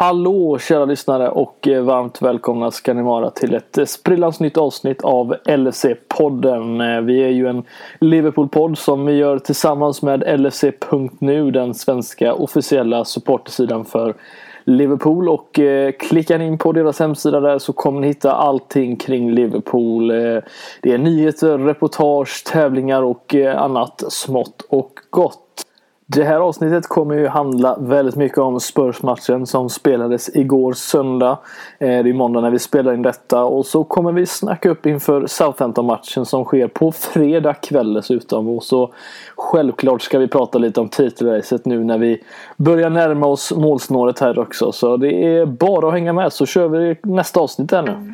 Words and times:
Hallå 0.00 0.58
kära 0.58 0.84
lyssnare 0.84 1.28
och 1.28 1.68
eh, 1.68 1.82
varmt 1.82 2.22
välkomna 2.22 2.70
ska 2.70 2.94
ni 2.94 3.02
vara 3.02 3.30
till 3.30 3.54
ett 3.54 3.78
eh, 3.78 3.84
sprillans 3.84 4.40
nytt 4.40 4.58
avsnitt 4.58 5.02
av 5.02 5.34
LFC-podden. 5.44 6.96
Eh, 6.96 7.00
vi 7.00 7.24
är 7.24 7.28
ju 7.28 7.46
en 7.48 7.64
Liverpool-podd 8.00 8.78
som 8.78 9.06
vi 9.06 9.12
gör 9.12 9.38
tillsammans 9.38 10.02
med 10.02 10.40
LFC.nu, 10.40 11.50
den 11.50 11.74
svenska 11.74 12.34
officiella 12.34 13.04
supportersidan 13.04 13.84
för 13.84 14.14
Liverpool 14.64 15.28
och 15.28 15.58
eh, 15.58 15.92
klickar 15.92 16.38
ni 16.38 16.46
in 16.46 16.58
på 16.58 16.72
deras 16.72 17.00
hemsida 17.00 17.40
där 17.40 17.58
så 17.58 17.72
kommer 17.72 18.00
ni 18.00 18.06
hitta 18.06 18.32
allting 18.32 18.96
kring 18.96 19.30
Liverpool. 19.30 20.10
Eh, 20.10 20.42
det 20.82 20.92
är 20.92 20.98
nyheter, 20.98 21.58
reportage, 21.58 22.44
tävlingar 22.46 23.02
och 23.02 23.34
eh, 23.34 23.62
annat 23.62 24.04
smått 24.08 24.66
och 24.68 24.92
gott. 25.10 25.47
Det 26.10 26.24
här 26.24 26.40
avsnittet 26.40 26.86
kommer 26.86 27.14
ju 27.14 27.26
handla 27.26 27.78
väldigt 27.80 28.16
mycket 28.16 28.38
om 28.38 28.60
Spurs-matchen 28.60 29.46
som 29.46 29.70
spelades 29.70 30.36
igår 30.36 30.72
söndag. 30.72 31.38
Eh, 31.78 31.88
det 31.88 32.10
är 32.10 32.12
måndag 32.12 32.40
när 32.40 32.50
vi 32.50 32.58
spelar 32.58 32.94
in 32.94 33.02
detta 33.02 33.44
och 33.44 33.66
så 33.66 33.84
kommer 33.84 34.12
vi 34.12 34.26
snacka 34.26 34.70
upp 34.70 34.86
inför 34.86 35.26
Southampton-matchen 35.26 36.26
som 36.26 36.44
sker 36.44 36.68
på 36.68 36.92
fredag 36.92 37.54
kväll 37.54 37.94
dessutom. 37.94 38.48
Och 38.48 38.62
så 38.62 38.90
självklart 39.36 40.02
ska 40.02 40.18
vi 40.18 40.28
prata 40.28 40.58
lite 40.58 40.80
om 40.80 40.88
titelracet 40.88 41.64
nu 41.64 41.84
när 41.84 41.98
vi 41.98 42.22
börjar 42.56 42.90
närma 42.90 43.26
oss 43.26 43.52
målsnåret 43.56 44.18
här 44.18 44.38
också. 44.38 44.72
Så 44.72 44.96
det 44.96 45.36
är 45.36 45.46
bara 45.46 45.88
att 45.88 45.92
hänga 45.92 46.12
med 46.12 46.32
så 46.32 46.46
kör 46.46 46.68
vi 46.68 46.96
nästa 47.02 47.40
avsnitt 47.40 47.72
här 47.72 47.82
nu. 47.82 48.12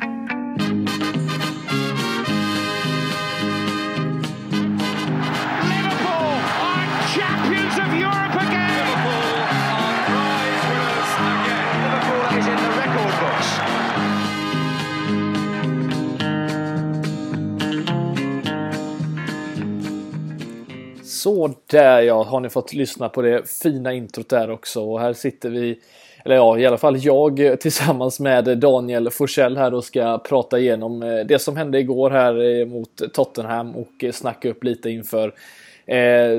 Så 21.25 21.53
där 21.67 22.01
ja, 22.01 22.23
har 22.23 22.39
ni 22.39 22.49
fått 22.49 22.73
lyssna 22.73 23.09
på 23.09 23.21
det 23.21 23.49
fina 23.49 23.93
introt 23.93 24.29
där 24.29 24.51
också. 24.51 24.81
Och 24.81 24.99
här 24.99 25.13
sitter 25.13 25.49
vi, 25.49 25.79
eller 26.25 26.35
ja, 26.35 26.57
i 26.57 26.65
alla 26.65 26.77
fall 26.77 26.97
jag 26.97 27.59
tillsammans 27.59 28.19
med 28.19 28.57
Daniel 28.57 29.09
Forsell 29.09 29.57
här 29.57 29.73
och 29.73 29.83
ska 29.83 30.17
prata 30.17 30.59
igenom 30.59 31.03
eh, 31.03 31.19
det 31.25 31.39
som 31.39 31.57
hände 31.57 31.79
igår 31.79 32.09
här 32.09 32.59
eh, 32.59 32.65
mot 32.65 33.13
Tottenham 33.13 33.75
och 33.75 34.03
eh, 34.03 34.11
snacka 34.11 34.49
upp 34.49 34.63
lite 34.63 34.89
inför 34.89 35.33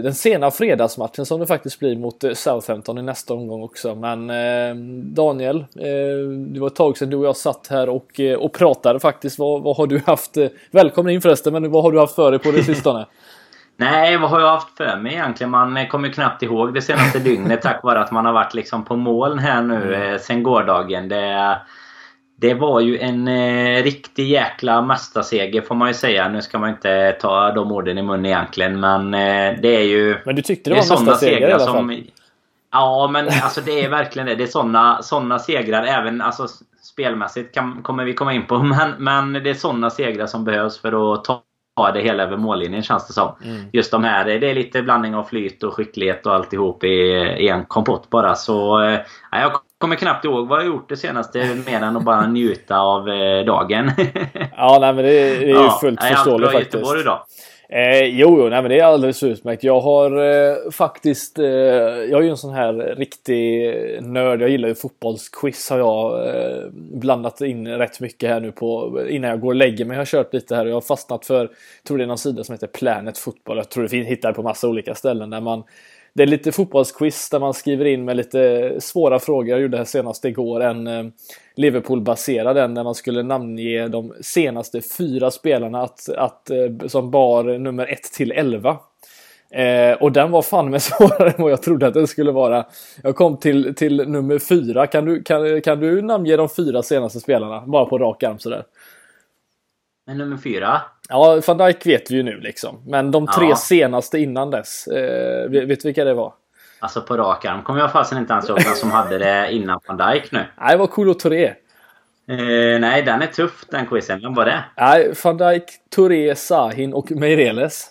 den 0.03 0.15
sena 0.15 0.51
fredagsmatchen 0.51 1.27
som 1.27 1.41
det 1.41 1.47
faktiskt 1.47 1.79
blir 1.79 1.97
mot 1.97 2.25
Southampton 2.35 2.99
i 2.99 3.03
nästa 3.03 3.35
omgång 3.35 3.63
också. 3.63 3.95
Men 3.95 4.27
Daniel, 5.15 5.65
det 6.49 6.61
var 6.61 6.67
ett 6.67 6.75
tag 6.75 6.99
sedan 6.99 7.11
du 7.11 7.17
och 7.17 7.27
jag 7.27 7.37
satt 7.37 7.67
här 7.71 7.89
och, 7.89 8.21
och 8.39 8.53
pratade 8.53 9.01
faktiskt. 9.01 9.39
Vad, 9.39 9.63
vad 9.63 9.77
har 9.77 9.87
du 9.87 10.03
haft? 10.07 10.37
Välkommen 10.71 11.15
in 11.15 11.21
förresten, 11.21 11.53
men 11.53 11.71
vad 11.71 11.83
har 11.83 11.93
du 11.93 11.99
haft 11.99 12.15
för 12.15 12.31
dig 12.31 12.41
på 12.41 12.51
det 12.51 12.63
sistone? 12.75 13.07
Nej, 13.77 14.17
vad 14.17 14.31
har 14.31 14.41
jag 14.41 14.51
haft 14.51 14.77
för 14.77 14.97
mig 14.97 15.13
egentligen? 15.13 15.51
Man 15.51 15.89
kommer 15.89 16.09
ju 16.09 16.15
knappt 16.15 16.43
ihåg 16.43 16.75
det 16.75 16.83
senaste 16.83 17.19
dygnet 17.25 17.63
tack 17.63 17.83
vare 17.83 18.01
att 18.01 18.11
man 18.11 18.27
har 18.27 18.33
varit 18.33 18.55
liksom 18.55 18.85
på 18.85 18.97
moln 18.97 19.39
här 19.39 19.63
nu 19.63 19.95
mm. 19.95 20.13
eh, 20.13 20.21
sen 20.21 20.43
gårdagen. 20.43 21.09
Det, 21.09 21.59
det 22.37 22.55
var 22.55 22.81
ju 22.81 22.99
en 22.99 23.29
eh, 23.29 23.83
riktig 23.83 24.29
jäkla 24.29 24.83
mästarseger 24.83 25.63
får 25.63 25.75
man 25.75 25.89
ju 25.89 25.95
säga. 25.95 26.29
Nu 26.29 26.43
ska 26.43 26.59
man 26.59 26.71
inte 26.71 27.17
ta 27.21 27.53
de 27.53 27.73
orden 27.73 27.99
i 27.99 28.03
mun 28.03 28.27
egentligen 28.27 28.81
men 28.81 29.15
eh, 29.15 29.61
det 29.63 29.77
är 29.77 29.85
ju... 29.85 30.17
Men 30.25 30.37
du 30.37 30.43
tyckte 30.43 30.71
det, 30.71 30.77
det 30.77 30.91
var 30.91 31.01
mästarseger 31.01 31.49
i 31.49 31.53
alla 31.53 31.65
fall? 31.65 31.75
Som, 31.75 32.03
ja 32.73 33.09
men 33.13 33.27
alltså 33.27 33.61
det 33.61 33.85
är 33.85 33.89
verkligen 33.89 34.27
det. 34.27 34.35
Det 34.35 34.45
är 34.45 34.49
såna, 34.49 35.03
såna 35.03 35.39
segrar 35.39 35.85
även 35.85 36.21
alltså 36.21 36.47
spelmässigt 36.83 37.55
kan, 37.55 37.83
kommer 37.83 38.05
vi 38.05 38.15
komma 38.15 38.33
in 38.33 38.47
på. 38.47 38.59
Men, 38.63 38.91
men 38.99 39.33
det 39.33 39.51
är 39.51 39.55
såna 39.55 39.91
segrar 39.91 40.27
som 40.27 40.45
behövs 40.45 40.81
för 40.81 41.15
att 41.15 41.25
ta 41.25 41.43
det 41.77 42.01
hela 42.01 42.23
över 42.23 42.37
mållinjen 42.37 42.83
känns 42.83 43.07
det 43.07 43.13
som. 43.13 43.35
Mm. 43.45 43.65
Just 43.73 43.91
de 43.91 44.05
här, 44.05 44.25
det 44.25 44.51
är 44.51 44.55
lite 44.55 44.83
blandning 44.83 45.15
av 45.15 45.25
flyt 45.25 45.63
och 45.63 45.75
skicklighet 45.75 46.27
och 46.27 46.35
alltihop 46.35 46.85
i, 46.85 46.89
i 47.39 47.49
en 47.49 47.65
kompott 47.65 48.11
bara. 48.11 48.35
Så 48.35 48.83
eh, 48.83 49.01
jag 49.31 49.53
kommer 49.79 49.97
knappt 49.97 50.25
ihåg 50.25 50.49
vad 50.49 50.59
jag 50.59 50.67
gjort 50.67 50.89
det 50.89 50.97
senaste 50.97 51.55
mer 51.67 51.81
än 51.81 51.97
att 51.97 52.03
bara 52.03 52.27
njuta 52.27 52.79
av 52.79 53.09
eh, 53.09 53.45
dagen. 53.45 53.91
ja, 54.57 54.79
nej 54.81 54.95
men 54.95 55.05
det, 55.05 55.11
är, 55.11 55.41
det 55.41 55.51
är 55.51 55.63
ju 55.63 55.71
fullt 55.81 56.01
ja, 56.03 56.17
förståeligt 56.17 56.53
faktiskt. 56.53 56.75
Göteborg 56.75 57.01
idag. 57.01 57.21
Eh, 57.69 58.05
jo, 58.05 58.41
jo 58.41 58.49
nej, 58.49 58.63
men 58.63 58.71
det 58.71 58.79
är 58.79 58.85
alldeles 58.85 59.23
utmärkt. 59.23 59.65
Jag 59.65 59.81
har 59.81 60.11
eh, 60.25 60.71
faktiskt, 60.71 61.39
eh, 61.39 61.47
jag 61.47 62.13
är 62.13 62.23
ju 62.23 62.31
en 62.31 62.37
sån 62.37 62.55
här 62.55 62.73
riktig 62.97 63.73
nörd. 64.03 64.43
Jag 64.43 64.51
gillar 64.51 64.69
ju 64.69 64.75
fotbollsquiz 64.75 65.71
har 65.71 65.79
jag 65.79 66.29
eh, 66.29 66.69
blandat 66.73 67.41
in 67.41 67.69
rätt 67.69 68.01
mycket 68.01 68.31
här 68.31 68.41
nu 68.41 68.53
på 68.53 69.01
innan 69.09 69.31
jag 69.31 69.41
går 69.41 69.49
och 69.49 69.55
lägger 69.55 69.85
mig. 69.85 69.95
Jag 69.95 70.01
har 70.01 70.07
kört 70.07 70.35
lite 70.35 70.57
här 70.57 70.65
och 70.65 70.71
jag 70.71 70.77
har 70.77 70.81
fastnat 70.81 71.27
för, 71.27 71.51
tror 71.87 71.99
det 71.99 72.05
är 72.05 72.09
någon 72.09 72.19
sida 72.19 72.45
som 72.45 72.53
heter 72.53 72.67
Planet 72.67 73.19
Football. 73.19 73.57
Jag 73.57 73.69
tror 73.69 73.89
det 73.89 73.97
hittar 73.97 74.33
på 74.33 74.43
massa 74.43 74.69
olika 74.69 74.95
ställen 74.95 75.31
där 75.31 75.41
man 75.41 75.65
det 76.17 76.23
är 76.23 76.27
lite 76.27 76.53
fotbollsquiz 76.53 77.31
där 77.31 77.41
man 77.41 77.55
skriver 77.55 77.85
in 77.85 78.05
med 78.05 78.17
lite 78.17 78.73
svåra 78.81 79.19
frågor. 79.19 79.49
Jag 79.49 79.61
gjorde 79.61 79.77
det 79.77 79.79
här 79.79 79.85
senast 79.85 80.25
igår. 80.25 80.63
En 80.63 80.87
eh, 80.87 81.05
Liverpool-baserad 81.57 82.57
en 82.57 82.75
där 82.75 82.85
man 82.85 82.95
skulle 82.95 83.23
namnge 83.23 83.89
de 83.89 84.15
senaste 84.21 84.81
fyra 84.99 85.31
spelarna 85.31 85.83
att, 85.83 86.09
att, 86.09 86.51
eh, 86.51 86.87
som 86.87 87.11
bar 87.11 87.59
nummer 87.59 87.87
1 87.87 88.03
till 88.03 88.33
11. 88.33 88.77
Eh, 89.51 89.93
och 89.93 90.13
den 90.13 90.31
var 90.31 90.43
fan 90.43 90.71
med 90.71 90.83
svårare 90.83 91.31
än 91.31 91.43
vad 91.43 91.53
jag 91.53 91.63
trodde 91.63 91.87
att 91.87 91.95
den 91.95 92.07
skulle 92.07 92.33
vara. 92.33 92.67
Jag 93.03 93.17
kom 93.17 93.37
till, 93.37 93.75
till 93.75 94.09
nummer 94.09 94.39
fyra. 94.39 94.87
Kan 94.87 95.05
du, 95.05 95.23
kan, 95.23 95.61
kan 95.61 95.81
du 95.81 96.03
namnge 96.03 96.37
de 96.37 96.49
fyra 96.49 96.83
senaste 96.83 97.21
spelarna? 97.21 97.61
Bara 97.67 97.87
på 97.87 97.99
rak 97.99 98.23
arm 98.23 98.39
sådär. 98.39 98.65
Men 100.07 100.19
nummer 100.19 100.37
fyra? 100.37 100.83
Ja, 101.09 101.41
van 101.47 101.59
Dijk 101.59 101.87
vet 101.87 102.11
vi 102.11 102.15
ju 102.15 102.23
nu 102.23 102.41
liksom. 102.41 102.83
Men 102.87 103.11
de 103.11 103.27
tre 103.27 103.49
ja. 103.49 103.57
senaste 103.57 104.19
innan 104.19 104.51
dess. 104.51 104.87
Eh, 104.87 105.51
vet 105.51 105.83
du 105.83 105.89
vilka 105.89 106.05
det 106.05 106.15
var? 106.15 106.35
Alltså 106.79 107.03
på 107.03 107.17
rak 107.17 107.45
arm 107.45 107.63
kommer 107.63 107.81
jag 107.81 107.93
fasen 107.93 108.19
inte 108.19 108.33
ens 108.33 108.49
ihåg 108.49 108.63
vem 108.65 108.75
som 108.75 108.91
hade 108.91 109.19
det 109.19 109.53
innan 109.53 109.81
van 109.87 109.97
Dijk 109.97 110.33
nu. 110.33 110.47
Nej, 110.61 110.71
det 110.71 110.77
var 110.77 110.87
Kolo 110.87 111.15
Touré. 111.15 111.45
Eh, 112.29 112.81
nej, 112.81 113.03
den 113.03 113.23
är 113.23 113.27
tuff 113.27 113.65
den 113.71 113.87
quizen. 113.87 114.21
Vem 114.21 114.35
var 114.35 114.45
det? 114.45 114.65
Nej, 114.77 115.13
van 115.25 115.37
Dijk, 115.37 115.65
Touré, 115.91 116.35
Sahin 116.35 116.93
och 116.93 117.11
Meireles. 117.11 117.91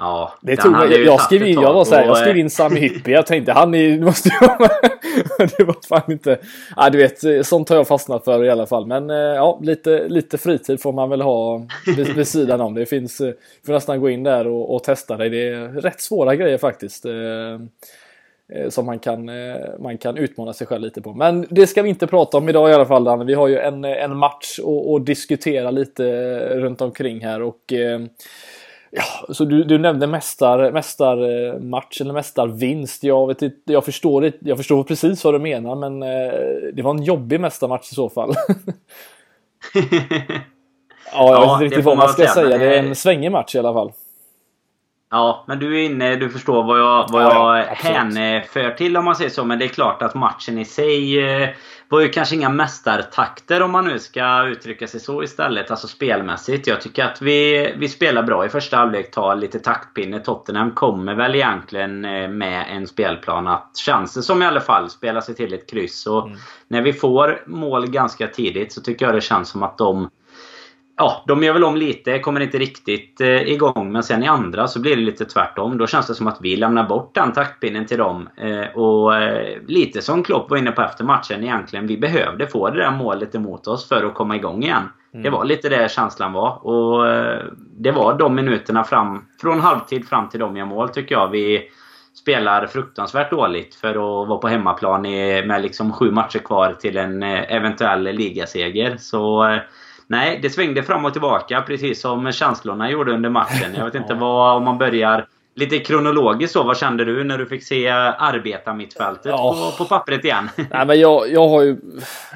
Ja, 0.00 0.32
det 0.40 0.56
tog 0.56 0.72
jag, 0.74 1.04
jag 1.04 1.20
skrev 1.20 1.46
in, 1.46 1.60
jag 1.60 1.72
var 1.72 1.84
så 1.84 1.94
här, 1.94 2.06
jag 2.06 2.16
skrev 2.16 2.38
in 2.38 2.50
Sami 2.50 2.80
Hippie. 2.80 3.14
Jag 3.14 3.26
tänkte 3.26 3.52
han 3.52 3.74
är, 3.74 3.98
måste 3.98 4.28
ju. 4.28 4.48
Det 5.56 5.64
var 5.64 5.76
fan 5.88 6.12
inte. 6.12 6.38
Ja, 6.76 6.90
du 6.90 6.98
vet, 6.98 7.46
sånt 7.46 7.68
har 7.68 7.76
jag 7.76 7.88
fastnat 7.88 8.24
för 8.24 8.44
i 8.44 8.50
alla 8.50 8.66
fall. 8.66 8.86
Men 8.86 9.10
eh, 9.10 9.16
ja, 9.16 9.60
lite, 9.62 10.08
lite 10.08 10.38
fritid 10.38 10.80
får 10.80 10.92
man 10.92 11.10
väl 11.10 11.20
ha 11.20 11.66
vid, 11.96 12.14
vid 12.14 12.28
sidan 12.28 12.60
om. 12.60 12.74
Det 12.74 12.86
finns, 12.86 13.20
eh, 13.20 13.32
får 13.66 13.72
nästan 13.72 14.00
gå 14.00 14.10
in 14.10 14.22
där 14.22 14.46
och, 14.46 14.74
och 14.74 14.84
testa 14.84 15.16
det. 15.16 15.28
Det 15.28 15.48
är 15.48 15.68
rätt 15.68 16.00
svåra 16.00 16.34
grejer 16.34 16.58
faktiskt. 16.58 17.04
Eh, 17.04 17.12
som 18.68 18.86
man 18.86 18.98
kan, 18.98 19.30
man 19.78 19.98
kan 19.98 20.16
utmana 20.16 20.52
sig 20.52 20.66
själv 20.66 20.82
lite 20.82 21.02
på. 21.02 21.14
Men 21.14 21.46
det 21.50 21.66
ska 21.66 21.82
vi 21.82 21.88
inte 21.88 22.06
prata 22.06 22.38
om 22.38 22.48
idag 22.48 22.70
i 22.70 22.72
alla 22.72 22.86
fall. 22.86 23.04
Danne. 23.04 23.24
Vi 23.24 23.34
har 23.34 23.48
ju 23.48 23.58
en, 23.58 23.84
en 23.84 24.16
match 24.16 24.58
att 24.96 25.06
diskutera 25.06 25.70
lite 25.70 26.04
runt 26.58 26.80
omkring 26.80 27.24
här. 27.24 27.42
och 27.42 27.72
Ja, 28.92 29.34
så 29.34 29.44
du, 29.44 29.64
du 29.64 29.78
nämnde 29.78 30.06
mästar, 30.06 30.72
mästarmatch 30.72 32.00
eller 32.00 32.12
mästarvinst. 32.12 33.04
Jag, 33.04 33.26
vet 33.26 33.42
inte, 33.42 33.72
jag, 33.72 33.84
förstår, 33.84 34.32
jag 34.40 34.56
förstår 34.56 34.84
precis 34.84 35.24
vad 35.24 35.34
du 35.34 35.38
menar 35.38 35.74
men 35.74 36.02
eh, 36.02 36.32
det 36.72 36.82
var 36.82 36.90
en 36.90 37.02
jobbig 37.02 37.40
mästarmatch 37.40 37.92
i 37.92 37.94
så 37.94 38.08
fall. 38.08 38.34
ja, 39.74 39.82
jag 41.12 41.28
ja, 41.28 41.40
vet 41.40 41.52
inte 41.52 41.64
riktigt 41.64 41.84
vad 41.84 41.96
man 41.96 42.08
ska 42.08 42.26
säga. 42.26 42.58
Det 42.58 42.76
är 42.76 42.82
en 42.82 42.94
svängig 42.94 43.32
match 43.32 43.54
i 43.54 43.58
alla 43.58 43.72
fall. 43.72 43.92
Ja, 45.10 45.44
men 45.48 45.58
du 45.58 45.80
är 45.80 45.84
inne, 45.84 46.16
du 46.16 46.30
förstår 46.30 46.62
vad 46.62 46.80
jag, 46.80 47.06
vad 47.12 47.22
ja, 47.22 47.58
jag 47.58 47.64
hänför 47.66 48.70
till 48.70 48.96
om 48.96 49.04
man 49.04 49.16
säger 49.16 49.30
så. 49.30 49.44
Men 49.44 49.58
det 49.58 49.64
är 49.64 49.68
klart 49.68 50.02
att 50.02 50.14
matchen 50.14 50.58
i 50.58 50.64
sig 50.64 51.20
eh, 51.20 51.48
var 51.88 52.00
ju 52.00 52.08
kanske 52.08 52.34
inga 52.34 52.48
mästartakter 52.48 53.62
om 53.62 53.70
man 53.70 53.84
nu 53.84 53.98
ska 53.98 54.46
uttrycka 54.46 54.86
sig 54.86 55.00
så 55.00 55.22
istället. 55.22 55.70
Alltså 55.70 55.88
spelmässigt. 55.88 56.66
Jag 56.66 56.80
tycker 56.80 57.04
att 57.04 57.22
vi, 57.22 57.74
vi 57.78 57.88
spelar 57.88 58.22
bra 58.22 58.46
i 58.46 58.48
första 58.48 58.76
halvlek. 58.76 59.10
Tar 59.10 59.36
lite 59.36 59.58
taktpinne. 59.58 60.20
Tottenham 60.20 60.70
kommer 60.70 61.14
väl 61.14 61.34
egentligen 61.34 62.04
eh, 62.04 62.28
med 62.28 62.66
en 62.70 62.86
spelplan 62.86 63.46
att, 63.46 63.76
känns 63.76 64.14
det 64.14 64.22
som 64.22 64.42
i 64.42 64.46
alla 64.46 64.60
fall, 64.60 64.90
spela 64.90 65.20
sig 65.20 65.34
till 65.34 65.54
ett 65.54 65.70
kryss. 65.70 66.06
Och 66.06 66.26
mm. 66.26 66.38
när 66.68 66.82
vi 66.82 66.92
får 66.92 67.42
mål 67.46 67.90
ganska 67.90 68.26
tidigt 68.26 68.72
så 68.72 68.80
tycker 68.80 69.06
jag 69.06 69.14
det 69.14 69.20
känns 69.20 69.48
som 69.48 69.62
att 69.62 69.78
de 69.78 70.10
Ja, 71.02 71.24
de 71.26 71.42
gör 71.42 71.52
väl 71.52 71.64
om 71.64 71.76
lite, 71.76 72.18
kommer 72.18 72.40
inte 72.40 72.58
riktigt 72.58 73.20
eh, 73.20 73.42
igång. 73.42 73.92
Men 73.92 74.02
sen 74.02 74.22
i 74.22 74.26
andra 74.26 74.68
så 74.68 74.80
blir 74.80 74.96
det 74.96 75.02
lite 75.02 75.24
tvärtom. 75.24 75.78
Då 75.78 75.86
känns 75.86 76.06
det 76.06 76.14
som 76.14 76.26
att 76.26 76.38
vi 76.40 76.56
lämnar 76.56 76.88
bort 76.88 77.14
den 77.14 77.32
taktpinnen 77.32 77.86
till 77.86 77.98
dem. 77.98 78.28
Eh, 78.36 78.76
och 78.76 79.16
eh, 79.16 79.58
lite 79.66 80.02
som 80.02 80.22
Klopp 80.22 80.50
var 80.50 80.56
inne 80.56 80.72
på 80.72 80.82
efter 80.82 81.04
matchen 81.04 81.42
egentligen. 81.42 81.86
Vi 81.86 81.98
behövde 81.98 82.46
få 82.46 82.70
det 82.70 82.78
där 82.78 82.90
målet 82.90 83.34
emot 83.34 83.66
oss 83.66 83.88
för 83.88 84.04
att 84.04 84.14
komma 84.14 84.36
igång 84.36 84.62
igen. 84.62 84.82
Mm. 85.14 85.22
Det 85.22 85.30
var 85.30 85.44
lite 85.44 85.68
det 85.68 85.90
känslan 85.90 86.32
var. 86.32 86.66
Och 86.66 87.08
eh, 87.08 87.44
det 87.56 87.90
var 87.90 88.18
de 88.18 88.34
minuterna 88.34 88.84
fram, 88.84 89.24
från 89.40 89.60
halvtid 89.60 90.08
fram 90.08 90.28
till 90.28 90.40
de 90.40 90.56
gör 90.56 90.66
mål 90.66 90.88
tycker 90.88 91.14
jag. 91.14 91.28
Vi, 91.28 91.62
spelar 92.14 92.66
fruktansvärt 92.66 93.30
dåligt 93.30 93.74
för 93.74 93.90
att 93.90 94.28
vara 94.28 94.38
på 94.38 94.48
hemmaplan 94.48 95.02
med 95.02 95.62
liksom 95.62 95.92
sju 95.92 96.10
matcher 96.10 96.38
kvar 96.38 96.72
till 96.80 96.96
en 96.96 97.22
eventuell 97.22 98.02
ligaseger. 98.02 98.96
Så 98.96 99.58
nej, 100.10 100.38
det 100.42 100.50
svängde 100.50 100.82
fram 100.82 101.04
och 101.04 101.12
tillbaka 101.12 101.62
precis 101.66 102.00
som 102.00 102.32
känslorna 102.32 102.90
gjorde 102.90 103.12
under 103.12 103.30
matchen. 103.30 103.74
Jag 103.76 103.84
vet 103.84 103.94
inte 103.94 104.14
vad, 104.20 104.56
om 104.56 104.64
man 104.64 104.78
börjar 104.78 105.26
Lite 105.54 105.78
kronologiskt 105.78 106.52
så, 106.52 106.62
vad 106.62 106.76
kände 106.76 107.04
du 107.04 107.24
när 107.24 107.38
du 107.38 107.46
fick 107.46 107.64
se 107.64 107.88
arbetarmittfältet 107.88 109.26
ja. 109.26 109.72
på, 109.76 109.84
på 109.84 109.88
pappret 109.88 110.24
igen? 110.24 110.48
Nej, 110.70 110.86
men 110.86 111.00
jag, 111.00 111.32
jag, 111.32 111.48
har 111.48 111.62
ju, 111.62 111.76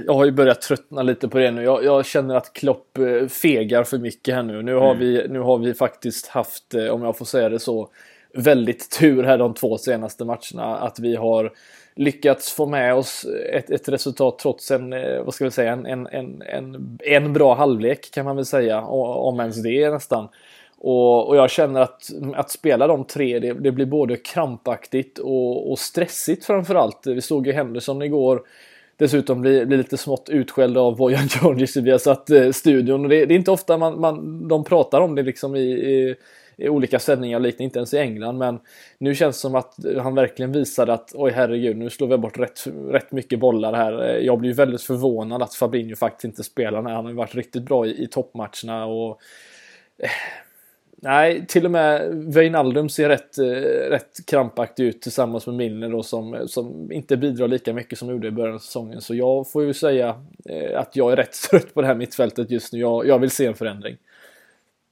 jag 0.06 0.14
har 0.14 0.24
ju 0.24 0.30
börjat 0.30 0.60
tröttna 0.60 1.02
lite 1.02 1.28
på 1.28 1.38
det 1.38 1.50
nu. 1.50 1.62
Jag, 1.62 1.84
jag 1.84 2.06
känner 2.06 2.34
att 2.34 2.52
Klopp 2.52 2.98
eh, 2.98 3.28
fegar 3.28 3.84
för 3.84 3.98
mycket 3.98 4.34
här 4.34 4.42
nu. 4.42 4.62
Nu 4.62 4.74
har, 4.74 4.90
mm. 4.90 4.98
vi, 4.98 5.26
nu 5.28 5.38
har 5.38 5.58
vi 5.58 5.74
faktiskt 5.74 6.28
haft, 6.28 6.74
eh, 6.74 6.86
om 6.86 7.02
jag 7.02 7.18
får 7.18 7.24
säga 7.24 7.48
det 7.48 7.58
så, 7.58 7.88
väldigt 8.34 8.98
tur 8.98 9.22
här 9.22 9.38
de 9.38 9.54
två 9.54 9.78
senaste 9.78 10.24
matcherna. 10.24 10.76
Att 10.76 10.98
vi 10.98 11.16
har 11.16 11.52
lyckats 11.96 12.52
få 12.52 12.66
med 12.66 12.94
oss 12.94 13.26
ett, 13.52 13.70
ett 13.70 13.88
resultat 13.88 14.38
trots 14.38 14.70
en, 14.70 14.92
eh, 14.92 15.22
vad 15.24 15.34
ska 15.34 15.44
vi 15.44 15.50
säga, 15.50 15.72
en, 15.72 15.86
en, 15.86 16.06
en, 16.06 16.42
en, 16.42 16.98
en 17.04 17.32
bra 17.32 17.54
halvlek 17.54 18.10
kan 18.10 18.24
man 18.24 18.36
väl 18.36 18.44
säga. 18.44 18.82
Om 18.82 19.40
ens 19.40 19.62
det 19.62 19.90
nästan. 19.90 20.28
Och, 20.78 21.28
och 21.28 21.36
jag 21.36 21.50
känner 21.50 21.80
att, 21.80 22.10
att 22.34 22.50
spela 22.50 22.86
de 22.86 23.04
tre, 23.04 23.38
det, 23.38 23.52
det 23.52 23.72
blir 23.72 23.86
både 23.86 24.16
krampaktigt 24.16 25.18
och, 25.18 25.70
och 25.70 25.78
stressigt 25.78 26.44
framförallt. 26.44 27.06
Vi 27.06 27.20
såg 27.20 27.46
ju 27.46 27.52
Henderson 27.52 28.02
igår 28.02 28.42
dessutom 28.96 29.40
bli, 29.40 29.66
bli 29.66 29.76
lite 29.76 29.96
smått 29.96 30.28
utskälld 30.28 30.78
av 30.78 30.96
Vojan 30.96 31.28
Georgis 31.42 31.76
vi 31.76 31.90
har 31.90 31.98
satt 31.98 32.30
eh, 32.30 32.50
studion. 32.50 33.04
Och 33.04 33.08
det, 33.08 33.26
det, 33.26 33.34
är 33.34 33.36
inte 33.36 33.50
ofta 33.50 33.78
man, 33.78 34.00
man, 34.00 34.48
de 34.48 34.64
pratar 34.64 35.00
om 35.00 35.14
det 35.14 35.22
liksom 35.22 35.56
i, 35.56 35.70
i, 35.70 36.14
i 36.56 36.68
olika 36.68 36.98
sändningar, 36.98 37.40
liknande 37.40 37.64
inte 37.64 37.78
ens 37.78 37.94
i 37.94 37.98
England. 37.98 38.38
Men 38.38 38.60
nu 38.98 39.14
känns 39.14 39.36
det 39.36 39.40
som 39.40 39.54
att 39.54 39.74
han 39.98 40.14
verkligen 40.14 40.52
visade 40.52 40.92
att 40.92 41.12
oj 41.14 41.30
herregud, 41.30 41.76
nu 41.76 41.90
slår 41.90 42.08
vi 42.08 42.18
bort 42.18 42.38
rätt, 42.38 42.64
rätt 42.90 43.12
mycket 43.12 43.38
bollar 43.38 43.72
här. 43.72 44.18
Jag 44.22 44.38
blir 44.38 44.54
väldigt 44.54 44.82
förvånad 44.82 45.42
att 45.42 45.54
Fabinho 45.54 45.96
faktiskt 45.96 46.24
inte 46.24 46.44
spelar 46.44 46.82
när 46.82 46.94
han 46.94 47.04
har 47.04 47.12
varit 47.12 47.34
riktigt 47.34 47.62
bra 47.62 47.86
i, 47.86 48.04
i 48.04 48.06
toppmatcherna. 48.06 48.86
Och, 48.86 49.20
eh, 49.98 50.10
Nej, 51.06 51.46
till 51.46 51.64
och 51.64 51.70
med 51.70 52.14
Wijnaldum 52.34 52.88
ser 52.88 53.08
rätt, 53.08 53.38
eh, 53.38 53.44
rätt 53.90 54.26
krampaktig 54.26 54.84
ut 54.84 55.02
tillsammans 55.02 55.46
med 55.46 55.54
Milner 55.54 55.90
då 55.90 56.02
som, 56.02 56.44
som 56.46 56.92
inte 56.92 57.16
bidrar 57.16 57.48
lika 57.48 57.72
mycket 57.72 57.98
som 57.98 58.10
gjorde 58.10 58.28
i 58.28 58.30
början 58.30 58.54
av 58.54 58.58
säsongen. 58.58 59.00
Så 59.00 59.14
jag 59.14 59.50
får 59.50 59.64
ju 59.64 59.74
säga 59.74 60.16
eh, 60.44 60.80
att 60.80 60.96
jag 60.96 61.12
är 61.12 61.16
rätt 61.16 61.32
trött 61.50 61.74
på 61.74 61.80
det 61.80 61.86
här 61.86 61.94
mittfältet 61.94 62.50
just 62.50 62.72
nu. 62.72 62.78
Jag, 62.78 63.06
jag 63.06 63.18
vill 63.18 63.30
se 63.30 63.46
en 63.46 63.54
förändring. 63.54 63.96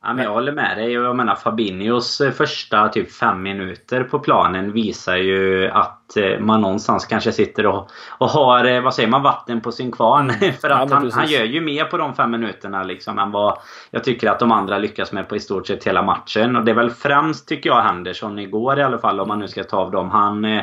Ja, 0.05 0.13
men 0.15 0.25
jag 0.25 0.33
håller 0.33 0.53
med 0.53 0.77
dig. 0.77 0.93
Jag 0.93 1.17
menar 1.17 1.35
Fabinhos 1.35 2.21
eh, 2.21 2.31
första 2.31 2.89
typ 2.89 3.13
fem 3.13 3.43
minuter 3.43 4.05
på 4.05 4.19
planen 4.19 4.73
visar 4.73 5.17
ju 5.17 5.69
att 5.69 6.17
eh, 6.17 6.41
man 6.41 6.61
någonstans 6.61 7.07
kanske 7.07 7.33
sitter 7.33 7.67
och, 7.67 7.91
och 8.19 8.29
har, 8.29 8.65
eh, 8.65 8.83
vad 8.83 8.95
säger 8.95 9.09
man, 9.09 9.23
vatten 9.23 9.61
på 9.61 9.73
sin 9.73 9.93
kvarn. 9.93 10.31
För 10.61 10.71
att 10.71 10.91
ja, 10.91 10.97
han, 10.97 11.11
han, 11.11 11.27
gör 11.27 11.45
ju 11.45 11.61
mer 11.61 11.85
på 11.85 11.97
de 11.97 12.15
fem 12.15 12.31
minuterna 12.31 12.83
liksom 12.83 13.19
än 13.19 13.31
vad 13.31 13.59
jag 13.91 14.05
tycker 14.05 14.31
att 14.31 14.39
de 14.39 14.53
andra 14.53 14.79
lyckas 14.79 15.13
med 15.13 15.29
på 15.29 15.37
i 15.37 15.41
stort 15.41 15.67
sett 15.67 15.85
hela 15.85 16.03
matchen. 16.03 16.57
Och 16.57 16.65
det 16.65 16.71
är 16.71 16.77
väl 16.77 16.91
främst, 16.91 17.49
tycker 17.49 17.71
jag, 17.71 17.83
Henderson 17.83 18.39
igår 18.39 18.79
i 18.79 18.83
alla 18.83 18.99
fall, 18.99 19.21
om 19.21 19.29
man 19.29 19.39
nu 19.39 19.49
ska 19.49 19.65
ta 19.65 19.77
av 19.77 19.91
dem. 19.91 20.11
Han... 20.11 20.63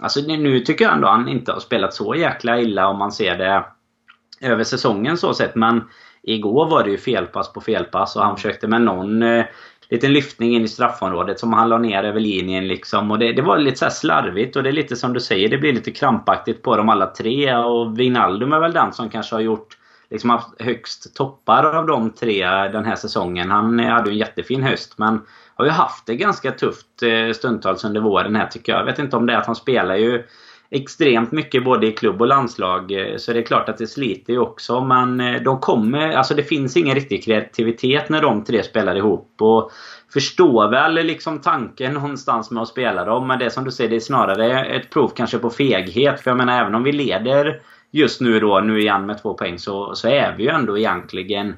Alltså 0.00 0.20
nu 0.20 0.60
tycker 0.60 0.84
jag 0.84 0.94
ändå 0.94 1.08
han 1.08 1.28
inte 1.28 1.52
har 1.52 1.60
spelat 1.60 1.94
så 1.94 2.14
jäkla 2.14 2.60
illa 2.60 2.88
om 2.88 2.98
man 2.98 3.12
ser 3.12 3.38
det 3.38 3.64
över 4.40 4.64
säsongen 4.64 5.16
så 5.16 5.34
sett. 5.34 5.54
Men 5.54 5.84
Igår 6.26 6.66
var 6.66 6.84
det 6.84 6.90
ju 6.90 6.98
felpass 6.98 7.52
på 7.52 7.60
felpass 7.60 8.16
och 8.16 8.22
han 8.22 8.36
försökte 8.36 8.68
med 8.68 8.82
någon 8.82 9.22
eh, 9.22 9.44
liten 9.88 10.12
lyftning 10.12 10.54
in 10.54 10.64
i 10.64 10.68
straffområdet 10.68 11.38
som 11.38 11.52
han 11.52 11.68
la 11.68 11.78
ner 11.78 12.04
över 12.04 12.20
linjen 12.20 12.68
liksom. 12.68 13.10
Och 13.10 13.18
det, 13.18 13.32
det 13.32 13.42
var 13.42 13.58
lite 13.58 13.76
så 13.76 13.90
slarvigt 13.90 14.56
och 14.56 14.62
det 14.62 14.68
är 14.68 14.72
lite 14.72 14.96
som 14.96 15.12
du 15.12 15.20
säger, 15.20 15.48
det 15.48 15.58
blir 15.58 15.72
lite 15.72 15.90
krampaktigt 15.90 16.62
på 16.62 16.76
dem 16.76 16.88
alla 16.88 17.06
tre. 17.06 17.56
Och 17.56 17.98
Wijnaldum 17.98 18.52
är 18.52 18.60
väl 18.60 18.72
den 18.72 18.92
som 18.92 19.10
kanske 19.10 19.34
har 19.34 19.40
gjort 19.40 19.78
liksom 20.10 20.30
haft 20.30 20.62
högst 20.62 21.16
toppar 21.16 21.64
av 21.64 21.86
de 21.86 22.10
tre 22.10 22.46
den 22.48 22.84
här 22.84 22.96
säsongen. 22.96 23.50
Han 23.50 23.78
hade 23.78 24.10
ju 24.10 24.14
en 24.14 24.18
jättefin 24.18 24.62
höst 24.62 24.98
men 24.98 25.20
har 25.54 25.64
ju 25.64 25.70
haft 25.70 26.06
det 26.06 26.16
ganska 26.16 26.52
tufft 26.52 27.02
eh, 27.02 27.32
stundtals 27.32 27.84
under 27.84 28.00
våren 28.00 28.36
här 28.36 28.46
tycker 28.46 28.72
jag. 28.72 28.80
Jag 28.80 28.86
vet 28.86 28.98
inte 28.98 29.16
om 29.16 29.26
det 29.26 29.32
är 29.32 29.36
att 29.36 29.46
han 29.46 29.56
spelar 29.56 29.96
ju 29.96 30.24
extremt 30.70 31.32
mycket 31.32 31.64
både 31.64 31.86
i 31.86 31.92
klubb 31.92 32.20
och 32.20 32.26
landslag. 32.26 32.92
Eh, 32.92 33.16
så 33.16 33.32
det 33.32 33.38
är 33.38 33.42
klart 33.42 33.68
att 33.68 33.78
det 33.78 33.86
sliter 33.86 34.32
ju 34.32 34.38
också. 34.38 34.80
Men 34.80 35.20
eh, 35.20 35.42
de 35.42 35.60
kommer... 35.60 36.10
Alltså 36.12 36.34
det 36.34 36.42
finns 36.42 36.76
ingen 36.76 36.94
riktig 36.94 37.24
kreativitet 37.24 38.08
när 38.08 38.22
de 38.22 38.44
tre 38.44 38.62
spelar 38.62 38.96
ihop. 38.96 39.34
Och 39.40 39.72
förstår 40.12 40.68
väl 40.68 40.94
liksom 40.94 41.38
tanken 41.38 41.94
någonstans 41.94 42.50
med 42.50 42.62
att 42.62 42.68
spela 42.68 43.04
dem. 43.04 43.26
Men 43.26 43.38
det 43.38 43.50
som 43.50 43.64
du 43.64 43.70
säger, 43.70 43.90
det 43.90 43.96
är 43.96 44.00
snarare 44.00 44.64
ett 44.64 44.90
prov 44.90 45.08
kanske 45.16 45.38
på 45.38 45.50
feghet. 45.50 46.20
För 46.20 46.30
jag 46.30 46.38
menar 46.38 46.60
även 46.60 46.74
om 46.74 46.82
vi 46.82 46.92
leder 46.92 47.60
just 47.90 48.20
nu 48.20 48.40
då, 48.40 48.60
nu 48.60 48.80
igen 48.80 49.06
med 49.06 49.22
två 49.22 49.34
poäng, 49.34 49.58
så, 49.58 49.94
så 49.94 50.08
är 50.08 50.34
vi 50.36 50.42
ju 50.42 50.48
ändå 50.48 50.78
egentligen 50.78 51.56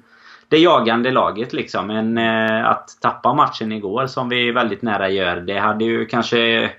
det 0.48 0.58
jagande 0.58 1.10
laget 1.10 1.52
liksom. 1.52 1.86
Men 1.86 2.18
eh, 2.18 2.68
att 2.68 2.88
tappa 3.00 3.34
matchen 3.34 3.72
igår 3.72 4.06
som 4.06 4.28
vi 4.28 4.52
väldigt 4.52 4.82
nära 4.82 5.08
gör, 5.08 5.36
det 5.36 5.58
hade 5.58 5.84
ju 5.84 6.06
kanske 6.06 6.70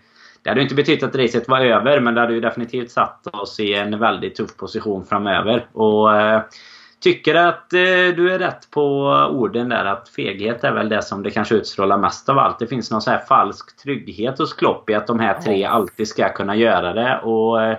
det 0.50 0.52
hade 0.52 0.62
inte 0.62 0.76
betytt 0.76 1.04
att 1.04 1.16
racet 1.16 1.48
var 1.48 1.60
över, 1.60 2.00
men 2.00 2.16
det 2.16 2.22
hade 2.22 2.34
ju 2.34 2.42
definitivt 2.42 2.92
satt 2.92 3.28
oss 3.28 3.60
i 3.60 3.74
en 3.74 4.00
väldigt 4.00 4.36
tuff 4.36 4.58
position 4.58 5.06
framöver. 5.06 5.66
Och 5.74 6.16
eh, 6.16 6.42
Tycker 7.00 7.36
att 7.36 7.74
eh, 7.74 7.80
du 8.16 8.34
är 8.34 8.40
rätt 8.40 8.72
på 8.72 8.82
orden 9.32 9.70
där 9.70 9.86
att 9.86 10.10
feghet 10.10 10.64
är 10.64 10.74
väl 10.74 10.90
det 10.90 11.02
som 11.02 11.24
det 11.24 11.32
kanske 11.32 11.56
utstrålar 11.56 11.98
mest 11.98 12.30
av 12.30 12.40
allt. 12.40 12.60
Det 12.60 12.68
finns 12.68 12.92
någon 12.92 13.02
så 13.02 13.12
här 13.12 13.20
falsk 13.20 13.78
trygghet 13.78 14.38
hos 14.38 14.54
Klopp 14.54 14.90
i 14.90 14.94
att 14.94 15.08
de 15.08 15.20
här 15.20 15.42
tre 15.42 15.66
alltid 15.66 16.08
ska 16.08 16.30
kunna 16.30 16.56
göra 16.56 16.94
det. 16.94 17.20
Och 17.24 17.64
eh, 17.64 17.78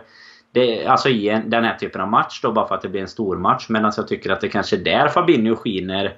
det, 0.53 0.87
alltså 0.87 1.09
i 1.09 1.29
en, 1.29 1.51
den 1.51 1.65
här 1.65 1.75
typen 1.75 2.01
av 2.01 2.09
match 2.09 2.41
då, 2.43 2.53
bara 2.53 2.69
för 2.69 2.75
att 2.75 2.83
det 2.83 2.89
blir 2.89 3.01
en 3.01 3.09
stor 3.09 3.37
match. 3.37 3.67
Medan 3.69 3.93
jag 3.97 4.09
tycker 4.09 4.31
att 4.31 4.41
det 4.41 4.49
kanske 4.49 4.77
är 4.77 4.85
där 4.85 5.09
Fabinho 5.09 5.57
skiner 5.57 6.15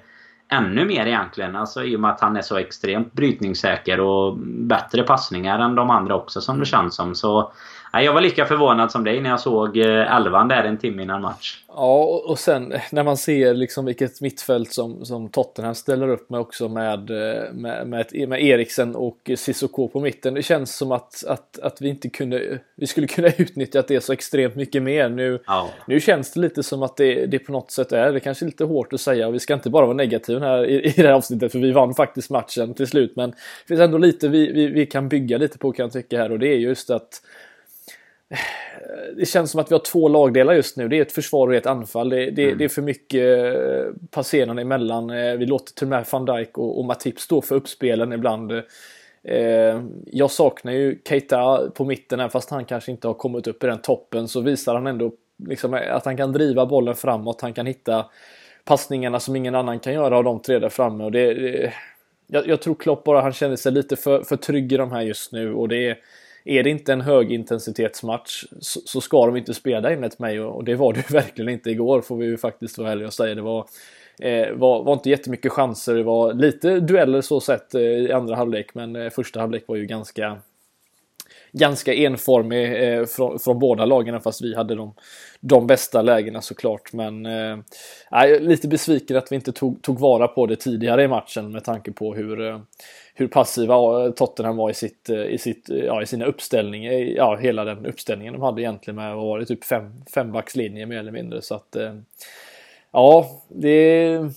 ännu 0.53 0.85
mer 0.85 1.05
egentligen. 1.05 1.55
Alltså 1.55 1.83
i 1.83 1.95
och 1.95 1.99
med 1.99 2.11
att 2.11 2.21
han 2.21 2.37
är 2.37 2.41
så 2.41 2.57
extremt 2.57 3.13
brytningssäker 3.13 3.99
och 3.99 4.37
bättre 4.37 5.03
passningar 5.03 5.59
än 5.59 5.75
de 5.75 5.89
andra 5.89 6.15
också 6.15 6.41
som 6.41 6.59
det 6.59 6.65
känns 6.65 6.95
som. 6.95 7.15
Så 7.15 7.51
jag 8.01 8.13
var 8.13 8.21
lika 8.21 8.45
förvånad 8.45 8.91
som 8.91 9.03
dig 9.03 9.21
när 9.21 9.29
jag 9.29 9.39
såg 9.39 9.77
eh, 9.77 10.15
elvan 10.15 10.47
där 10.47 10.63
en 10.63 10.77
timme 10.77 11.03
innan 11.03 11.21
match. 11.21 11.63
Ja, 11.67 12.23
och 12.25 12.39
sen 12.39 12.73
när 12.91 13.03
man 13.03 13.17
ser 13.17 13.53
liksom 13.53 13.85
vilket 13.85 14.21
mittfält 14.21 14.73
som, 14.73 15.05
som 15.05 15.29
Tottenham 15.29 15.75
ställer 15.75 16.07
upp 16.07 16.29
med 16.29 16.39
också 16.39 16.69
med, 16.69 17.09
eh, 17.09 17.53
med, 17.53 17.87
med, 17.87 18.29
med 18.29 18.43
Eriksen 18.43 18.95
och 18.95 19.31
Cissoko 19.35 19.87
på 19.87 19.99
mitten. 19.99 20.33
Det 20.33 20.43
känns 20.43 20.75
som 20.75 20.91
att, 20.91 21.23
att, 21.27 21.59
att 21.59 21.81
vi 21.81 21.89
inte 21.89 22.09
kunde, 22.09 22.59
vi 22.75 22.87
skulle 22.87 23.07
kunna 23.07 23.27
utnyttja 23.37 23.83
det 23.87 24.01
så 24.01 24.13
extremt 24.13 24.55
mycket 24.55 24.83
mer. 24.83 25.09
Nu, 25.09 25.39
ja. 25.47 25.69
nu 25.87 25.99
känns 25.99 26.33
det 26.33 26.39
lite 26.39 26.63
som 26.63 26.83
att 26.83 26.97
det, 26.97 27.25
det 27.25 27.39
på 27.39 27.51
något 27.51 27.71
sätt 27.71 27.91
är, 27.91 28.11
det 28.11 28.19
kanske 28.19 28.45
är 28.45 28.47
lite 28.47 28.63
hårt 28.63 28.93
att 28.93 29.01
säga 29.01 29.27
och 29.27 29.33
vi 29.33 29.39
ska 29.39 29.53
inte 29.53 29.69
bara 29.69 29.85
vara 29.85 29.97
negativa 29.97 30.39
här 30.39 30.65
i, 30.65 30.85
i 30.85 30.93
det 30.95 31.07
här 31.07 31.13
avsnittet 31.13 31.51
för 31.51 31.59
vi 31.59 31.71
vann 31.71 31.93
faktiskt 31.93 32.29
matchen 32.29 32.73
till 32.73 32.87
slut. 32.87 33.15
Men 33.15 33.29
det 33.29 33.67
finns 33.67 33.81
ändå 33.81 33.97
lite 33.97 34.27
vi, 34.27 34.51
vi, 34.51 34.67
vi 34.67 34.85
kan 34.85 35.09
bygga 35.09 35.37
lite 35.37 35.57
på 35.57 35.71
kan 35.71 35.83
jag 35.83 35.93
tycka 35.93 36.17
här 36.17 36.31
och 36.31 36.39
det 36.39 36.47
är 36.47 36.57
just 36.57 36.89
att 36.89 37.21
det 39.17 39.25
känns 39.25 39.51
som 39.51 39.59
att 39.59 39.71
vi 39.71 39.75
har 39.75 39.79
två 39.79 40.07
lagdelar 40.07 40.53
just 40.53 40.77
nu. 40.77 40.87
Det 40.87 40.97
är 40.97 41.01
ett 41.01 41.11
försvar 41.11 41.47
och 41.47 41.55
ett 41.55 41.65
anfall. 41.65 42.09
Det, 42.09 42.31
det, 42.31 42.43
mm. 42.43 42.57
det 42.57 42.63
är 42.63 42.69
för 42.69 42.81
mycket 42.81 43.45
eh, 43.45 43.93
passerande 44.11 44.61
emellan. 44.61 45.09
Eh, 45.09 45.33
vi 45.33 45.45
låter 45.45 45.73
till 45.73 45.85
och 45.85 45.89
med 45.89 46.05
van 46.11 46.25
Dijk 46.25 46.57
och, 46.57 46.79
och 46.79 46.85
Matip 46.85 47.19
stå 47.19 47.41
för 47.41 47.55
uppspelen 47.55 48.13
ibland. 48.13 48.51
Eh, 49.23 49.83
jag 50.05 50.31
saknar 50.31 50.71
ju 50.71 50.99
Keita 51.07 51.69
på 51.75 51.85
mitten, 51.85 52.19
även 52.19 52.29
fast 52.29 52.49
han 52.49 52.65
kanske 52.65 52.91
inte 52.91 53.07
har 53.07 53.13
kommit 53.13 53.47
upp 53.47 53.63
i 53.63 53.67
den 53.67 53.81
toppen 53.81 54.27
så 54.27 54.41
visar 54.41 54.73
han 54.73 54.87
ändå 54.87 55.11
liksom 55.47 55.73
att 55.73 56.05
han 56.05 56.17
kan 56.17 56.31
driva 56.33 56.65
bollen 56.65 56.95
framåt. 56.95 57.41
Han 57.41 57.53
kan 57.53 57.65
hitta 57.65 58.05
passningarna 58.65 59.19
som 59.19 59.35
ingen 59.35 59.55
annan 59.55 59.79
kan 59.79 59.93
göra 59.93 60.17
av 60.17 60.23
de 60.23 60.41
tre 60.41 60.59
där 60.59 60.69
framme. 60.69 61.03
Och 61.03 61.11
det, 61.11 61.33
det 61.33 61.73
jag, 62.27 62.47
jag, 62.47 62.61
tror 62.61 62.75
Klopp 62.75 63.03
bara 63.03 63.21
han 63.21 63.33
känner 63.33 63.55
sig 63.55 63.71
lite 63.71 63.95
för, 63.95 64.23
för 64.23 64.35
trygg 64.35 64.73
i 64.73 64.77
de 64.77 64.91
här 64.91 65.01
just 65.01 65.31
nu 65.31 65.53
och 65.53 65.67
det 65.67 65.87
är 65.89 65.97
är 66.45 66.63
det 66.63 66.69
inte 66.69 66.93
en 66.93 67.01
högintensitetsmatch 67.01 68.43
så, 68.59 68.79
så 68.85 69.01
ska 69.01 69.25
de 69.25 69.37
inte 69.37 69.53
spela 69.53 69.91
enligt 69.91 70.19
mig 70.19 70.39
och 70.39 70.63
det 70.63 70.75
var 70.75 70.93
det 70.93 71.11
verkligen 71.11 71.49
inte 71.49 71.69
igår 71.69 72.01
får 72.01 72.17
vi 72.17 72.25
ju 72.25 72.37
faktiskt 72.37 72.77
vara 72.77 72.91
ärliga 72.91 73.07
och 73.07 73.13
säga. 73.13 73.35
Det 73.35 73.41
var, 73.41 73.67
eh, 74.19 74.51
var, 74.53 74.83
var 74.83 74.93
inte 74.93 75.09
jättemycket 75.09 75.51
chanser. 75.51 75.95
Det 75.95 76.03
var 76.03 76.33
lite 76.33 76.79
dueller 76.79 77.21
så 77.21 77.39
sett 77.39 77.75
eh, 77.75 77.81
i 77.81 78.11
andra 78.11 78.35
halvlek 78.35 78.75
men 78.75 78.95
eh, 78.95 79.09
första 79.09 79.39
halvlek 79.39 79.63
var 79.67 79.75
ju 79.75 79.85
ganska 79.85 80.37
ganska 81.53 81.93
enformig 81.93 82.83
eh, 82.83 83.05
från, 83.05 83.39
från 83.39 83.59
båda 83.59 83.85
lagen 83.85 84.21
fast 84.21 84.41
vi 84.41 84.55
hade 84.55 84.75
de, 84.75 84.93
de 85.39 85.67
bästa 85.67 86.01
lägena 86.01 86.41
såklart. 86.41 86.93
Men 86.93 87.25
eh, 87.25 87.57
lite 88.39 88.67
besviken 88.67 89.17
att 89.17 89.31
vi 89.31 89.35
inte 89.35 89.51
tog, 89.51 89.81
tog 89.81 89.99
vara 89.99 90.27
på 90.27 90.45
det 90.45 90.55
tidigare 90.55 91.03
i 91.03 91.07
matchen 91.07 91.51
med 91.51 91.63
tanke 91.63 91.91
på 91.91 92.13
hur, 92.13 92.47
eh, 92.47 92.59
hur 93.13 93.27
passiva 93.27 94.05
eh, 94.05 94.11
Tottenham 94.11 94.57
var 94.57 94.69
i, 94.69 94.73
sitt, 94.73 95.09
eh, 95.09 95.25
i, 95.25 95.37
sitt, 95.37 95.69
eh, 95.69 95.77
ja, 95.77 96.01
i 96.01 96.05
sina 96.05 96.25
uppställningar. 96.25 96.91
Ja, 96.93 97.35
hela 97.35 97.65
den 97.65 97.85
uppställningen 97.85 98.33
de 98.33 98.41
hade 98.41 98.61
egentligen 98.61 98.95
med 98.95 99.15
var 99.15 99.39
det 99.39 99.45
typ 99.45 99.63
fem, 99.63 99.91
fembackslinje 100.13 100.85
mer 100.85 100.97
eller 100.97 101.11
mindre. 101.11 101.41
Så 101.41 101.55
att, 101.55 101.75
ja, 102.91 103.29
det 103.47 103.69
är 103.69 104.31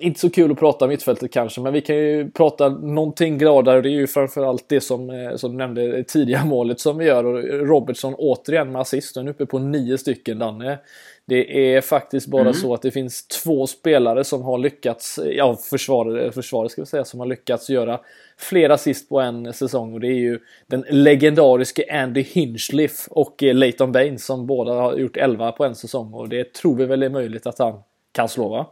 inte 0.00 0.20
så 0.20 0.30
kul 0.30 0.52
att 0.52 0.58
prata 0.58 0.86
mittfältet 0.86 1.32
kanske, 1.32 1.60
men 1.60 1.72
vi 1.72 1.80
kan 1.80 1.96
ju 1.96 2.30
prata 2.30 2.68
någonting 2.68 3.38
gladare. 3.38 3.80
Det 3.80 3.88
är 3.88 3.90
ju 3.90 4.06
framförallt 4.06 4.68
det 4.68 4.80
som, 4.80 5.32
som 5.36 5.50
du 5.50 5.56
nämnde, 5.56 6.04
tidiga 6.04 6.44
målet 6.44 6.80
som 6.80 6.98
vi 6.98 7.04
gör. 7.04 7.24
Och 7.24 7.42
Robertson 7.68 8.14
återigen 8.14 8.72
med 8.72 8.80
assist, 8.80 9.16
nu 9.16 9.30
uppe 9.30 9.46
på 9.46 9.58
nio 9.58 9.98
stycken 9.98 10.38
Danne. 10.38 10.78
Det 11.24 11.74
är 11.74 11.80
faktiskt 11.80 12.26
bara 12.26 12.40
mm. 12.40 12.54
så 12.54 12.74
att 12.74 12.82
det 12.82 12.90
finns 12.90 13.26
två 13.26 13.66
spelare 13.66 14.24
som 14.24 14.42
har 14.42 14.58
lyckats, 14.58 15.20
ja 15.24 15.56
försvarare, 15.56 16.32
försvarare 16.32 16.68
ska 16.68 16.82
vi 16.82 16.86
säga, 16.86 17.04
som 17.04 17.20
har 17.20 17.26
lyckats 17.26 17.70
göra 17.70 18.00
flera 18.36 18.74
assist 18.74 19.08
på 19.08 19.20
en 19.20 19.52
säsong 19.52 19.92
och 19.92 20.00
det 20.00 20.06
är 20.06 20.18
ju 20.18 20.38
den 20.66 20.84
legendariske 20.88 22.02
Andy 22.02 22.22
Hinchliff 22.22 23.08
och 23.10 23.42
eh, 23.42 23.54
Leighton 23.54 23.92
Baines 23.92 24.24
som 24.24 24.46
båda 24.46 24.72
har 24.72 24.96
gjort 24.96 25.16
11 25.16 25.52
på 25.52 25.64
en 25.64 25.74
säsong 25.74 26.14
och 26.14 26.28
det 26.28 26.52
tror 26.52 26.76
vi 26.76 26.86
väl 26.86 27.02
är 27.02 27.10
möjligt 27.10 27.46
att 27.46 27.58
han 27.58 27.82
kan 28.12 28.28
slå 28.28 28.48
va? 28.48 28.66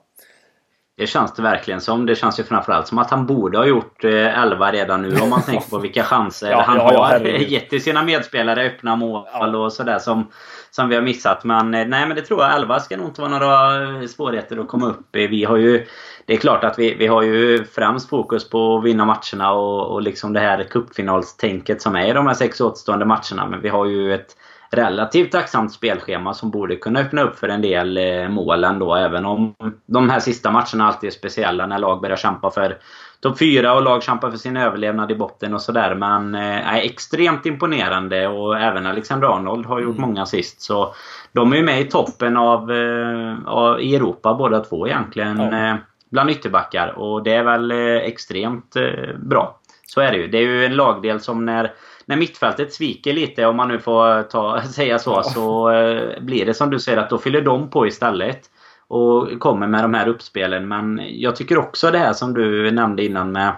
Det 0.99 1.07
känns 1.07 1.35
det 1.35 1.43
verkligen 1.43 1.81
som. 1.81 2.07
Det 2.07 2.15
känns 2.15 2.41
ju 2.41 2.45
framförallt 2.45 2.87
som 2.87 2.99
att 2.99 3.11
han 3.11 3.27
borde 3.27 3.59
ha 3.59 3.67
gjort 3.67 4.05
11 4.05 4.69
eh, 4.69 4.73
redan 4.73 5.03
nu 5.03 5.21
om 5.21 5.31
man 5.31 5.43
tänker 5.47 5.71
på 5.71 5.79
vilka 5.79 6.03
chanser 6.03 6.51
ja, 6.51 6.63
han 6.67 6.77
ja, 6.77 6.83
har 6.83 7.21
ja, 7.21 7.39
gett 7.39 7.71
till 7.71 7.83
sina 7.83 8.03
medspelare. 8.03 8.67
Öppna 8.67 8.97
mål 8.97 9.55
och 9.55 9.73
sådär 9.73 9.99
som, 9.99 10.27
som 10.71 10.89
vi 10.89 10.95
har 10.95 11.03
missat. 11.03 11.45
Men 11.45 11.75
eh, 11.75 11.87
nej 11.87 12.07
men 12.07 12.17
det 12.17 12.23
tror 12.23 12.43
jag. 12.43 12.55
11 12.55 12.81
ska 12.81 12.97
nog 12.97 13.07
inte 13.07 13.21
vara 13.21 13.31
några 13.31 14.09
svårigheter 14.09 14.57
att 14.57 14.69
komma 14.69 14.87
upp 14.87 15.17
i. 15.17 15.27
Vi 15.27 15.45
har 15.45 15.57
ju... 15.57 15.87
Det 16.27 16.33
är 16.33 16.39
klart 16.39 16.65
att 16.65 16.79
vi, 16.79 16.95
vi 16.95 17.07
har 17.07 17.23
ju 17.23 17.65
främst 17.65 18.09
fokus 18.09 18.51
på 18.51 18.77
att 18.77 18.85
vinna 18.85 19.05
matcherna 19.05 19.53
och, 19.53 19.93
och 19.93 20.03
liksom 20.03 20.33
det 20.33 20.41
här 20.41 20.63
cupfinalstänket 20.63 21.83
som 21.83 21.97
är 21.97 22.07
i 22.07 22.13
de 22.13 22.27
här 22.27 22.35
sex 22.35 22.61
återstående 22.61 23.05
matcherna. 23.05 23.47
Men 23.51 23.61
vi 23.61 23.69
har 23.69 23.87
ju 23.87 24.15
ett 24.15 24.37
relativt 24.71 25.33
tacksamt 25.33 25.73
spelschema 25.73 26.35
som 26.35 26.51
borde 26.51 26.77
kunna 26.77 27.01
öppna 27.01 27.23
upp 27.23 27.39
för 27.39 27.49
en 27.49 27.63
del 27.63 27.97
eh, 27.97 28.29
mål 28.29 28.65
ändå. 28.65 28.95
Även 28.95 29.25
om 29.25 29.55
de 29.87 30.11
här 30.11 30.21
sista 30.21 30.51
matcherna 30.51 30.87
alltid 30.87 31.09
är 31.09 31.13
speciella 31.13 31.67
när 31.67 31.79
lag 31.79 32.01
börjar 32.01 32.17
kämpa 32.17 32.51
för 32.51 32.79
topp 33.21 33.39
4 33.39 33.75
och 33.75 33.83
lag 33.83 34.03
kämpar 34.03 34.31
för 34.31 34.39
sin 34.39 34.57
överlevnad 34.57 35.11
i 35.11 35.15
botten 35.15 35.55
och 35.55 35.63
sådär. 35.63 35.95
Men 35.95 36.35
eh, 36.35 36.75
extremt 36.75 37.47
imponerande 37.47 38.29
och 38.29 38.59
även 38.59 38.87
Alexander 38.87 39.29
Arnold 39.29 39.67
har 39.67 39.81
gjort 39.81 39.97
mm. 39.97 40.09
många 40.09 40.23
assist. 40.23 40.63
Så 40.63 40.95
de 41.33 41.53
är 41.53 41.57
ju 41.57 41.63
med 41.63 41.81
i 41.81 41.85
toppen 41.85 42.37
av, 42.37 42.73
eh, 42.73 43.37
av 43.47 43.81
i 43.81 43.97
Europa 43.97 44.35
båda 44.35 44.61
två 44.61 44.87
egentligen. 44.87 45.41
Eh, 45.41 45.75
bland 46.11 46.31
ytterbackar 46.31 46.99
och 46.99 47.23
det 47.23 47.35
är 47.35 47.43
väl 47.43 47.71
extremt 47.71 48.77
bra. 49.17 49.61
Så 49.87 50.01
är 50.01 50.13
det 50.13 50.19
ju. 50.19 50.27
Det 50.27 50.39
är 50.39 50.43
ju 50.43 50.65
en 50.65 50.77
lagdel 50.77 51.21
som 51.21 51.45
när 51.45 51.73
när 52.09 52.17
mittfältet 52.17 52.73
sviker 52.73 53.13
lite, 53.13 53.47
om 53.47 53.57
man 53.57 53.69
nu 53.69 53.79
får 53.79 54.23
ta, 54.23 54.63
säga 54.75 54.99
så, 54.99 55.23
så 55.23 55.71
eh, 55.71 56.21
blir 56.21 56.47
det 56.47 56.55
som 56.55 56.71
du 56.71 56.79
säger 56.79 56.99
att 56.99 57.11
då 57.11 57.19
fyller 57.19 57.41
de 57.41 57.71
på 57.71 57.87
istället. 57.87 58.41
Och 58.91 59.41
kommer 59.41 59.67
med 59.67 59.85
de 59.85 59.95
här 59.95 60.09
uppspelen. 60.09 60.69
Men 60.69 61.01
jag 61.09 61.37
tycker 61.37 61.59
också 61.59 61.91
det 61.91 61.99
här 61.99 62.13
som 62.13 62.35
du 62.35 62.71
nämnde 62.71 63.05
innan 63.05 63.33
med 63.33 63.53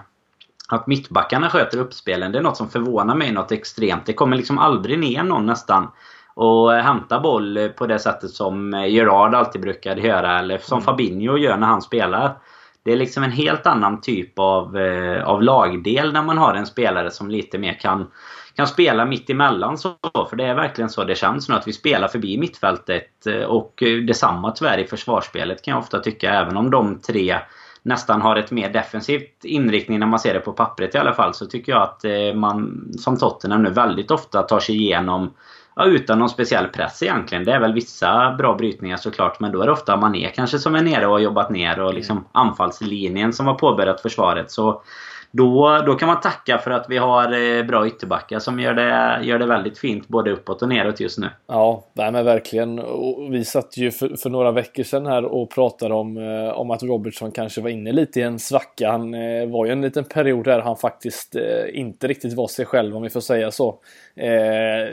att 0.67 0.87
mittbackarna 0.87 1.49
sköter 1.49 1.77
uppspelen. 1.77 2.31
Det 2.31 2.37
är 2.37 2.43
något 2.43 2.57
som 2.57 2.69
förvånar 2.69 3.15
mig 3.15 3.31
något 3.31 3.51
extremt. 3.51 4.05
Det 4.05 4.13
kommer 4.13 4.37
liksom 4.37 4.57
aldrig 4.57 4.99
ner 4.99 5.23
någon 5.23 5.45
nästan 5.45 5.87
och 6.33 6.71
hämta 6.71 7.19
boll 7.19 7.69
på 7.77 7.87
det 7.87 7.99
sättet 7.99 8.29
som 8.29 8.85
Gerard 8.87 9.35
alltid 9.35 9.61
brukade 9.61 10.01
göra. 10.01 10.39
Eller 10.39 10.57
som 10.57 10.77
mm. 10.77 10.85
Fabinho 10.85 11.37
gör 11.37 11.57
när 11.57 11.67
han 11.67 11.81
spelar. 11.81 12.37
Det 12.83 12.91
är 12.91 12.97
liksom 12.97 13.23
en 13.23 13.31
helt 13.31 13.67
annan 13.67 14.01
typ 14.01 14.39
av, 14.39 14.77
eh, 14.77 15.23
av 15.23 15.43
lagdel 15.43 16.13
när 16.13 16.23
man 16.23 16.37
har 16.37 16.53
en 16.53 16.65
spelare 16.65 17.11
som 17.11 17.29
lite 17.29 17.57
mer 17.57 17.73
kan 17.73 18.07
kan 18.55 18.67
spela 18.67 19.05
mitt 19.05 19.29
emellan 19.29 19.77
så. 19.77 19.95
För 20.29 20.35
det 20.35 20.45
är 20.45 20.55
verkligen 20.55 20.89
så 20.89 21.03
det 21.03 21.15
känns 21.15 21.49
nu 21.49 21.55
att 21.55 21.67
vi 21.67 21.73
spelar 21.73 22.07
förbi 22.07 22.37
mittfältet. 22.37 23.27
Eh, 23.27 23.43
och 23.43 23.83
detsamma 24.07 24.51
tyvärr 24.51 24.77
i 24.77 24.87
försvarsspelet 24.87 25.61
kan 25.61 25.71
jag 25.71 25.79
ofta 25.79 25.99
tycka. 25.99 26.33
Även 26.33 26.57
om 26.57 26.71
de 26.71 26.99
tre 26.99 27.37
nästan 27.83 28.21
har 28.21 28.35
ett 28.35 28.51
mer 28.51 28.69
defensivt 28.69 29.45
inriktning 29.45 29.99
när 29.99 30.07
man 30.07 30.19
ser 30.19 30.33
det 30.33 30.39
på 30.39 30.51
pappret 30.51 30.95
i 30.95 30.97
alla 30.97 31.13
fall. 31.13 31.33
Så 31.33 31.45
tycker 31.45 31.71
jag 31.71 31.81
att 31.81 32.05
eh, 32.05 32.33
man 32.35 32.87
som 32.99 33.17
Tottenham 33.17 33.63
nu 33.63 33.69
väldigt 33.69 34.11
ofta 34.11 34.41
tar 34.41 34.59
sig 34.59 34.75
igenom 34.75 35.33
Ja, 35.75 35.85
utan 35.85 36.19
någon 36.19 36.29
speciell 36.29 36.67
press 36.67 37.03
egentligen. 37.03 37.43
Det 37.43 37.51
är 37.53 37.59
väl 37.59 37.73
vissa 37.73 38.35
bra 38.37 38.55
brytningar 38.55 38.97
såklart. 38.97 39.39
Men 39.39 39.51
då 39.51 39.61
är 39.61 39.65
det 39.65 39.71
ofta 39.71 39.97
Mané 39.97 40.31
kanske 40.35 40.59
som 40.59 40.75
är 40.75 40.81
nere 40.81 41.05
och 41.05 41.11
har 41.11 41.19
jobbat 41.19 41.49
ner. 41.49 41.79
Och 41.79 41.93
liksom 41.93 42.17
mm. 42.17 42.29
anfallslinjen 42.31 43.33
som 43.33 43.47
har 43.47 43.53
påbörjat 43.53 44.01
försvaret. 44.01 44.51
Så 44.51 44.81
då, 45.31 45.83
då 45.85 45.95
kan 45.95 46.07
man 46.07 46.21
tacka 46.21 46.57
för 46.57 46.71
att 46.71 46.85
vi 46.89 46.97
har 46.97 47.57
eh, 47.57 47.63
bra 47.63 47.87
ytterbackar 47.87 48.39
som 48.39 48.59
gör 48.59 48.73
det, 48.73 49.19
gör 49.25 49.39
det 49.39 49.45
väldigt 49.45 49.79
fint 49.79 50.07
både 50.07 50.31
uppåt 50.31 50.61
och 50.61 50.69
neråt 50.69 50.99
just 50.99 51.17
nu. 51.17 51.29
Ja, 51.47 51.83
nej 51.93 52.11
men 52.11 52.25
verkligen. 52.25 52.79
Och 52.79 53.33
vi 53.33 53.45
satt 53.45 53.77
ju 53.77 53.91
för, 53.91 54.15
för, 54.15 54.29
några 54.29 54.51
veckor 54.51 54.83
sedan 54.83 55.05
här 55.05 55.25
och 55.25 55.49
pratade 55.49 55.93
om, 55.93 56.17
eh, 56.17 56.59
om 56.59 56.71
att 56.71 56.83
Robertson 56.83 57.31
kanske 57.31 57.61
var 57.61 57.69
inne 57.69 57.91
lite 57.91 58.19
i 58.19 58.23
en 58.23 58.39
svacka. 58.39 58.91
Han 58.91 59.13
eh, 59.13 59.47
var 59.47 59.65
ju 59.65 59.71
en 59.71 59.81
liten 59.81 60.03
period 60.03 60.45
där 60.45 60.59
han 60.59 60.77
faktiskt 60.77 61.35
inte 61.73 62.07
riktigt 62.07 62.33
var 62.33 62.47
sig 62.47 62.65
själv 62.65 62.97
om 62.97 63.03
vi 63.03 63.09
får 63.09 63.19
säga 63.19 63.51
så. 63.51 63.79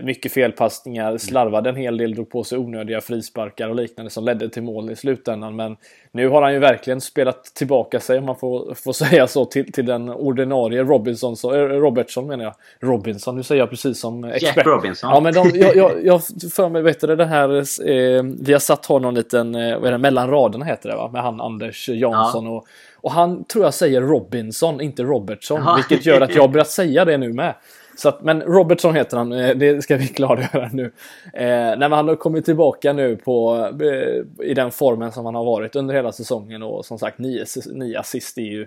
mycket 0.02 0.32
felpassningar, 0.32 1.18
slarvade 1.18 1.70
en 1.70 1.76
hel 1.76 1.96
del, 1.96 2.14
drog 2.14 2.30
på 2.30 2.44
sig 2.44 2.58
onödiga 2.58 3.00
frisparkar 3.00 3.68
och 3.68 3.74
liknande 3.74 4.10
som 4.10 4.24
ledde 4.24 4.48
till 4.48 4.62
mål 4.62 4.90
i 4.90 4.96
slutändan. 4.96 5.56
Men 5.56 5.76
nu 6.12 6.28
har 6.28 6.42
han 6.42 6.52
ju 6.52 6.58
verkligen 6.58 7.00
spelat 7.00 7.44
tillbaka 7.44 8.00
sig 8.00 8.18
om 8.18 8.24
man 8.24 8.36
får, 8.36 8.74
får 8.74 8.92
säga 9.04 9.26
så 9.26 9.44
till, 9.44 9.72
till 9.72 9.86
den 9.86 10.08
ordinarie 10.28 10.84
Robinson, 10.84 11.36
så, 11.36 11.54
äh, 11.54 11.58
Robertson 11.58 12.26
menar 12.26 12.44
jag. 12.44 12.54
Robinson, 12.80 13.36
nu 13.36 13.42
säger 13.42 13.62
jag 13.62 13.70
precis 13.70 14.00
som 14.00 14.24
expert. 14.24 14.56
Jack 14.56 14.66
Robinson. 14.66 15.10
Ja 15.10 15.20
men 15.20 15.34
de, 15.34 15.50
jag, 15.54 15.76
jag, 15.76 16.04
jag 16.04 16.22
för 16.52 16.68
mig, 16.68 16.82
vet 16.82 17.00
du 17.00 17.16
det 17.16 17.24
här, 17.24 17.56
eh, 17.90 18.22
vi 18.40 18.52
har 18.52 18.58
satt 18.58 18.86
honom 18.86 19.14
liten, 19.14 19.54
eh, 19.54 19.78
vad 19.78 19.86
är 19.86 19.92
det, 19.92 19.98
mellan 19.98 20.30
raderna 20.30 20.64
heter 20.64 20.88
det 20.88 20.96
va? 20.96 21.10
Med 21.12 21.22
han 21.22 21.40
Anders 21.40 21.88
Jansson 21.88 22.44
ja. 22.44 22.50
och 22.50 22.66
och 23.00 23.12
han 23.12 23.44
tror 23.44 23.64
jag 23.64 23.74
säger 23.74 24.00
Robinson, 24.00 24.80
inte 24.80 25.02
Robertson. 25.02 25.60
Ja. 25.64 25.74
Vilket 25.76 26.06
gör 26.06 26.20
att 26.20 26.34
jag 26.34 26.42
har 26.42 26.48
börjat 26.48 26.68
säga 26.68 27.04
det 27.04 27.18
nu 27.18 27.32
med. 27.32 27.54
Så 27.96 28.08
att, 28.08 28.22
men 28.22 28.42
Robertson 28.42 28.94
heter 28.94 29.16
han, 29.16 29.32
eh, 29.32 29.56
det 29.56 29.82
ska 29.82 29.96
vi 29.96 30.06
klargöra 30.08 30.70
nu. 30.72 30.84
Eh, 31.32 31.78
nej, 31.78 31.90
han 31.90 32.08
har 32.08 32.16
kommit 32.16 32.44
tillbaka 32.44 32.92
nu 32.92 33.16
på, 33.16 33.56
eh, 33.82 34.46
i 34.46 34.54
den 34.54 34.70
formen 34.70 35.12
som 35.12 35.24
han 35.24 35.34
har 35.34 35.44
varit 35.44 35.76
under 35.76 35.94
hela 35.94 36.12
säsongen 36.12 36.62
och 36.62 36.84
som 36.84 36.98
sagt 36.98 37.18
nio, 37.18 37.44
nio 37.72 38.00
assist 38.00 38.38
är 38.38 38.42
ju 38.42 38.66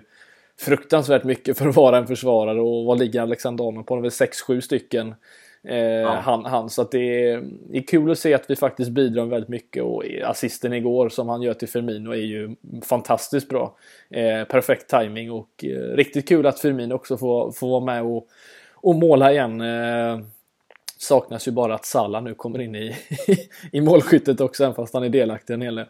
fruktansvärt 0.62 1.24
mycket 1.24 1.58
för 1.58 1.68
att 1.68 1.76
vara 1.76 1.98
en 1.98 2.06
försvarare 2.06 2.60
och 2.60 2.84
vad 2.84 2.98
ligger 2.98 3.20
Alexander 3.20 3.68
Arnold 3.68 3.86
på? 3.86 3.96
Är 3.96 4.00
väl 4.00 4.10
6-7 4.10 4.60
stycken. 4.60 5.14
Eh, 5.68 5.76
ja. 5.76 6.20
han, 6.24 6.44
han, 6.44 6.70
så 6.70 6.82
att 6.82 6.90
det 6.90 7.30
är, 7.30 7.42
det 7.70 7.78
är 7.78 7.82
kul 7.82 8.10
att 8.10 8.18
se 8.18 8.34
att 8.34 8.50
vi 8.50 8.56
faktiskt 8.56 8.90
bidrar 8.90 9.24
väldigt 9.24 9.48
mycket 9.48 9.82
och 9.82 10.04
assisten 10.24 10.72
igår 10.72 11.08
som 11.08 11.28
han 11.28 11.42
gör 11.42 11.54
till 11.54 11.68
Firmino 11.68 12.10
är 12.10 12.16
ju 12.16 12.56
fantastiskt 12.82 13.48
bra. 13.48 13.76
Eh, 14.10 14.44
perfekt 14.44 14.90
timing 14.90 15.30
och 15.30 15.64
eh, 15.64 15.96
riktigt 15.96 16.28
kul 16.28 16.46
att 16.46 16.60
Firmino 16.60 16.94
också 16.94 17.16
får, 17.16 17.52
får 17.52 17.68
vara 17.68 17.84
med 17.84 18.02
och 18.02 18.28
och 18.82 18.94
måla 18.94 19.32
igen. 19.32 19.60
Eh, 19.60 20.20
saknas 20.98 21.48
ju 21.48 21.52
bara 21.52 21.74
att 21.74 21.84
Salah 21.84 22.22
nu 22.22 22.34
kommer 22.34 22.60
in 22.60 22.74
i, 22.74 22.96
i 23.72 23.80
målskyttet 23.80 24.40
också, 24.40 24.64
även 24.64 24.74
fast 24.74 24.94
han 24.94 25.02
är 25.02 25.08
delaktig 25.08 25.54
en 25.54 25.62
hel 25.62 25.74
del. 25.74 25.86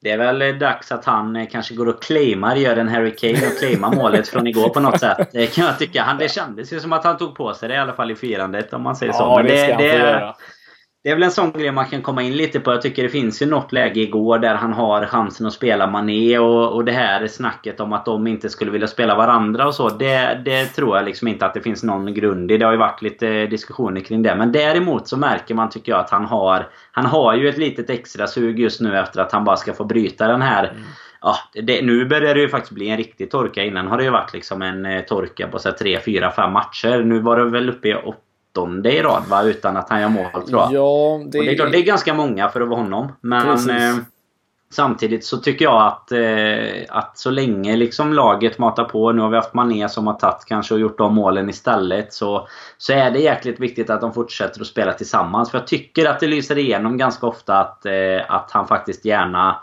Det 0.00 0.10
är 0.10 0.18
väl 0.18 0.58
dags 0.58 0.92
att 0.92 1.04
han 1.04 1.36
eh, 1.36 1.48
kanske 1.48 1.74
går 1.74 1.88
och 1.88 2.02
claimar, 2.02 2.56
gör 2.56 2.76
en 2.76 2.88
Harry 2.88 3.16
Kane 3.16 3.46
och 3.46 3.58
claimar 3.58 3.92
målet 3.92 4.28
från 4.28 4.46
igår 4.46 4.68
på 4.68 4.80
något 4.80 5.00
sätt. 5.00 5.28
Det 5.32 5.46
kan 5.46 5.64
jag 5.64 5.78
tycka. 5.78 6.02
Han, 6.02 6.18
det 6.18 6.32
kändes 6.32 6.72
ju 6.72 6.80
som 6.80 6.92
att 6.92 7.04
han 7.04 7.18
tog 7.18 7.34
på 7.34 7.54
sig 7.54 7.68
det 7.68 7.74
i 7.74 7.78
alla 7.78 7.92
fall 7.92 8.10
i 8.10 8.14
firandet 8.14 8.72
om 8.72 8.82
man 8.82 8.96
säger 8.96 9.12
ja, 9.12 9.18
så. 9.18 9.36
Men 9.36 9.46
det, 9.46 9.76
det, 9.76 9.98
det. 9.98 10.34
Det 11.02 11.10
är 11.10 11.14
väl 11.14 11.22
en 11.22 11.30
sån 11.30 11.52
grej 11.52 11.72
man 11.72 11.86
kan 11.86 12.02
komma 12.02 12.22
in 12.22 12.36
lite 12.36 12.60
på. 12.60 12.72
Jag 12.72 12.82
tycker 12.82 13.02
det 13.02 13.08
finns 13.08 13.42
ju 13.42 13.46
något 13.46 13.72
läge 13.72 14.00
igår 14.00 14.38
där 14.38 14.54
han 14.54 14.72
har 14.72 15.06
chansen 15.06 15.46
att 15.46 15.52
spela 15.52 15.86
Mané 15.86 16.38
och, 16.38 16.74
och 16.74 16.84
det 16.84 16.92
här 16.92 17.26
snacket 17.26 17.80
om 17.80 17.92
att 17.92 18.04
de 18.04 18.26
inte 18.26 18.48
skulle 18.48 18.70
vilja 18.70 18.86
spela 18.86 19.14
varandra 19.14 19.66
och 19.66 19.74
så. 19.74 19.88
Det, 19.88 20.42
det 20.44 20.66
tror 20.66 20.96
jag 20.96 21.04
liksom 21.04 21.28
inte 21.28 21.46
att 21.46 21.54
det 21.54 21.60
finns 21.60 21.82
någon 21.82 22.14
grund 22.14 22.50
i. 22.50 22.58
Det 22.58 22.64
har 22.64 22.72
ju 22.72 22.78
varit 22.78 23.02
lite 23.02 23.46
diskussioner 23.46 24.00
kring 24.00 24.22
det. 24.22 24.34
Men 24.34 24.52
däremot 24.52 25.08
så 25.08 25.16
märker 25.16 25.54
man 25.54 25.70
tycker 25.70 25.92
jag 25.92 26.00
att 26.00 26.10
han 26.10 26.24
har 26.24 26.68
Han 26.92 27.06
har 27.06 27.34
ju 27.34 27.48
ett 27.48 27.58
litet 27.58 27.90
extra 27.90 28.26
sug 28.26 28.60
just 28.60 28.80
nu 28.80 28.98
efter 28.98 29.20
att 29.20 29.32
han 29.32 29.44
bara 29.44 29.56
ska 29.56 29.72
få 29.72 29.84
bryta 29.84 30.28
den 30.28 30.42
här 30.42 30.64
mm. 30.64 30.82
Ja, 31.20 31.36
det, 31.62 31.82
nu 31.82 32.04
börjar 32.04 32.34
det 32.34 32.40
ju 32.40 32.48
faktiskt 32.48 32.72
bli 32.72 32.88
en 32.88 32.96
riktig 32.96 33.30
torka. 33.30 33.64
Innan 33.64 33.88
har 33.88 33.98
det 33.98 34.04
ju 34.04 34.10
varit 34.10 34.32
liksom 34.32 34.62
en 34.62 34.86
eh, 34.86 35.00
torka 35.00 35.48
på 35.48 35.58
3, 35.58 36.00
4, 36.00 36.30
5 36.30 36.52
matcher. 36.52 37.02
Nu 37.02 37.20
var 37.20 37.36
det 37.36 37.44
väl 37.44 37.68
uppe 37.68 37.88
i 37.88 37.94
8 37.94 38.18
åttonde 38.58 38.92
i 38.92 39.02
rad 39.02 39.22
va? 39.28 39.42
Utan 39.42 39.76
att 39.76 39.90
han 39.90 40.00
gör 40.00 40.08
mål 40.08 40.42
tror 40.48 40.60
jag. 40.60 40.72
Ja, 40.72 41.20
det... 41.24 41.38
det, 41.38 41.58
är, 41.58 41.70
det 41.70 41.78
är 41.78 41.82
ganska 41.82 42.14
många 42.14 42.48
för 42.48 42.60
att 42.60 42.68
vara 42.68 42.80
honom. 42.80 43.12
Men 43.20 43.70
eh, 43.70 43.96
samtidigt 44.70 45.24
så 45.24 45.36
tycker 45.36 45.64
jag 45.64 45.86
att, 45.86 46.12
eh, 46.12 46.84
att 46.88 47.18
så 47.18 47.30
länge 47.30 47.76
liksom 47.76 48.12
laget 48.12 48.58
matar 48.58 48.84
på. 48.84 49.12
Nu 49.12 49.22
har 49.22 49.28
vi 49.28 49.36
haft 49.36 49.54
Mané 49.54 49.88
som 49.88 50.06
har 50.06 50.14
tagit 50.14 50.44
kanske 50.44 50.74
och 50.74 50.80
gjort 50.80 50.98
de 50.98 51.14
målen 51.14 51.48
istället. 51.48 52.12
Så, 52.12 52.48
så 52.78 52.92
är 52.92 53.10
det 53.10 53.18
jäkligt 53.18 53.60
viktigt 53.60 53.90
att 53.90 54.00
de 54.00 54.14
fortsätter 54.14 54.60
att 54.60 54.66
spela 54.66 54.92
tillsammans. 54.92 55.50
För 55.50 55.58
jag 55.58 55.66
tycker 55.66 56.08
att 56.08 56.20
det 56.20 56.26
lyser 56.26 56.58
igenom 56.58 56.96
ganska 56.96 57.26
ofta 57.26 57.58
att, 57.58 57.86
eh, 57.86 57.92
att 58.28 58.50
han 58.50 58.66
faktiskt 58.66 59.04
gärna 59.04 59.56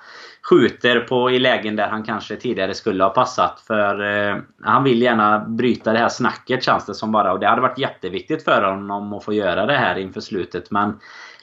skjuter 0.50 1.00
på 1.00 1.32
i 1.32 1.40
lägen 1.40 1.76
där 1.76 1.88
han 1.88 2.04
kanske 2.04 2.36
tidigare 2.36 2.74
skulle 2.74 3.04
ha 3.04 3.10
passat. 3.10 3.64
För 3.68 4.04
eh, 4.04 4.38
han 4.64 4.84
vill 4.84 5.02
gärna 5.02 5.40
bryta 5.40 5.94
det 5.94 6.00
här 6.00 6.10
snacket 6.10 6.64
känns 6.64 6.86
det 6.86 6.94
som 6.94 7.12
bara. 7.12 7.34
Och 7.34 7.40
det 7.40 7.48
hade 7.48 7.62
varit 7.62 7.78
jätteviktigt 7.78 8.44
för 8.44 8.64
honom 8.64 9.14
att 9.14 9.24
få 9.24 9.34
göra 9.34 9.66
det 9.66 9.78
här 9.78 9.98
inför 9.98 10.22
slutet. 10.22 10.72
Men 10.72 11.00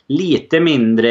lite 0.06 0.60
mindre 0.60 1.08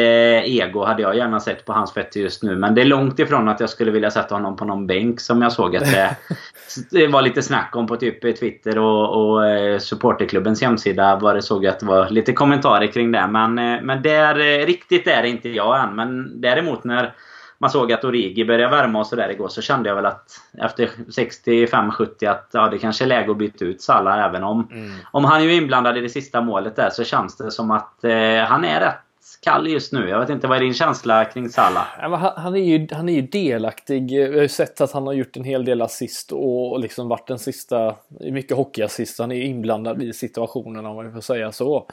ego 0.48 0.84
hade 0.84 1.02
jag 1.02 1.16
gärna 1.16 1.40
sett 1.40 1.64
på 1.66 1.72
hans 1.72 1.92
fötter 1.92 2.20
just 2.20 2.42
nu. 2.42 2.56
Men 2.56 2.74
det 2.74 2.80
är 2.80 2.84
långt 2.84 3.18
ifrån 3.18 3.48
att 3.48 3.60
jag 3.60 3.70
skulle 3.70 3.90
vilja 3.90 4.10
sätta 4.10 4.34
honom 4.34 4.56
på 4.56 4.64
någon 4.64 4.86
bänk 4.86 5.20
som 5.20 5.42
jag 5.42 5.52
såg 5.52 5.76
att 5.76 5.92
det, 5.92 6.16
det 6.90 7.06
var 7.06 7.22
lite 7.22 7.42
snack 7.42 7.76
om 7.76 7.86
på 7.86 7.96
typ 7.96 8.38
Twitter 8.38 8.78
och, 8.78 9.34
och 9.34 9.46
eh, 9.46 9.78
supporterklubbens 9.78 10.62
hemsida. 10.62 11.16
Var 11.16 11.34
det 11.34 11.42
såg 11.42 11.64
jag 11.64 11.72
att 11.72 11.80
det 11.80 11.86
var 11.86 12.10
lite 12.10 12.32
kommentarer 12.32 12.86
kring 12.86 13.12
det. 13.12 13.26
Men, 13.26 13.58
eh, 13.58 13.82
men 13.82 14.02
där, 14.02 14.38
eh, 14.38 14.66
riktigt 14.66 15.06
är 15.06 15.22
det 15.22 15.28
inte 15.28 15.48
jag 15.48 15.80
än. 15.80 15.96
Men 15.96 16.40
däremot 16.40 16.84
när 16.84 17.14
man 17.62 17.70
såg 17.70 17.92
att 17.92 18.04
Origi 18.04 18.44
började 18.44 18.76
värma 18.76 18.98
och 18.98 19.06
sådär 19.06 19.28
igår 19.28 19.48
så 19.48 19.62
kände 19.62 19.88
jag 19.88 19.96
väl 19.96 20.06
att 20.06 20.24
efter 20.58 20.86
65-70 20.86 22.30
att 22.30 22.48
ja, 22.52 22.68
det 22.68 22.78
kanske 22.78 23.04
är 23.04 23.06
läge 23.06 23.30
att 23.30 23.38
byta 23.38 23.64
ut 23.64 23.82
Salah 23.82 24.24
även 24.24 24.44
om 24.44 24.68
mm. 24.72 24.90
om 25.10 25.24
han 25.24 25.42
är 25.42 25.48
inblandad 25.48 25.98
i 25.98 26.00
det 26.00 26.08
sista 26.08 26.40
målet 26.40 26.76
där 26.76 26.90
så 26.90 27.04
känns 27.04 27.36
det 27.36 27.50
som 27.50 27.70
att 27.70 28.04
eh, 28.04 28.44
han 28.44 28.64
är 28.64 28.80
rätt 28.80 28.94
kall 29.42 29.68
just 29.68 29.92
nu. 29.92 30.08
Jag 30.08 30.20
vet 30.20 30.30
inte, 30.30 30.46
vad 30.46 30.56
är 30.56 30.60
din 30.60 30.74
känsla 30.74 31.24
kring 31.24 31.48
Salah? 31.48 31.86
Ja, 32.00 32.34
han, 32.36 32.56
är 32.56 32.78
ju, 32.78 32.88
han 32.92 33.08
är 33.08 33.14
ju 33.14 33.22
delaktig. 33.22 34.10
Jag 34.10 34.32
har 34.32 34.42
ju 34.42 34.48
sett 34.48 34.80
att 34.80 34.92
han 34.92 35.06
har 35.06 35.12
gjort 35.12 35.36
en 35.36 35.44
hel 35.44 35.64
del 35.64 35.82
assist 35.82 36.32
och 36.32 36.80
liksom 36.80 37.08
varit 37.08 37.26
den 37.26 37.38
sista, 37.38 37.94
mycket 38.20 38.56
hockeyassist. 38.56 39.18
Han 39.18 39.32
är 39.32 39.42
inblandad 39.42 40.02
i 40.02 40.12
situationen 40.12 40.86
om 40.86 40.96
man 40.96 41.12
får 41.12 41.20
säga 41.20 41.52
så. 41.52 41.88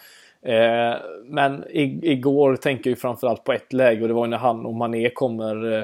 Eh, 0.46 0.98
men 1.26 1.66
igår 1.72 2.56
tänker 2.56 2.90
jag 2.90 3.00
framförallt 3.00 3.44
på 3.44 3.54
ett 3.54 3.74
läge 3.74 4.02
och 4.02 4.08
det 4.08 4.14
var 4.14 4.28
när 4.28 4.38
han 4.38 4.66
och 4.66 4.74
Mané 4.74 5.10
kommer 5.10 5.78
eh, 5.78 5.84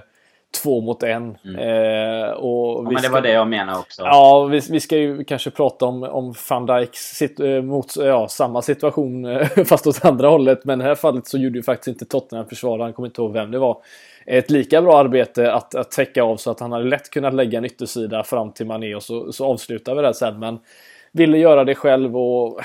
två 0.63 0.81
mot 0.81 1.03
en. 1.03 1.37
Mm. 1.45 1.55
Eh, 1.55 2.29
och 2.29 2.85
ja, 2.85 2.91
men 2.91 3.01
det 3.01 3.09
var 3.09 3.21
det 3.21 3.31
jag 3.31 3.47
menade 3.47 3.79
också. 3.79 4.01
Ja, 4.01 4.43
vi, 4.43 4.61
vi 4.69 4.79
ska 4.79 4.97
ju 4.97 5.23
kanske 5.23 5.51
prata 5.51 5.85
om, 5.85 6.03
om 6.03 6.33
van 6.49 6.65
Dijks 6.65 6.99
sit, 6.99 7.39
eh, 7.39 7.61
mot 7.61 7.95
ja, 7.97 8.27
samma 8.27 8.61
situation 8.61 9.39
fast 9.65 9.87
åt 9.87 10.05
andra 10.05 10.27
hållet. 10.27 10.65
Men 10.65 10.81
i 10.81 10.83
det 10.83 10.89
här 10.89 10.95
fallet 10.95 11.27
så 11.27 11.37
gjorde 11.37 11.57
ju 11.57 11.63
faktiskt 11.63 11.87
inte 11.87 12.05
Tottenham 12.05 12.47
försvararen, 12.47 12.93
kommer 12.93 13.07
inte 13.07 13.21
ihåg 13.21 13.33
vem 13.33 13.51
det 13.51 13.59
var, 13.59 13.77
ett 14.25 14.49
lika 14.49 14.81
bra 14.81 14.97
arbete 14.97 15.53
att, 15.53 15.75
att 15.75 15.91
täcka 15.91 16.23
av 16.23 16.37
så 16.37 16.51
att 16.51 16.59
han 16.59 16.71
hade 16.71 16.85
lätt 16.85 17.09
kunnat 17.09 17.33
lägga 17.33 17.57
en 17.57 17.65
yttersida 17.65 18.23
fram 18.23 18.51
till 18.51 18.65
Mané 18.65 18.95
och 18.95 19.03
så, 19.03 19.31
så 19.31 19.45
avslutar 19.45 19.95
vi 19.95 20.01
det 20.01 20.13
sen. 20.13 20.39
Men 20.39 20.59
ville 21.11 21.37
göra 21.37 21.63
det 21.63 21.75
själv 21.75 22.17
och 22.17 22.61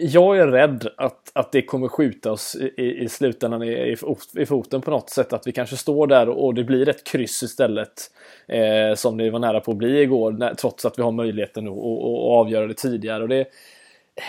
jag 0.00 0.38
är 0.38 0.46
rädd 0.46 0.88
att, 0.96 1.30
att 1.32 1.52
det 1.52 1.62
kommer 1.62 1.88
skjutas 1.88 2.56
i, 2.76 3.02
i 3.02 3.08
slutändan 3.08 3.62
i, 3.62 3.96
i, 4.36 4.46
foten 4.46 4.80
på 4.80 4.90
något 4.90 5.10
sätt. 5.10 5.32
Att 5.32 5.46
vi 5.46 5.52
kanske 5.52 5.76
står 5.76 6.06
där 6.06 6.28
och 6.28 6.54
det 6.54 6.64
blir 6.64 6.88
ett 6.88 7.04
kryss 7.04 7.42
istället. 7.42 8.10
Eh, 8.48 8.94
som 8.94 9.16
det 9.16 9.30
var 9.30 9.38
nära 9.38 9.60
på 9.60 9.70
att 9.70 9.76
bli 9.76 10.00
igår, 10.00 10.32
när, 10.32 10.54
trots 10.54 10.84
att 10.84 10.98
vi 10.98 11.02
har 11.02 11.12
möjligheten 11.12 11.68
att, 11.68 11.74
att 11.74 12.24
avgöra 12.24 12.66
det 12.66 12.74
tidigare. 12.74 13.22
Och 13.22 13.28
det, 13.28 13.46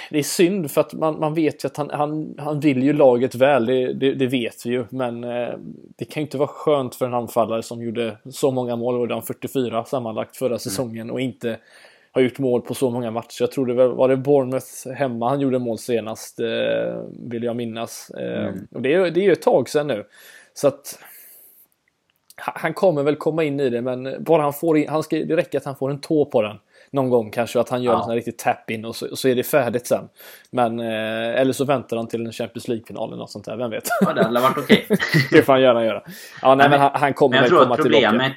det 0.10 0.20
är 0.20 0.24
synd 0.24 0.72
för 0.72 0.82
att 0.82 0.94
man, 0.94 1.20
man 1.20 1.34
vet 1.34 1.64
ju 1.64 1.68
att 1.68 1.78
han, 1.78 1.90
han, 1.90 2.36
han 2.38 2.60
vill 2.60 2.84
ju 2.84 2.94
laget 2.94 3.36
väl, 3.36 3.66
det, 3.66 3.94
det, 3.94 4.14
det 4.14 4.28
vet 4.28 4.66
vi 4.66 4.70
ju. 4.70 4.86
Men 4.90 5.24
eh, 5.24 5.54
det 5.98 6.06
kan 6.06 6.22
ju 6.22 6.26
inte 6.26 6.38
vara 6.38 6.48
skönt 6.48 6.96
för 6.96 7.06
en 7.06 7.14
anfallare 7.14 7.64
som 7.64 7.84
gjorde 7.84 8.18
så 8.30 8.52
många 8.52 8.76
mål, 8.76 9.02
och 9.02 9.16
han 9.16 9.24
44 9.24 9.86
sammanlagt 9.86 10.38
förra 10.38 10.48
mm. 10.48 10.60
säsongen 10.60 11.12
och 11.12 11.22
inte 11.22 11.58
har 12.12 12.22
gjort 12.22 12.40
mål 12.40 12.62
på 12.62 12.74
så 12.74 12.90
många 12.90 13.12
matcher. 13.12 13.38
Jag 13.40 13.52
tror 13.52 13.66
det 13.66 13.88
var, 13.88 14.08
det 14.08 14.18
Bournemouth 14.18 14.90
hemma 14.96 15.30
han 15.30 15.40
gjorde 15.40 15.60
mål 15.60 15.78
senast, 15.78 16.40
eh, 16.40 17.04
vill 17.10 17.44
jag 17.44 17.56
minnas. 17.56 18.12
Eh, 18.18 18.48
mm. 18.48 18.68
Och 18.72 18.82
det 18.82 18.94
är, 18.94 19.12
det 19.12 19.20
är 19.20 19.24
ju 19.24 19.32
ett 19.32 19.42
tag 19.42 19.70
sedan 19.70 19.88
nu. 19.88 20.06
Så 20.54 20.68
att 20.68 21.00
han 22.36 22.74
kommer 22.74 23.04
väl 23.04 23.16
komma 23.16 23.44
in 23.44 23.60
i 23.60 23.70
det, 23.70 23.82
men 23.82 24.24
bara 24.24 24.42
han 24.42 24.54
får 24.54 24.78
in, 24.78 24.90
han 24.90 25.04
ska, 25.04 25.16
det 25.16 25.36
räcker 25.36 25.58
att 25.58 25.66
han 25.66 25.76
får 25.76 25.90
en 25.90 26.02
tå 26.02 26.26
på 26.26 26.42
den 26.42 26.58
någon 26.92 27.10
gång 27.10 27.32
kanske, 27.32 27.60
att 27.60 27.70
han 27.70 27.84
gör 27.84 27.94
ja. 27.94 28.06
en 28.10 28.16
riktig 28.16 28.38
tap-in 28.38 28.86
och 28.86 28.96
så, 28.96 29.16
så, 29.16 29.28
är 29.28 29.36
det 29.36 29.44
färdigt 29.44 29.88
sen. 29.88 30.10
Men, 30.52 30.80
eh, 30.80 31.40
eller 31.40 31.54
så 31.54 31.66
väntar 31.66 31.98
han 31.98 32.08
till 32.08 32.26
en 32.26 32.32
Champions 32.32 32.68
League-final 32.68 33.10
eller 33.10 33.18
något 33.18 33.32
sånt 33.32 33.46
där, 33.46 33.58
vem 33.58 33.70
vet? 33.70 33.88
Ja, 34.02 34.14
det 34.14 34.24
hade 34.24 34.42
varit 34.42 34.58
okej. 34.58 34.86
Okay. 34.90 34.98
det 35.32 35.44
får 35.44 35.54
han 35.54 35.62
gärna 35.62 35.86
göra. 35.86 36.04
Ja, 36.42 36.56
nej, 36.56 36.70
men, 36.70 36.80
han, 36.80 36.92
han 36.94 37.14
kommer 37.14 37.42
väl 37.42 37.50
komma 37.50 37.76
problemet, 37.76 38.12
tillbaka. 38.12 38.36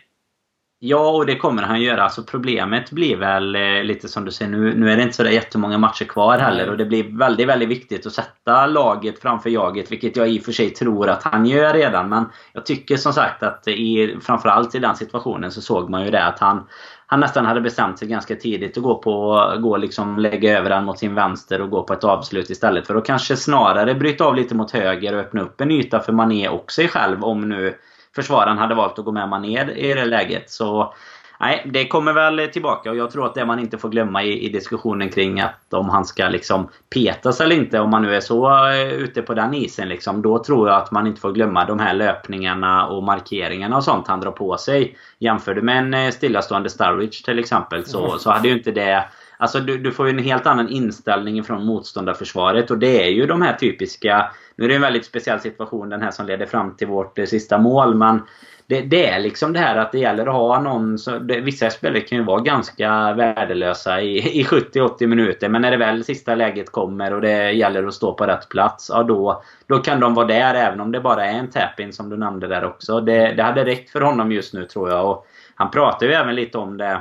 Ja, 0.79 1.11
och 1.11 1.27
det 1.27 1.37
kommer 1.37 1.63
han 1.63 1.81
göra. 1.81 2.03
Alltså 2.03 2.23
problemet 2.23 2.91
blir 2.91 3.17
väl 3.17 3.57
eh, 3.57 3.85
lite 3.85 4.09
som 4.09 4.25
du 4.25 4.31
säger, 4.31 4.51
nu, 4.51 4.75
nu 4.75 4.91
är 4.91 4.97
det 4.97 5.03
inte 5.03 5.15
så 5.15 5.23
där 5.23 5.31
jättemånga 5.31 5.79
matcher 5.79 6.05
kvar 6.05 6.39
heller. 6.39 6.71
Och 6.71 6.77
det 6.77 6.85
blir 6.85 7.19
väldigt, 7.19 7.49
väldigt 7.49 7.69
viktigt 7.69 8.07
att 8.07 8.13
sätta 8.13 8.67
laget 8.67 9.23
framför 9.23 9.51
jaget. 9.51 9.93
Vilket 9.93 10.17
jag 10.17 10.29
i 10.29 10.41
och 10.41 10.45
för 10.45 10.53
sig 10.53 10.71
tror 10.71 11.09
att 11.09 11.23
han 11.23 11.47
gör 11.47 11.75
redan. 11.75 12.09
Men 12.09 12.25
jag 12.53 12.67
tycker 12.67 12.97
som 12.97 13.13
sagt 13.13 13.43
att 13.43 13.69
i, 13.69 14.17
framförallt 14.23 14.75
i 14.75 14.79
den 14.79 14.97
situationen 14.97 15.51
så 15.51 15.61
såg 15.61 15.91
man 15.91 16.05
ju 16.05 16.11
det 16.11 16.25
att 16.25 16.39
han, 16.39 16.67
han 17.07 17.21
nästan 17.21 17.47
hade 17.47 17.61
bestämt 17.61 17.99
sig 17.99 18.09
ganska 18.09 18.37
tidigt 18.37 18.77
att 18.77 18.83
gå 18.83 18.95
på, 18.95 19.43
gå 19.59 19.77
liksom 19.77 20.19
lägga 20.19 20.59
över 20.59 20.71
den 20.71 20.85
mot 20.85 20.99
sin 20.99 21.15
vänster 21.15 21.61
och 21.61 21.71
gå 21.71 21.83
på 21.83 21.93
ett 21.93 22.05
avslut 22.05 22.51
istället. 22.51 22.87
För 22.87 22.95
att 22.95 23.07
kanske 23.07 23.37
snarare 23.37 23.95
bryta 23.95 24.25
av 24.25 24.35
lite 24.35 24.55
mot 24.55 24.71
höger 24.71 25.15
och 25.15 25.21
öppna 25.21 25.43
upp 25.43 25.61
en 25.61 25.71
yta 25.71 26.01
för 26.01 26.13
Mané 26.13 26.49
och 26.49 26.73
sig 26.73 26.89
själv 26.89 27.25
om 27.25 27.49
nu 27.49 27.75
försvararen 28.15 28.59
hade 28.59 28.75
valt 28.75 28.99
att 28.99 29.05
gå 29.05 29.13
med 29.13 29.29
Mané 29.29 29.75
i 29.75 29.95
det 29.95 30.05
läget. 30.05 30.51
Så 30.51 30.95
nej, 31.41 31.71
det 31.73 31.89
kommer 31.89 32.13
väl 32.13 32.49
tillbaka 32.53 32.91
och 32.91 32.97
jag 32.97 33.11
tror 33.11 33.27
att 33.27 33.35
det 33.35 33.45
man 33.45 33.59
inte 33.59 33.79
får 33.79 33.89
glömma 33.89 34.23
i, 34.23 34.47
i 34.47 34.49
diskussionen 34.49 35.09
kring 35.09 35.41
att 35.41 35.75
om 35.75 35.89
han 35.89 36.05
ska 36.05 36.29
liksom 36.29 36.69
petas 36.95 37.41
eller 37.41 37.57
inte, 37.57 37.81
om 37.81 37.91
man 37.91 38.03
nu 38.03 38.17
är 38.17 38.21
så 38.21 38.49
uh, 38.49 38.93
ute 38.93 39.23
på 39.23 39.35
den 39.35 39.55
isen 39.55 39.89
liksom. 39.89 40.23
Då 40.23 40.45
tror 40.45 40.69
jag 40.69 40.77
att 40.77 40.91
man 40.91 41.07
inte 41.07 41.21
får 41.21 41.33
glömma 41.33 41.65
de 41.65 41.79
här 41.79 41.95
löpningarna 41.95 42.87
och 42.87 43.03
markeringarna 43.03 43.77
och 43.77 43.85
sånt 43.85 44.09
han 44.09 44.21
drar 44.21 44.31
på 44.31 44.57
sig. 44.57 44.97
Jämför 45.19 45.55
du 45.55 45.63
med 45.63 45.79
en 45.79 45.95
uh, 45.95 46.11
stillastående 46.11 46.71
Starwich 46.71 47.23
till 47.23 47.39
exempel 47.39 47.87
så, 47.87 48.19
så 48.19 48.31
hade 48.31 48.49
ju 48.49 48.55
inte 48.55 48.71
det 48.71 49.05
Alltså 49.45 49.61
du, 49.61 49.79
du 49.79 49.93
får 49.93 50.07
ju 50.07 50.11
en 50.11 50.25
helt 50.25 50.47
annan 50.47 50.69
inställning 50.69 51.45
från 51.45 51.67
motståndarförsvaret 51.67 52.71
och 52.71 52.79
det 52.79 53.03
är 53.03 53.09
ju 53.09 53.27
de 53.27 53.43
här 53.43 53.53
typiska... 53.53 54.31
Nu 54.57 54.65
är 54.65 54.69
det 54.69 54.75
en 54.75 54.81
väldigt 54.81 55.05
speciell 55.05 55.41
situation 55.41 55.89
den 55.89 56.03
här 56.03 56.11
som 56.11 56.27
leder 56.27 56.47
fram 56.47 56.77
till 56.77 56.87
vårt 56.87 57.19
eh, 57.19 57.25
sista 57.25 57.59
mål 57.59 57.95
men 57.95 58.23
det, 58.67 58.81
det, 58.81 59.07
är 59.07 59.21
liksom 59.21 59.53
det 59.53 59.59
här 59.59 59.77
att 59.77 59.93
det 59.93 59.99
gäller 59.99 60.27
att 60.27 60.35
ha 60.35 60.61
någon... 60.61 60.99
Så 60.99 61.19
det, 61.19 61.41
vissa 61.41 61.71
spelare 61.71 62.01
kan 62.01 62.19
ju 62.19 62.25
vara 62.25 62.41
ganska 62.41 63.13
värdelösa 63.13 64.01
i, 64.01 64.41
i 64.41 64.45
70-80 64.45 65.07
minuter 65.07 65.49
men 65.49 65.63
när 65.63 65.71
det 65.71 65.77
väl 65.77 66.05
sista 66.05 66.35
läget 66.35 66.71
kommer 66.73 67.15
och 67.15 67.21
det 67.21 67.53
gäller 67.53 67.87
att 67.87 67.95
stå 67.95 68.15
på 68.15 68.27
rätt 68.27 68.49
plats, 68.49 68.91
ja 68.95 69.03
då, 69.03 69.43
då 69.67 69.79
kan 69.79 70.01
de 70.01 70.15
vara 70.15 70.27
där 70.27 70.55
även 70.55 70.81
om 70.81 70.93
det 70.93 71.01
bara 71.01 71.27
är 71.27 71.39
en 71.39 71.51
tap-in 71.51 71.93
som 71.93 72.11
du 72.11 72.17
nämnde 72.17 72.47
där 72.47 72.65
också. 72.65 73.01
Det, 73.01 73.33
det 73.33 73.43
hade 73.43 73.65
räckt 73.65 73.91
för 73.91 74.01
honom 74.01 74.33
just 74.33 74.55
nu 74.55 74.65
tror 74.65 74.91
jag. 74.91 75.11
Och 75.11 75.27
han 75.55 75.71
pratar 75.71 76.07
ju 76.07 76.13
även 76.13 76.35
lite 76.35 76.59
om 76.59 76.77
det 76.77 77.01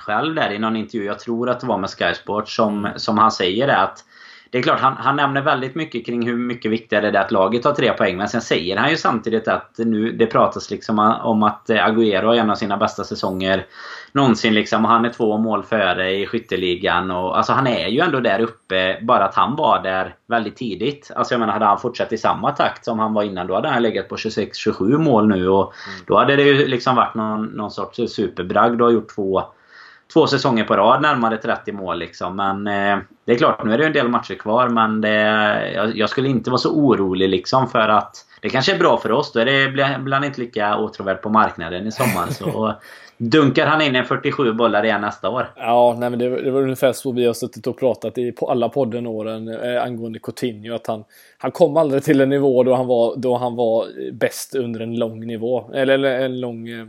själv 0.00 0.34
där 0.34 0.50
i 0.50 0.58
någon 0.58 0.76
intervju, 0.76 1.06
jag 1.06 1.18
tror 1.18 1.50
att 1.50 1.60
det 1.60 1.66
var 1.66 1.78
med 1.78 1.90
Sky 1.90 2.14
Sport, 2.14 2.48
som, 2.48 2.88
som 2.96 3.18
han 3.18 3.32
säger 3.32 3.66
det 3.66 3.76
att 3.76 4.04
det 4.52 4.58
är 4.58 4.62
klart, 4.62 4.80
han, 4.80 4.96
han 4.96 5.16
nämner 5.16 5.42
väldigt 5.42 5.74
mycket 5.74 6.06
kring 6.06 6.26
hur 6.26 6.36
mycket 6.36 6.70
viktigare 6.70 7.10
det 7.10 7.18
är 7.18 7.22
att 7.22 7.30
laget 7.30 7.64
har 7.64 7.72
tre 7.72 7.92
poäng. 7.92 8.16
Men 8.16 8.28
sen 8.28 8.40
säger 8.40 8.76
han 8.76 8.90
ju 8.90 8.96
samtidigt 8.96 9.48
att 9.48 9.74
nu, 9.78 10.12
det 10.12 10.26
pratas 10.26 10.70
liksom 10.70 10.98
om 11.22 11.42
att 11.42 11.70
Agüero 11.70 12.26
har 12.26 12.34
en 12.34 12.50
av 12.50 12.54
sina 12.54 12.76
bästa 12.76 13.04
säsonger 13.04 13.66
någonsin. 14.12 14.54
Liksom, 14.54 14.84
och 14.84 14.90
han 14.90 15.04
är 15.04 15.10
två 15.10 15.38
mål 15.38 15.62
före 15.62 16.10
i 16.10 16.26
skytteligan. 16.26 17.10
Och, 17.10 17.36
alltså 17.36 17.52
han 17.52 17.66
är 17.66 17.88
ju 17.88 18.00
ändå 18.00 18.20
där 18.20 18.40
uppe, 18.40 18.98
bara 19.02 19.24
att 19.24 19.34
han 19.34 19.56
var 19.56 19.82
där 19.82 20.14
väldigt 20.26 20.56
tidigt. 20.56 21.10
Alltså 21.16 21.34
jag 21.34 21.38
menar, 21.40 21.52
hade 21.52 21.66
han 21.66 21.80
fortsatt 21.80 22.12
i 22.12 22.18
samma 22.18 22.50
takt 22.50 22.84
som 22.84 22.98
han 22.98 23.14
var 23.14 23.22
innan, 23.22 23.46
då 23.46 23.54
hade 23.54 23.68
han 23.68 23.82
legat 23.82 24.08
på 24.08 24.16
26-27 24.16 24.98
mål 24.98 25.28
nu. 25.28 25.48
Och 25.48 25.72
mm. 25.88 26.04
Då 26.06 26.18
hade 26.18 26.36
det 26.36 26.42
ju 26.42 26.66
liksom 26.66 26.96
varit 26.96 27.14
någon, 27.14 27.44
någon 27.44 27.70
sorts 27.70 28.00
superbragd. 28.08 28.78
Du 28.78 28.84
har 28.84 28.90
gjort 28.90 29.14
två 29.14 29.42
två 30.12 30.26
säsonger 30.26 30.64
på 30.64 30.76
rad 30.76 31.02
närmare 31.02 31.36
30 31.36 31.72
mål. 31.72 31.98
Liksom. 31.98 32.36
Men 32.36 32.66
eh, 32.66 32.98
det 33.24 33.32
är 33.32 33.36
klart, 33.36 33.64
nu 33.64 33.74
är 33.74 33.78
det 33.78 33.86
en 33.86 33.92
del 33.92 34.08
matcher 34.08 34.34
kvar. 34.34 34.68
Men 34.68 35.00
det, 35.00 35.14
jag, 35.74 35.96
jag, 35.96 36.10
skulle 36.10 36.28
inte 36.28 36.50
vara 36.50 36.58
så 36.58 36.70
orolig 36.70 37.28
liksom 37.28 37.68
för 37.68 37.88
att 37.88 38.26
det 38.40 38.48
kanske 38.48 38.74
är 38.74 38.78
bra 38.78 38.98
för 38.98 39.12
oss. 39.12 39.32
Då 39.32 39.40
är 39.40 39.44
det 39.44 39.98
bland 39.98 40.24
inte 40.24 40.40
lika 40.40 40.76
åtråvärt 40.76 41.22
på 41.22 41.28
marknaden 41.28 41.86
i 41.86 41.92
sommar. 41.92 42.26
Så 42.26 42.74
dunkar 43.18 43.66
han 43.66 43.82
in 43.82 43.96
en 43.96 44.04
47 44.04 44.52
bollar 44.52 44.84
igen 44.84 45.00
nästa 45.00 45.30
år. 45.30 45.52
Ja, 45.56 45.96
nej, 45.98 46.10
men 46.10 46.18
det, 46.18 46.42
det 46.42 46.50
var 46.50 46.60
ungefär 46.62 46.92
så 46.92 47.12
vi 47.12 47.26
har 47.26 47.34
suttit 47.34 47.66
och 47.66 47.78
pratat 47.78 48.18
i 48.18 48.32
på 48.32 48.50
alla 48.50 48.68
podden 48.68 49.06
åren 49.06 49.48
eh, 49.48 49.82
angående 49.82 50.18
Coutinho. 50.18 50.74
Att 50.74 50.86
han, 50.86 51.04
han 51.38 51.50
kom 51.50 51.76
aldrig 51.76 52.02
till 52.02 52.20
en 52.20 52.28
nivå 52.28 52.62
då 52.62 52.74
han 52.74 52.86
var, 52.86 53.16
då 53.16 53.36
han 53.36 53.56
var 53.56 53.86
bäst 54.12 54.54
under 54.54 54.80
en 54.80 54.98
lång 54.98 55.26
nivå. 55.26 55.70
Eller, 55.74 55.94
eller 55.94 56.20
en 56.20 56.40
lång... 56.40 56.68
Eh, 56.68 56.86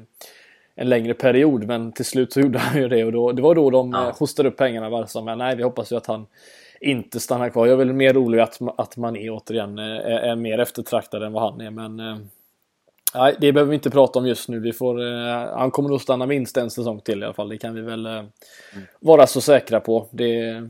en 0.75 0.89
längre 0.89 1.13
period. 1.13 1.67
Men 1.67 1.91
till 1.91 2.05
slut 2.05 2.33
så 2.33 2.39
gjorde 2.41 2.59
han 2.59 2.81
ju 2.81 2.87
det 2.87 3.05
och 3.05 3.11
då, 3.11 3.31
det 3.31 3.41
var 3.41 3.55
då 3.55 3.69
de 3.69 3.91
ja. 3.91 4.07
Eh, 4.07 4.17
hostade 4.17 4.49
upp 4.49 4.57
pengarna. 4.57 4.89
Bara 4.89 5.21
men 5.21 5.37
nej, 5.37 5.55
vi 5.55 5.63
hoppas 5.63 5.91
ju 5.91 5.95
att 5.95 6.05
han 6.05 6.25
inte 6.81 7.19
stannar 7.19 7.49
kvar. 7.49 7.65
Jag 7.65 7.73
är 7.73 7.77
väl 7.77 7.93
mer 7.93 8.13
orolig 8.13 8.39
att, 8.39 8.59
att 8.77 8.97
man 8.97 9.15
är 9.15 9.29
återigen 9.29 9.79
eh, 9.79 9.85
är, 9.85 10.19
är 10.19 10.35
mer 10.35 10.59
eftertraktad 10.59 11.23
än 11.23 11.33
vad 11.33 11.43
han 11.43 11.61
är. 11.61 11.71
Men 11.71 11.99
eh, 11.99 12.17
nej, 13.15 13.35
det 13.39 13.53
behöver 13.53 13.69
vi 13.69 13.75
inte 13.75 13.89
prata 13.89 14.19
om 14.19 14.27
just 14.27 14.49
nu. 14.49 14.59
Vi 14.59 14.73
får, 14.73 15.55
han 15.57 15.71
kommer 15.71 15.89
nog 15.89 16.01
stanna 16.01 16.25
minst 16.25 16.57
en 16.57 16.69
säsong 16.69 16.99
till 16.99 17.21
i 17.21 17.25
alla 17.25 17.33
fall. 17.33 17.49
Det 17.49 17.57
kan 17.57 17.75
vi 17.75 17.81
väl 17.81 18.05
mm. 18.05 18.25
vara 18.99 19.27
så 19.27 19.41
säkra 19.41 19.79
på. 19.79 20.07
Det, 20.11 20.67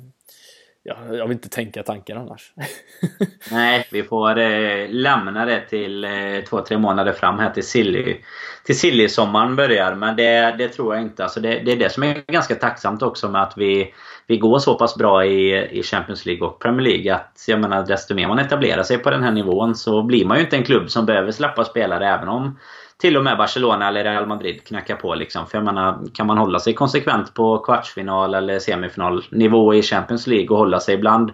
ja, 0.84 0.96
jag 1.12 1.28
vill 1.28 1.36
inte 1.36 1.50
tänka 1.50 1.84
tanken 1.84 2.18
annars. 2.18 2.54
Nej, 3.52 3.88
vi 3.92 4.04
får 4.04 4.38
eh, 4.38 4.90
lämna 4.90 5.46
det 5.46 5.62
till 5.62 6.04
eh, 6.04 6.12
två, 6.50 6.62
tre 6.62 6.78
månader 6.78 7.14
fram 7.14 7.40
här 7.40 7.50
till 7.50 7.68
Silly. 7.68 8.18
Till 8.66 8.80
Silly-sommaren 8.80 9.56
börjar. 9.56 9.96
Men 9.96 10.16
det, 10.16 10.56
det 10.58 10.68
tror 10.68 10.96
jag 10.96 11.04
inte. 11.04 11.24
Alltså 11.24 11.40
det, 11.40 11.60
det 11.60 11.72
är 11.72 11.76
det 11.76 11.90
som 11.90 12.04
är 12.04 12.32
ganska 12.32 12.56
tacksamt 12.56 13.02
också 13.02 13.30
med 13.30 13.42
att 13.42 13.54
vi, 13.58 13.94
vi 14.28 14.38
går 14.38 14.60
så 14.60 14.78
pass 14.78 14.96
bra 14.96 15.26
i, 15.26 15.70
i 15.80 15.84
Champions 15.84 16.26
League 16.26 16.48
och 16.48 16.60
Premier 16.60 16.88
League. 16.88 17.16
Att 17.16 17.46
jag 17.48 17.60
menar, 17.60 17.86
desto 17.86 18.16
mer 18.16 18.28
man 18.28 18.40
etablerar 18.40 18.84
sig 18.84 18.98
på 18.98 19.10
den 19.10 19.24
här 19.24 19.32
nivån 19.32 19.76
så 19.76 20.04
blir 20.04 20.26
man 20.26 20.38
ju 20.38 20.44
inte 20.44 20.58
en 20.58 20.64
klubb 20.64 20.90
som 20.90 21.06
behöver 21.06 21.32
släppa 21.32 21.66
spelare 21.66 22.08
även 22.08 22.28
om 22.28 22.60
till 23.02 23.18
och 23.18 23.24
med 23.24 23.38
Barcelona 23.38 23.88
eller 23.88 24.04
Real 24.04 24.28
Madrid 24.28 24.64
knackar 24.64 24.96
på. 24.96 25.16
Liksom. 25.16 25.48
För 25.48 25.58
jag 25.58 25.66
menar, 25.66 26.00
kan 26.14 26.28
man 26.28 26.38
hålla 26.38 26.60
sig 26.60 26.74
konsekvent 26.74 27.34
på 27.34 27.58
kvartsfinal 27.58 28.34
eller 28.34 28.60
semifinalnivå 28.60 29.74
i 29.74 29.82
Champions 29.82 30.28
League 30.28 30.50
och 30.50 30.58
hålla 30.58 30.80
sig 30.80 30.98
bland 30.98 31.32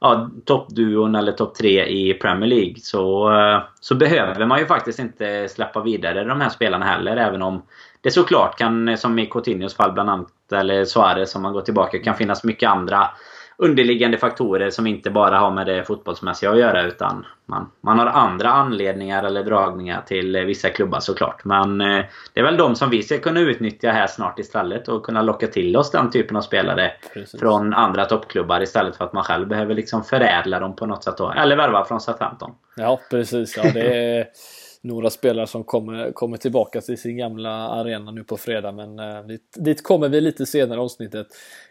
ja, 0.00 0.30
toppduon 0.44 1.14
eller 1.14 1.32
topp 1.32 1.54
tre 1.54 1.86
i 1.86 2.14
Premier 2.14 2.50
League 2.50 2.74
så, 2.76 3.32
eh, 3.32 3.62
så 3.80 3.94
behöver 3.94 4.46
man 4.46 4.58
ju 4.58 4.66
faktiskt 4.66 4.98
inte 4.98 5.48
släppa 5.48 5.80
vidare 5.80 6.24
de 6.24 6.40
här 6.40 6.48
spelarna 6.48 6.84
heller. 6.84 7.16
Även 7.16 7.42
om 7.42 7.62
det 8.00 8.10
såklart 8.10 8.58
kan, 8.58 8.98
som 8.98 9.18
i 9.18 9.26
Coutinhos 9.26 9.76
fall 9.76 9.92
bland 9.92 10.10
annat, 10.10 10.52
eller 10.52 10.84
Suarez 10.84 11.36
om 11.36 11.42
man 11.42 11.52
går 11.52 11.62
tillbaka, 11.62 11.98
kan 11.98 12.14
finnas 12.14 12.44
mycket 12.44 12.70
andra 12.70 13.10
underliggande 13.56 14.18
faktorer 14.18 14.70
som 14.70 14.86
inte 14.86 15.10
bara 15.10 15.38
har 15.38 15.50
med 15.50 15.66
det 15.66 15.84
fotbollsmässiga 15.84 16.50
att 16.50 16.58
göra 16.58 16.82
utan 16.82 17.26
man, 17.46 17.70
man 17.80 17.98
har 17.98 18.06
andra 18.06 18.48
anledningar 18.48 19.24
eller 19.24 19.44
dragningar 19.44 20.02
till 20.06 20.36
vissa 20.36 20.68
klubbar 20.68 21.00
såklart. 21.00 21.44
Men 21.44 21.80
eh, 21.80 22.04
det 22.32 22.40
är 22.40 22.44
väl 22.44 22.56
de 22.56 22.76
som 22.76 22.90
vi 22.90 23.02
ska 23.02 23.18
kunna 23.18 23.40
utnyttja 23.40 23.90
här 23.90 24.06
snart 24.06 24.38
istället 24.38 24.88
och 24.88 25.06
kunna 25.06 25.22
locka 25.22 25.46
till 25.46 25.76
oss 25.76 25.90
den 25.90 26.10
typen 26.10 26.36
av 26.36 26.42
spelare 26.42 26.92
precis. 27.14 27.40
från 27.40 27.74
andra 27.74 28.04
toppklubbar 28.04 28.62
istället 28.62 28.96
för 28.96 29.04
att 29.04 29.12
man 29.12 29.24
själv 29.24 29.48
behöver 29.48 29.74
liksom 29.74 30.04
förädla 30.04 30.60
dem 30.60 30.76
på 30.76 30.86
något 30.86 31.04
sätt 31.04 31.16
då. 31.16 31.30
Eller 31.30 31.56
värva 31.56 31.84
från 31.84 32.00
Southampton. 32.00 32.50
Ja 32.76 33.00
precis. 33.10 33.56
Ja, 33.56 33.70
det 33.74 34.16
är 34.18 34.26
några 34.82 35.10
spelare 35.10 35.46
som 35.46 35.64
kommer, 35.64 36.12
kommer 36.12 36.36
tillbaka 36.36 36.80
till 36.80 36.98
sin 36.98 37.16
gamla 37.16 37.50
arena 37.50 38.10
nu 38.10 38.24
på 38.24 38.36
fredag 38.36 38.72
men 38.72 38.98
eh, 38.98 39.26
dit, 39.26 39.56
dit, 39.56 39.82
kommer 39.82 40.08
vi 40.08 40.20
lite 40.20 40.46
senare 40.46 40.78
i 40.78 40.82
avsnittet. 40.82 41.26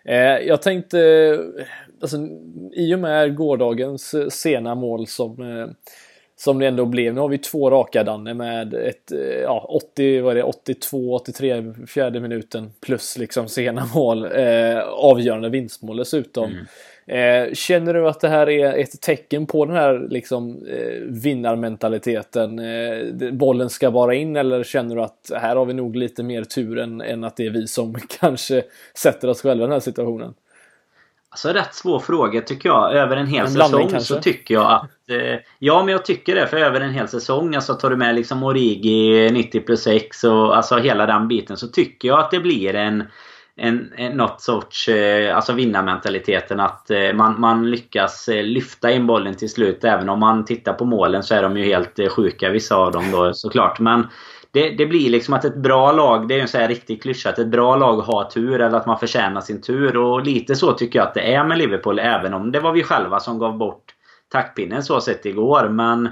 Eh, 0.06 0.16
jag 0.18 0.62
tänkte, 0.62 1.00
eh, 1.00 1.66
alltså, 2.02 2.18
i 2.74 2.96
och 2.96 3.00
med 3.00 3.36
gårdagens 3.36 4.14
eh, 4.14 4.28
sena 4.28 4.76
mål 4.76 5.08
som 5.08 5.42
eh, 5.42 5.68
som 6.44 6.60
det 6.60 6.68
ändå 6.68 6.86
blev. 6.86 7.14
Nu 7.14 7.20
har 7.20 7.28
vi 7.28 7.38
två 7.38 7.70
raka 7.70 8.04
Danne 8.04 8.34
med 8.34 8.74
ett 8.74 9.12
eh, 9.12 9.42
ja, 9.42 9.66
80, 9.70 10.22
vad 10.22 10.32
är 10.32 10.36
det, 10.36 10.44
82, 10.44 11.14
83 11.16 11.74
fjärde 11.88 12.20
minuten 12.20 12.72
plus 12.82 13.18
liksom 13.18 13.48
sena 13.48 13.86
mål. 13.96 14.26
Eh, 14.26 14.80
avgörande 14.80 15.50
vinstmål 15.50 15.98
dessutom. 15.98 16.52
Mm. 16.52 16.66
Eh, 17.12 17.54
känner 17.54 17.94
du 17.94 18.08
att 18.08 18.20
det 18.20 18.30
här 18.30 18.50
är 18.50 18.78
ett 18.78 19.02
tecken 19.02 19.46
på 19.46 19.66
den 19.66 19.76
här 19.76 20.08
liksom, 20.10 20.66
eh, 20.68 21.02
vinnarmentaliteten? 21.08 22.60
Eh, 22.60 23.32
bollen 23.32 23.70
ska 23.70 23.92
bara 23.92 24.14
in 24.14 24.36
eller 24.36 24.64
känner 24.64 24.96
du 24.96 25.02
att 25.02 25.32
här 25.36 25.56
har 25.56 25.66
vi 25.66 25.74
nog 25.74 25.96
lite 25.96 26.24
mer 26.24 26.44
tur 26.44 26.80
än, 26.80 27.02
än 27.02 27.24
att 27.24 27.38
det 27.38 27.46
är 27.46 27.50
vi 27.50 27.68
som 27.68 27.96
kanske 28.20 28.64
sätter 28.94 29.28
oss 29.28 29.42
själva 29.42 29.64
i 29.64 29.68
den 29.68 29.72
här 29.72 29.80
situationen? 29.80 30.34
Alltså 31.30 31.50
rätt 31.50 31.76
svår 31.76 32.00
fråga 32.00 32.42
tycker 32.42 32.70
jag. 32.70 32.96
Över 32.96 33.18
en 33.18 33.28
hel 33.28 33.46
en 33.46 33.52
säsong 33.52 33.90
kanske? 33.90 34.14
så 34.14 34.22
tycker 34.22 34.54
jag 34.54 34.72
att... 34.72 35.10
Eh, 35.10 35.40
ja 35.60 35.84
men 35.84 35.92
jag 35.92 36.06
tycker 36.06 36.36
det. 36.36 36.48
För 36.48 36.58
över 36.58 36.82
en 36.82 36.94
hel 36.94 37.08
säsong, 37.08 37.56
alltså 37.56 37.74
tar 37.74 37.90
du 37.90 37.98
med 37.98 38.16
liksom 38.16 38.44
Origi 38.44 39.30
90 39.32 39.62
plus 39.62 39.84
6 39.84 40.24
och 40.24 40.58
alltså 40.58 40.78
hela 40.78 41.06
den 41.06 41.28
biten. 41.28 41.58
Så 41.58 41.68
tycker 41.68 42.08
jag 42.08 42.20
att 42.20 42.32
det 42.32 42.40
blir 42.40 42.76
en 42.76 43.04
en, 43.64 43.94
en, 43.96 44.18
något 44.18 44.42
sorts 44.42 44.88
eh, 44.88 45.36
alltså 45.36 45.54
vinnarmentaliteten 45.54 46.60
att 46.60 46.92
eh, 46.92 47.14
man, 47.14 47.42
man 47.42 47.72
lyckas 47.72 48.30
eh, 48.30 48.44
lyfta 48.44 48.92
in 48.92 49.08
bollen 49.08 49.36
till 49.36 49.50
slut. 49.50 49.84
Även 49.84 50.10
om 50.10 50.20
man 50.20 50.46
tittar 50.46 50.74
på 50.74 50.86
målen 50.86 51.24
så 51.24 51.36
är 51.36 51.44
de 51.44 51.58
ju 51.58 51.64
helt 51.64 52.00
eh, 52.00 52.10
sjuka 52.10 52.50
vissa 52.50 52.76
av 52.76 52.92
dem 52.92 53.12
då 53.12 53.34
såklart. 53.34 53.80
Men 53.80 54.08
det, 54.52 54.70
det 54.70 54.86
blir 54.86 55.10
liksom 55.10 55.34
att 55.34 55.46
ett 55.46 55.56
bra 55.56 55.92
lag, 55.92 56.28
det 56.28 56.34
är 56.34 56.36
ju 56.36 56.42
en 56.42 56.48
sån 56.48 56.62
här 56.62 56.68
riktig 56.68 57.02
klyscha, 57.02 57.30
att 57.30 57.40
ett 57.40 57.48
bra 57.48 57.76
lag 57.76 57.98
har 57.98 58.24
tur 58.24 58.62
eller 58.62 58.78
att 58.78 58.86
man 58.86 59.00
förtjänar 59.00 59.42
sin 59.42 59.62
tur. 59.62 59.98
Och 59.98 60.26
lite 60.26 60.56
så 60.56 60.74
tycker 60.74 61.00
jag 61.00 61.08
att 61.08 61.14
det 61.14 61.34
är 61.34 61.44
med 61.44 61.58
Liverpool. 61.58 62.00
Även 62.00 62.34
om 62.34 62.52
det 62.52 62.60
var 62.60 62.72
vi 62.72 62.84
själva 62.84 63.20
som 63.20 63.40
gav 63.40 63.58
bort 63.58 63.84
taktpinnen 64.32 64.84
så 64.84 65.02
sett 65.02 65.26
igår. 65.26 65.70
Men 65.70 66.10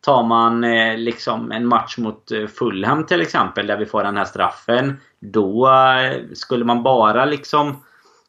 Tar 0.00 0.22
man 0.22 0.64
eh, 0.64 0.96
liksom 0.96 1.52
en 1.52 1.66
match 1.66 1.98
mot 1.98 2.30
eh, 2.30 2.46
Fulham 2.46 3.06
till 3.06 3.20
exempel 3.20 3.66
där 3.66 3.76
vi 3.76 3.86
får 3.86 4.04
den 4.04 4.16
här 4.16 4.24
straffen. 4.24 5.00
Då 5.20 5.68
eh, 5.68 6.22
skulle 6.34 6.64
man 6.64 6.82
bara 6.82 7.24
liksom 7.24 7.84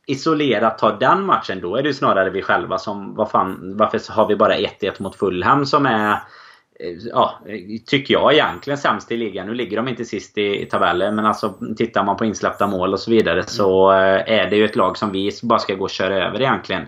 isolerat 0.07 0.77
ta 0.77 0.91
den 0.91 1.25
matchen. 1.25 1.61
Då 1.61 1.75
är 1.75 1.83
det 1.83 1.93
snarare 1.93 2.29
vi 2.29 2.41
själva 2.41 2.77
som... 2.77 3.15
Vad 3.15 3.31
fan, 3.31 3.77
varför 3.77 4.13
har 4.13 4.27
vi 4.27 4.35
bara 4.35 4.55
1-1 4.55 5.01
mot 5.01 5.15
Fulham 5.15 5.65
som 5.65 5.85
är... 5.85 6.19
Ja, 7.13 7.39
tycker 7.87 8.13
jag 8.13 8.33
egentligen 8.33 8.77
sämst 8.77 9.11
i 9.11 9.17
ligan. 9.17 9.47
Nu 9.47 9.53
ligger 9.53 9.77
de 9.77 9.87
inte 9.87 10.05
sist 10.05 10.37
i, 10.37 10.61
i 10.61 10.65
tabellen. 10.65 11.15
Men 11.15 11.25
alltså 11.25 11.53
tittar 11.77 12.03
man 12.03 12.17
på 12.17 12.25
insläppta 12.25 12.67
mål 12.67 12.93
och 12.93 12.99
så 12.99 13.11
vidare 13.11 13.43
så 13.43 13.89
är 13.89 14.49
det 14.49 14.55
ju 14.55 14.65
ett 14.65 14.75
lag 14.75 14.97
som 14.97 15.11
vi 15.11 15.31
bara 15.43 15.59
ska 15.59 15.75
gå 15.75 15.83
och 15.83 15.89
köra 15.89 16.27
över 16.27 16.41
egentligen. 16.41 16.85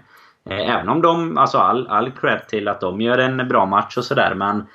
Eh, 0.50 0.70
även 0.70 0.90
om 0.90 1.02
de, 1.02 1.38
alltså 1.38 1.58
all, 1.58 1.88
all 1.88 2.12
cred 2.12 2.48
till 2.48 2.68
att 2.68 2.82
de 2.82 3.02
gör 3.02 3.18
en 3.18 3.48
bra 3.48 3.66
match 3.66 3.98
och 3.98 4.06
sådär. 4.06 4.34
Men 4.36 4.68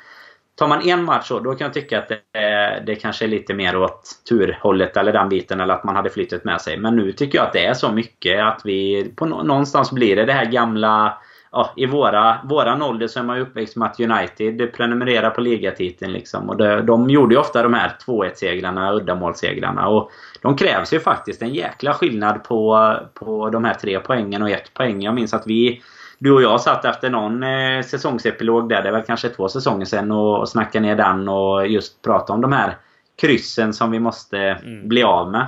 tar 0.55 0.69
man 0.69 0.89
en 0.89 1.05
match 1.05 1.29
så, 1.29 1.41
då 1.41 1.55
kan 1.55 1.65
jag 1.65 1.75
tycka 1.75 1.99
att 1.99 2.09
det, 2.09 2.83
det 2.87 2.95
kanske 2.95 3.25
är 3.25 3.29
lite 3.29 3.55
mer 3.55 3.77
åt 3.77 4.11
turhållet 4.29 4.97
eller 4.97 5.13
den 5.13 5.29
biten. 5.29 5.61
Eller 5.61 5.75
att 5.75 5.85
man 5.85 5.97
hade 5.97 6.11
flyttat 6.11 6.45
med 6.45 6.61
sig. 6.61 6.79
Men 6.79 6.97
nu 6.97 7.13
tycker 7.13 7.39
jag 7.39 7.47
att 7.47 7.53
det 7.53 7.67
är 7.67 7.75
så 7.75 7.93
mycket 7.93 8.45
att 8.45 8.61
vi... 8.65 9.05
På, 9.17 9.27
någonstans 9.27 9.93
blir 9.93 10.17
det 10.17 10.25
det 10.25 10.33
här 10.33 10.47
gamla... 10.47 11.19
Ja, 11.57 11.73
I 11.77 11.87
våra, 11.87 12.39
våran 12.45 12.83
ålder 12.83 13.07
så 13.07 13.19
är 13.19 13.25
man 13.25 13.37
ju 13.37 13.43
uppväxt 13.43 13.77
med 13.77 13.89
att 13.89 14.01
United 14.01 14.73
prenumererar 14.73 15.31
på 15.31 15.41
ligatiteln. 15.41 16.13
Liksom. 16.13 16.49
Och 16.49 16.57
det, 16.57 16.83
de 16.83 17.11
gjorde 17.11 17.35
ju 17.35 17.41
ofta 17.41 17.63
de 17.63 17.75
här 17.75 17.97
2-1-segrarna, 18.07 18.93
uddamålssegrarna. 18.93 19.89
Och 19.89 20.11
de 20.43 20.57
krävs 20.57 20.93
ju 20.93 21.01
faktiskt 21.01 21.43
en 21.43 21.55
jäkla 21.55 21.95
skillnad 21.95 22.45
på, 22.45 22.93
på 23.15 23.51
de 23.51 23.65
här 23.65 23.75
tre 23.75 24.01
poängen 24.01 24.43
och 24.43 24.51
ett 24.51 24.75
poäng. 24.75 25.03
Jag 25.03 25.15
minns 25.15 25.35
att 25.35 25.47
vi 25.47 25.83
du 26.19 26.33
och 26.33 26.43
jag 26.43 26.61
satt 26.61 26.85
efter 26.85 27.11
någon 27.11 27.43
eh, 27.43 27.83
säsongsepilog 27.83 28.69
där, 28.69 28.83
det 28.83 28.91
väl 28.91 29.03
kanske 29.03 29.29
två 29.29 29.49
säsonger 29.49 29.85
sedan 29.85 30.13
och, 30.13 30.39
och 30.41 30.49
snackade 30.49 30.87
ner 30.87 30.97
den 30.97 31.29
och 31.29 31.67
just 31.67 32.03
pratade 32.03 32.33
om 32.33 32.41
de 32.41 32.53
här 32.53 32.77
kryssen 33.21 33.73
som 33.73 33.91
vi 33.91 34.01
måste 34.01 34.39
mm. 34.39 34.89
bli 34.89 35.03
av 35.03 35.31
med. 35.31 35.47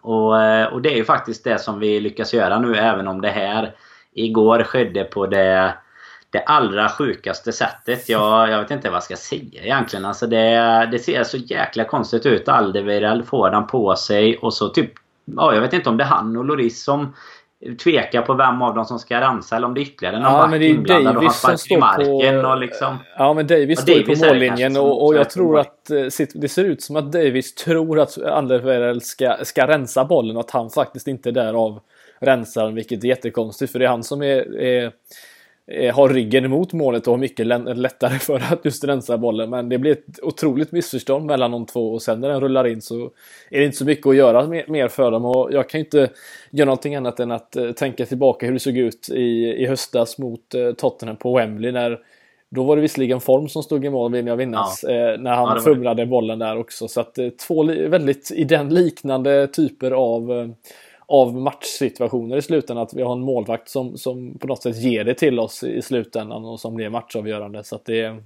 Och, 0.00 0.42
eh, 0.42 0.66
och 0.66 0.82
det 0.82 0.92
är 0.92 0.96
ju 0.96 1.04
faktiskt 1.04 1.44
det 1.44 1.58
som 1.58 1.80
vi 1.80 2.00
lyckas 2.00 2.34
göra 2.34 2.58
nu 2.58 2.74
även 2.74 3.08
om 3.08 3.20
det 3.20 3.30
här 3.30 3.74
igår 4.14 4.62
skedde 4.62 5.04
på 5.04 5.26
det 5.26 5.74
det 6.32 6.42
allra 6.42 6.88
sjukaste 6.88 7.52
sättet. 7.52 8.08
Jag, 8.08 8.50
jag 8.50 8.62
vet 8.62 8.70
inte 8.70 8.88
vad 8.88 8.96
jag 8.96 9.02
ska 9.02 9.16
säga 9.16 9.62
egentligen. 9.62 10.04
Alltså 10.04 10.26
det, 10.26 10.88
det 10.92 10.98
ser 10.98 11.24
så 11.24 11.36
jäkla 11.36 11.84
konstigt 11.84 12.26
ut. 12.26 12.48
Aldevirel 12.48 13.22
får 13.22 13.50
den 13.50 13.66
på 13.66 13.96
sig 13.96 14.36
och 14.36 14.54
så 14.54 14.68
typ... 14.68 14.92
Ja, 15.24 15.54
jag 15.54 15.60
vet 15.60 15.72
inte 15.72 15.88
om 15.88 15.96
det 15.96 16.04
är 16.04 16.08
han 16.08 16.36
och 16.36 16.44
Loris 16.44 16.84
som 16.84 17.14
tvekar 17.82 18.22
på 18.22 18.34
vem 18.34 18.62
av 18.62 18.74
dem 18.74 18.84
som 18.84 18.98
ska 18.98 19.20
rensa 19.20 19.56
eller 19.56 19.66
om 19.66 19.74
det 19.74 19.80
är 19.80 19.82
ytterligare 19.82 20.20
någon 20.20 20.32
ja, 20.32 20.48
back 20.48 20.60
inblandad 20.60 21.16
och 21.16 21.22
han 21.22 21.56
i 21.70 21.76
marken. 21.76 22.42
På, 22.42 22.48
och 22.48 22.58
liksom, 22.58 22.96
ja 23.18 23.34
men 23.34 23.46
Davis 23.46 23.80
står 23.80 23.94
ju 23.94 24.02
på 24.02 24.26
mållinjen 24.26 24.76
och, 24.76 25.06
och 25.06 25.14
jag 25.14 25.30
tror 25.30 25.58
att 25.58 25.90
eh, 25.90 26.26
det 26.34 26.48
ser 26.48 26.64
ut 26.64 26.82
som 26.82 26.96
att 26.96 27.12
Davis 27.12 27.54
tror 27.54 28.00
att 28.00 28.18
Anderweireld 28.22 29.02
ska, 29.02 29.36
ska 29.42 29.66
rensa 29.66 30.04
bollen 30.04 30.36
och 30.36 30.40
att 30.40 30.50
han 30.50 30.70
faktiskt 30.70 31.08
inte 31.08 31.28
är 31.28 31.32
där 31.32 31.54
av 31.54 31.80
rensaren 32.22 32.74
vilket 32.74 33.04
är 33.04 33.08
jättekonstigt 33.08 33.72
för 33.72 33.78
det 33.78 33.84
är 33.84 33.88
han 33.88 34.04
som 34.04 34.22
är, 34.22 34.60
är 34.60 34.92
Eh, 35.66 35.94
har 35.94 36.08
ryggen 36.08 36.44
emot 36.44 36.72
målet 36.72 37.06
och 37.06 37.12
har 37.12 37.18
mycket 37.18 37.46
lättare 37.76 38.18
för 38.18 38.36
att 38.52 38.64
just 38.64 38.84
rensa 38.84 39.18
bollen. 39.18 39.50
Men 39.50 39.68
det 39.68 39.78
blir 39.78 39.92
ett 39.92 40.20
otroligt 40.22 40.72
missförstånd 40.72 41.26
mellan 41.26 41.50
de 41.50 41.66
två 41.66 41.92
och 41.92 42.02
sen 42.02 42.20
när 42.20 42.28
den 42.28 42.40
rullar 42.40 42.66
in 42.66 42.82
så 42.82 43.10
är 43.50 43.58
det 43.58 43.64
inte 43.64 43.76
så 43.76 43.84
mycket 43.84 44.06
att 44.06 44.16
göra 44.16 44.46
mer 44.68 44.88
för 44.88 45.10
dem. 45.10 45.24
Och 45.24 45.52
jag 45.52 45.68
kan 45.68 45.80
inte 45.80 46.10
göra 46.50 46.66
någonting 46.66 46.94
annat 46.94 47.20
än 47.20 47.30
att 47.30 47.56
eh, 47.56 47.72
tänka 47.72 48.06
tillbaka 48.06 48.46
hur 48.46 48.52
det 48.52 48.58
såg 48.58 48.76
ut 48.76 49.08
i, 49.08 49.54
i 49.62 49.66
höstas 49.66 50.18
mot 50.18 50.54
eh, 50.54 50.72
Tottenham 50.72 51.16
på 51.16 51.36
Wembley. 51.36 51.72
När, 51.72 51.98
då 52.50 52.64
var 52.64 52.76
det 52.76 52.82
visserligen 52.82 53.20
Form 53.20 53.48
som 53.48 53.62
stod 53.62 53.84
i 53.84 53.90
mål 53.90 54.12
vill 54.12 54.26
jag 54.26 54.38
minnas. 54.38 54.84
Ja. 54.88 55.16
när 55.18 55.34
han 55.34 55.56
ja, 55.56 55.62
fumlade 55.64 56.06
bollen 56.06 56.38
där 56.38 56.58
också. 56.58 56.88
Så 56.88 57.00
att 57.00 57.18
två 57.46 57.64
väldigt 57.64 58.30
i 58.30 58.44
den 58.44 58.68
liknande 58.68 59.46
typer 59.46 59.90
av 59.90 60.52
av 61.12 61.34
matchsituationer 61.34 62.36
i 62.36 62.42
slutändan. 62.42 62.82
Att 62.82 62.94
vi 62.94 63.02
har 63.02 63.12
en 63.12 63.20
målvakt 63.20 63.68
som, 63.68 63.96
som 63.96 64.38
på 64.38 64.46
något 64.46 64.62
sätt 64.62 64.76
ger 64.76 65.04
det 65.04 65.14
till 65.14 65.40
oss 65.40 65.62
i 65.64 65.82
slutändan 65.82 66.44
och 66.44 66.60
som 66.60 66.74
blir 66.74 66.90
matchavgörande. 66.90 67.64
Så 67.64 67.80
det 67.84 68.22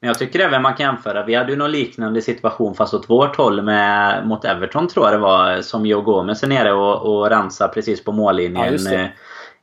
men 0.00 0.08
jag 0.08 0.18
tycker 0.18 0.40
även 0.40 0.62
man 0.62 0.74
kan 0.74 0.86
jämföra. 0.86 1.24
Vi 1.24 1.34
hade 1.34 1.52
ju 1.52 1.58
någon 1.58 1.70
liknande 1.70 2.22
situation 2.22 2.74
fast 2.74 2.94
åt 2.94 3.10
vårt 3.10 3.36
håll 3.36 3.62
med, 3.62 4.26
mot 4.26 4.44
Everton 4.44 4.88
tror 4.88 5.06
jag 5.06 5.14
det 5.14 5.18
var. 5.18 5.60
Som 5.60 5.86
Joe 5.86 6.00
Gomez 6.00 6.42
är 6.42 6.46
nere 6.46 6.72
och, 6.72 7.16
och 7.16 7.30
rensar 7.30 7.68
precis 7.68 8.04
på 8.04 8.12
mållinjen. 8.12 8.78
Ja, 8.84 9.08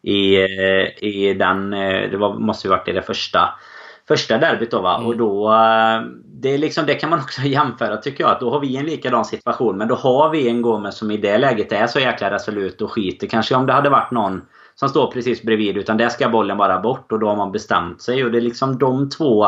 i, 0.02 0.38
i 1.00 1.34
den, 1.34 1.70
det 1.72 2.18
var, 2.18 2.40
måste 2.40 2.68
ju 2.68 2.72
varit 2.72 2.88
i 2.88 2.92
det 2.92 3.02
första 3.02 3.50
första 4.08 4.38
derbyt 4.38 4.72
då 4.72 4.82
va. 4.82 4.96
Mm. 4.96 5.08
Och 5.08 5.18
då... 5.18 5.54
Eh, 5.54 6.02
det, 6.26 6.54
är 6.54 6.58
liksom, 6.58 6.86
det 6.86 6.96
kan 6.96 7.10
man 7.10 7.20
också 7.24 7.42
jämföra 7.42 7.98
tycker 7.98 8.24
jag. 8.24 8.32
Att 8.32 8.40
då 8.40 8.50
har 8.50 8.60
vi 8.60 8.78
en 8.78 8.86
likadan 8.86 9.26
situation. 9.26 9.78
Men 9.78 9.88
då 9.88 9.96
har 9.96 10.30
vi 10.30 10.50
en 10.50 10.62
Gomes 10.62 10.98
som 10.98 11.12
i 11.12 11.18
det 11.18 11.38
läget 11.38 11.72
är 11.72 11.88
så 11.88 12.00
jäkla 12.00 12.32
resolut 12.32 12.82
och 12.82 12.92
skiter. 12.92 13.28
Kanske 13.28 13.56
om 13.56 13.66
det 13.66 13.74
hade 13.74 13.90
varit 13.90 14.12
någon 14.12 14.42
som 14.76 14.90
står 14.90 15.12
precis 15.12 15.44
bredvid. 15.44 15.78
Utan 15.78 15.98
där 15.98 16.10
ska 16.10 16.30
bollen 16.30 16.58
bara 16.58 16.80
bort 16.80 17.12
och 17.12 17.20
då 17.20 17.28
har 17.28 17.36
man 17.36 17.52
bestämt 17.52 18.02
sig. 18.02 18.26
Och 18.26 18.32
det 18.32 18.38
är 18.38 18.42
liksom 18.42 18.78
de 18.78 19.10
två 19.10 19.48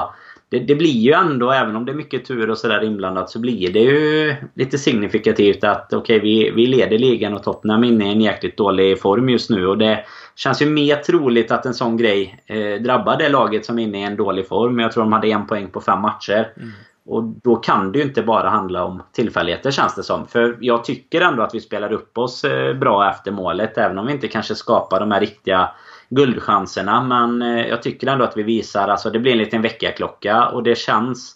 det, 0.50 0.60
det, 0.60 0.76
blir 0.76 1.00
ju 1.00 1.12
ändå, 1.12 1.52
även 1.52 1.76
om 1.76 1.86
det 1.86 1.92
är 1.92 1.96
mycket 1.96 2.26
tur 2.26 2.50
och 2.50 2.58
sådär 2.58 2.84
inblandat, 2.84 3.30
så 3.30 3.40
blir 3.40 3.74
det 3.74 3.80
ju 3.80 4.36
lite 4.54 4.78
signifikativt 4.78 5.64
att 5.64 5.94
okej, 5.94 6.18
okay, 6.18 6.20
vi, 6.20 6.52
vi 6.52 6.68
leder 6.68 6.98
ligan 6.98 7.34
och 7.34 7.44
Tottenham 7.44 7.84
är 7.84 7.88
inne 7.88 8.08
i 8.08 8.12
en 8.12 8.22
jäkligt 8.22 8.58
dålig 8.58 9.02
form 9.02 9.30
just 9.30 9.50
nu. 9.50 9.68
Och 9.68 9.78
det 9.78 10.06
känns 10.36 10.62
ju 10.62 10.66
mer 10.66 10.96
troligt 10.96 11.52
att 11.52 11.66
en 11.66 11.74
sån 11.74 11.98
grej 11.98 12.44
eh, 12.46 12.82
drabbar 12.82 13.18
det 13.18 13.30
laget 13.30 13.66
som 13.66 13.80
är 13.80 13.84
inne 13.84 14.00
i 14.00 14.04
en 14.04 14.16
dålig 14.16 14.48
form. 14.48 14.80
Jag 14.80 14.92
tror 14.92 15.04
de 15.04 15.14
hade 15.14 15.28
en 15.28 15.48
poäng 15.48 15.70
på 15.70 15.82
fem 15.82 16.02
matcher. 16.02 16.54
Mm. 16.58 16.72
Och 17.06 17.24
då 17.24 17.56
kan 17.56 17.92
det 17.92 18.00
ju 18.00 18.06
inte 18.06 18.22
bara 18.22 18.50
handla 18.50 18.84
om 18.84 19.04
tillfälligheter 19.12 19.72
känns 19.72 19.96
det 19.96 20.04
som. 20.04 20.28
För 20.28 20.58
jag 20.62 20.84
tycker 20.84 21.22
ändå 21.22 21.44
att 21.44 21.56
vi 21.56 21.62
spelar 21.62 21.94
upp 21.94 22.18
oss 22.18 22.44
eh, 22.44 22.74
bra 22.74 23.10
efter 23.10 23.32
målet. 23.32 23.78
Även 23.78 23.98
om 23.98 24.06
vi 24.06 24.14
inte 24.14 24.28
kanske 24.28 24.56
skapar 24.56 25.00
de 25.00 25.12
här 25.12 25.20
riktiga 25.20 25.72
guldchanserna. 26.10 27.04
Men 27.04 27.42
eh, 27.42 27.68
jag 27.68 27.82
tycker 27.82 28.08
ändå 28.08 28.26
att 28.26 28.38
vi 28.38 28.44
visar, 28.44 28.88
alltså 28.88 29.10
det 29.10 29.20
blir 29.20 29.32
en 29.32 29.38
liten 29.38 29.62
väckarklocka 29.62 30.46
och 30.48 30.64
det 30.64 30.78
känns 30.78 31.35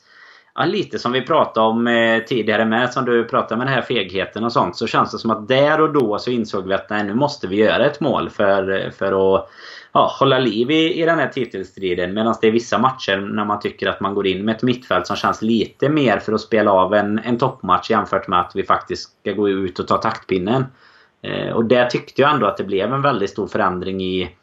ja, 0.60 0.66
lite 0.66 1.00
som 1.00 1.12
vi 1.12 1.22
pratade 1.22 1.68
om 1.68 1.88
eh, 1.88 2.24
tidigare 2.24 2.66
med, 2.66 2.94
som 2.94 3.06
du 3.06 3.24
pratade 3.26 3.58
med 3.58 3.68
den 3.68 3.74
här 3.74 3.82
fegheten 3.82 4.44
och 4.44 4.52
sånt. 4.52 4.76
Så 4.76 4.88
känns 4.88 5.12
det 5.12 5.18
som 5.18 5.32
att 5.32 5.48
där 5.48 5.82
och 5.82 5.94
då 5.94 6.20
så 6.20 6.32
insåg 6.32 6.68
vi 6.68 6.74
att 6.74 6.90
nej, 6.90 7.04
nu 7.04 7.14
måste 7.14 7.48
vi 7.48 7.56
göra 7.56 7.86
ett 7.86 8.00
mål 8.00 8.30
för, 8.30 8.92
för 8.98 9.36
att 9.36 9.50
ja, 9.94 10.16
hålla 10.20 10.40
liv 10.40 10.72
i, 10.72 11.02
i 11.02 11.06
den 11.06 11.20
här 11.20 11.28
titelstriden. 11.28 12.14
Medan 12.14 12.36
det 12.42 12.48
är 12.48 12.52
vissa 12.52 12.78
matcher 12.78 13.18
när 13.18 13.46
man 13.46 13.60
tycker 13.60 13.88
att 13.88 14.00
man 14.00 14.14
går 14.14 14.28
in 14.28 14.46
med 14.46 14.56
ett 14.56 14.64
mittfält 14.64 15.08
som 15.08 15.16
känns 15.16 15.42
lite 15.42 15.90
mer 15.90 16.20
för 16.20 16.34
att 16.34 16.42
spela 16.42 16.72
av 16.72 16.94
en, 16.94 17.20
en 17.20 17.38
toppmatch 17.38 17.90
jämfört 17.90 18.28
med 18.28 18.40
att 18.40 18.52
vi 18.56 18.64
faktiskt 18.64 19.20
ska 19.22 19.32
gå 19.32 19.50
ut 19.50 19.80
och 19.80 19.88
ta 19.88 19.98
taktpinnen. 19.98 20.66
Eh, 21.22 21.52
och 21.52 21.66
där 21.66 21.86
tyckte 21.86 22.22
jag 22.22 22.32
ändå 22.32 22.48
att 22.48 22.58
det 22.58 22.64
blev 22.64 22.94
en 22.94 23.02
väldigt 23.02 23.30
stor 23.30 23.48
förändring 23.48 24.02
i 24.02 24.36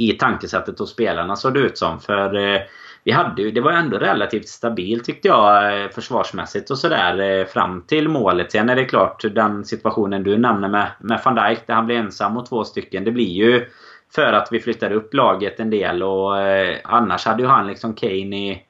i 0.00 0.12
tankesättet 0.12 0.78
hos 0.78 0.90
spelarna 0.90 1.36
såg 1.36 1.54
det 1.54 1.60
ut 1.60 1.78
som. 1.78 2.00
För 2.00 2.36
eh, 2.36 2.60
vi 3.08 3.12
hade 3.12 3.42
ju, 3.42 3.50
det 3.50 3.60
var 3.60 3.72
ändå 3.72 3.98
relativt 3.98 4.48
stabilt 4.48 5.04
tyckte 5.04 5.28
jag 5.28 5.82
eh, 5.82 5.90
försvarsmässigt 5.90 6.70
och 6.70 6.78
sådär 6.78 7.20
eh, 7.20 7.46
fram 7.46 7.82
till 7.82 8.08
målet. 8.08 8.52
Sen 8.52 8.68
är 8.68 8.76
det 8.76 8.84
klart 8.84 9.24
den 9.34 9.64
situationen 9.64 10.22
du 10.22 10.38
nämner 10.38 10.68
med, 10.68 10.90
med 11.00 11.20
van 11.24 11.34
Dijk 11.34 11.66
där 11.66 11.74
han 11.74 11.86
blir 11.86 11.96
ensam 11.96 12.34
mot 12.34 12.48
två 12.48 12.64
stycken. 12.64 13.04
Det 13.04 13.10
blir 13.10 13.32
ju 13.32 13.66
för 14.14 14.32
att 14.32 14.48
vi 14.50 14.60
flyttade 14.60 14.94
upp 14.94 15.14
laget 15.14 15.60
en 15.60 15.70
del 15.70 16.02
och 16.02 16.40
eh, 16.40 16.76
annars 16.84 17.26
hade 17.26 17.42
ju 17.42 17.48
han 17.48 17.66
liksom 17.66 17.94
Kane 17.94 18.50
i, 18.50 18.62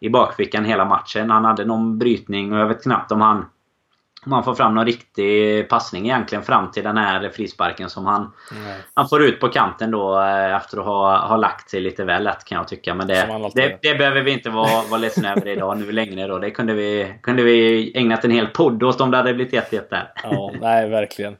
i 0.00 0.08
bakfickan 0.10 0.64
hela 0.64 0.84
matchen. 0.84 1.30
Han 1.30 1.44
hade 1.44 1.64
någon 1.64 1.98
brytning 1.98 2.52
och 2.52 2.58
jag 2.58 2.66
vet 2.66 2.82
knappt 2.82 3.12
om 3.12 3.20
han 3.20 3.44
man 4.26 4.44
får 4.44 4.54
fram 4.54 4.74
någon 4.74 4.86
riktig 4.86 5.68
passning 5.68 6.04
egentligen 6.04 6.44
fram 6.44 6.70
till 6.70 6.84
den 6.84 6.96
här 6.96 7.28
frisparken 7.28 7.90
som 7.90 8.06
han, 8.06 8.32
han 8.94 9.08
får 9.08 9.22
ut 9.22 9.40
på 9.40 9.48
kanten 9.48 9.90
då 9.90 10.20
eh, 10.20 10.56
efter 10.56 10.78
att 10.78 10.84
ha, 10.84 11.26
ha 11.26 11.36
lagt 11.36 11.70
sig 11.70 11.80
lite 11.80 12.04
väl 12.04 12.24
lätt 12.24 12.44
kan 12.44 12.58
jag 12.58 12.68
tycka. 12.68 12.94
Men 12.94 13.06
det, 13.06 13.50
det, 13.54 13.78
det, 13.82 13.94
behöver 13.94 14.22
vi 14.22 14.30
inte 14.30 14.50
vara, 14.50 14.82
vara 14.90 15.00
ledsna 15.00 15.32
över 15.32 15.48
idag 15.48 15.78
nu 15.78 15.92
längre. 15.92 16.26
Då. 16.26 16.38
Det 16.38 16.50
kunde 16.50 16.74
vi, 16.74 17.14
kunde 17.22 17.42
vi 17.42 17.92
ägnat 17.94 18.24
en 18.24 18.30
hel 18.30 18.46
podd 18.46 18.82
åt 18.82 19.00
om 19.00 19.10
det 19.10 19.16
hade 19.16 19.34
blivit 19.34 19.54
1-1 19.54 19.82
där. 19.90 20.12
Ja, 20.22 20.52
nej 20.60 20.88
verkligen. 20.88 21.36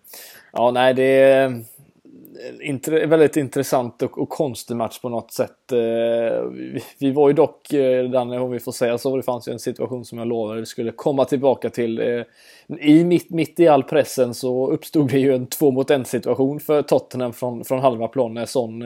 Ja, 0.52 0.70
nej 0.70 0.94
det 0.94 1.50
intre, 2.60 3.06
väldigt 3.06 3.36
intressant 3.36 4.02
och, 4.02 4.18
och, 4.18 4.28
konstig 4.28 4.76
match 4.76 4.98
på 4.98 5.08
något 5.08 5.32
sätt. 5.32 5.72
Eh, 5.72 5.78
vi, 6.50 6.82
vi, 6.98 7.10
var 7.10 7.28
ju 7.28 7.34
dock, 7.34 7.72
eh, 7.72 8.10
Danne, 8.10 8.38
om 8.38 8.50
vi 8.50 8.60
får 8.60 8.72
säga 8.72 8.98
så, 8.98 9.16
det 9.16 9.22
fanns 9.22 9.48
ju 9.48 9.52
en 9.52 9.58
situation 9.58 10.04
som 10.04 10.18
jag 10.18 10.28
lovade 10.28 10.60
vi 10.60 10.66
skulle 10.66 10.92
komma 10.92 11.24
tillbaka 11.24 11.70
till. 11.70 11.98
Eh, 11.98 12.22
I 12.80 13.04
mitt, 13.04 13.30
mitt 13.30 13.60
i 13.60 13.68
all 13.68 13.82
pressen 13.82 14.34
så 14.34 14.70
uppstod 14.70 15.10
det 15.10 15.18
ju 15.18 15.34
en 15.34 15.46
två 15.46 15.70
mot 15.70 15.90
en 15.90 16.04
situation 16.04 16.60
för 16.60 16.82
Tottenham 16.82 17.32
från, 17.32 17.64
från 17.64 17.80
halva 17.80 18.08
plan 18.08 18.34
när 18.34 18.46
Son 18.46 18.84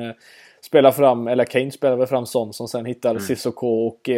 spelar 0.61 0.90
fram, 0.90 1.29
eller 1.29 1.44
Kane 1.44 1.70
spelar 1.70 2.07
fram 2.07 2.27
Son 2.27 2.53
som 2.53 2.68
sen 2.68 2.85
hittar 2.85 3.11
mm. 3.11 3.23
Cissoko 3.23 3.87
och 3.87 4.11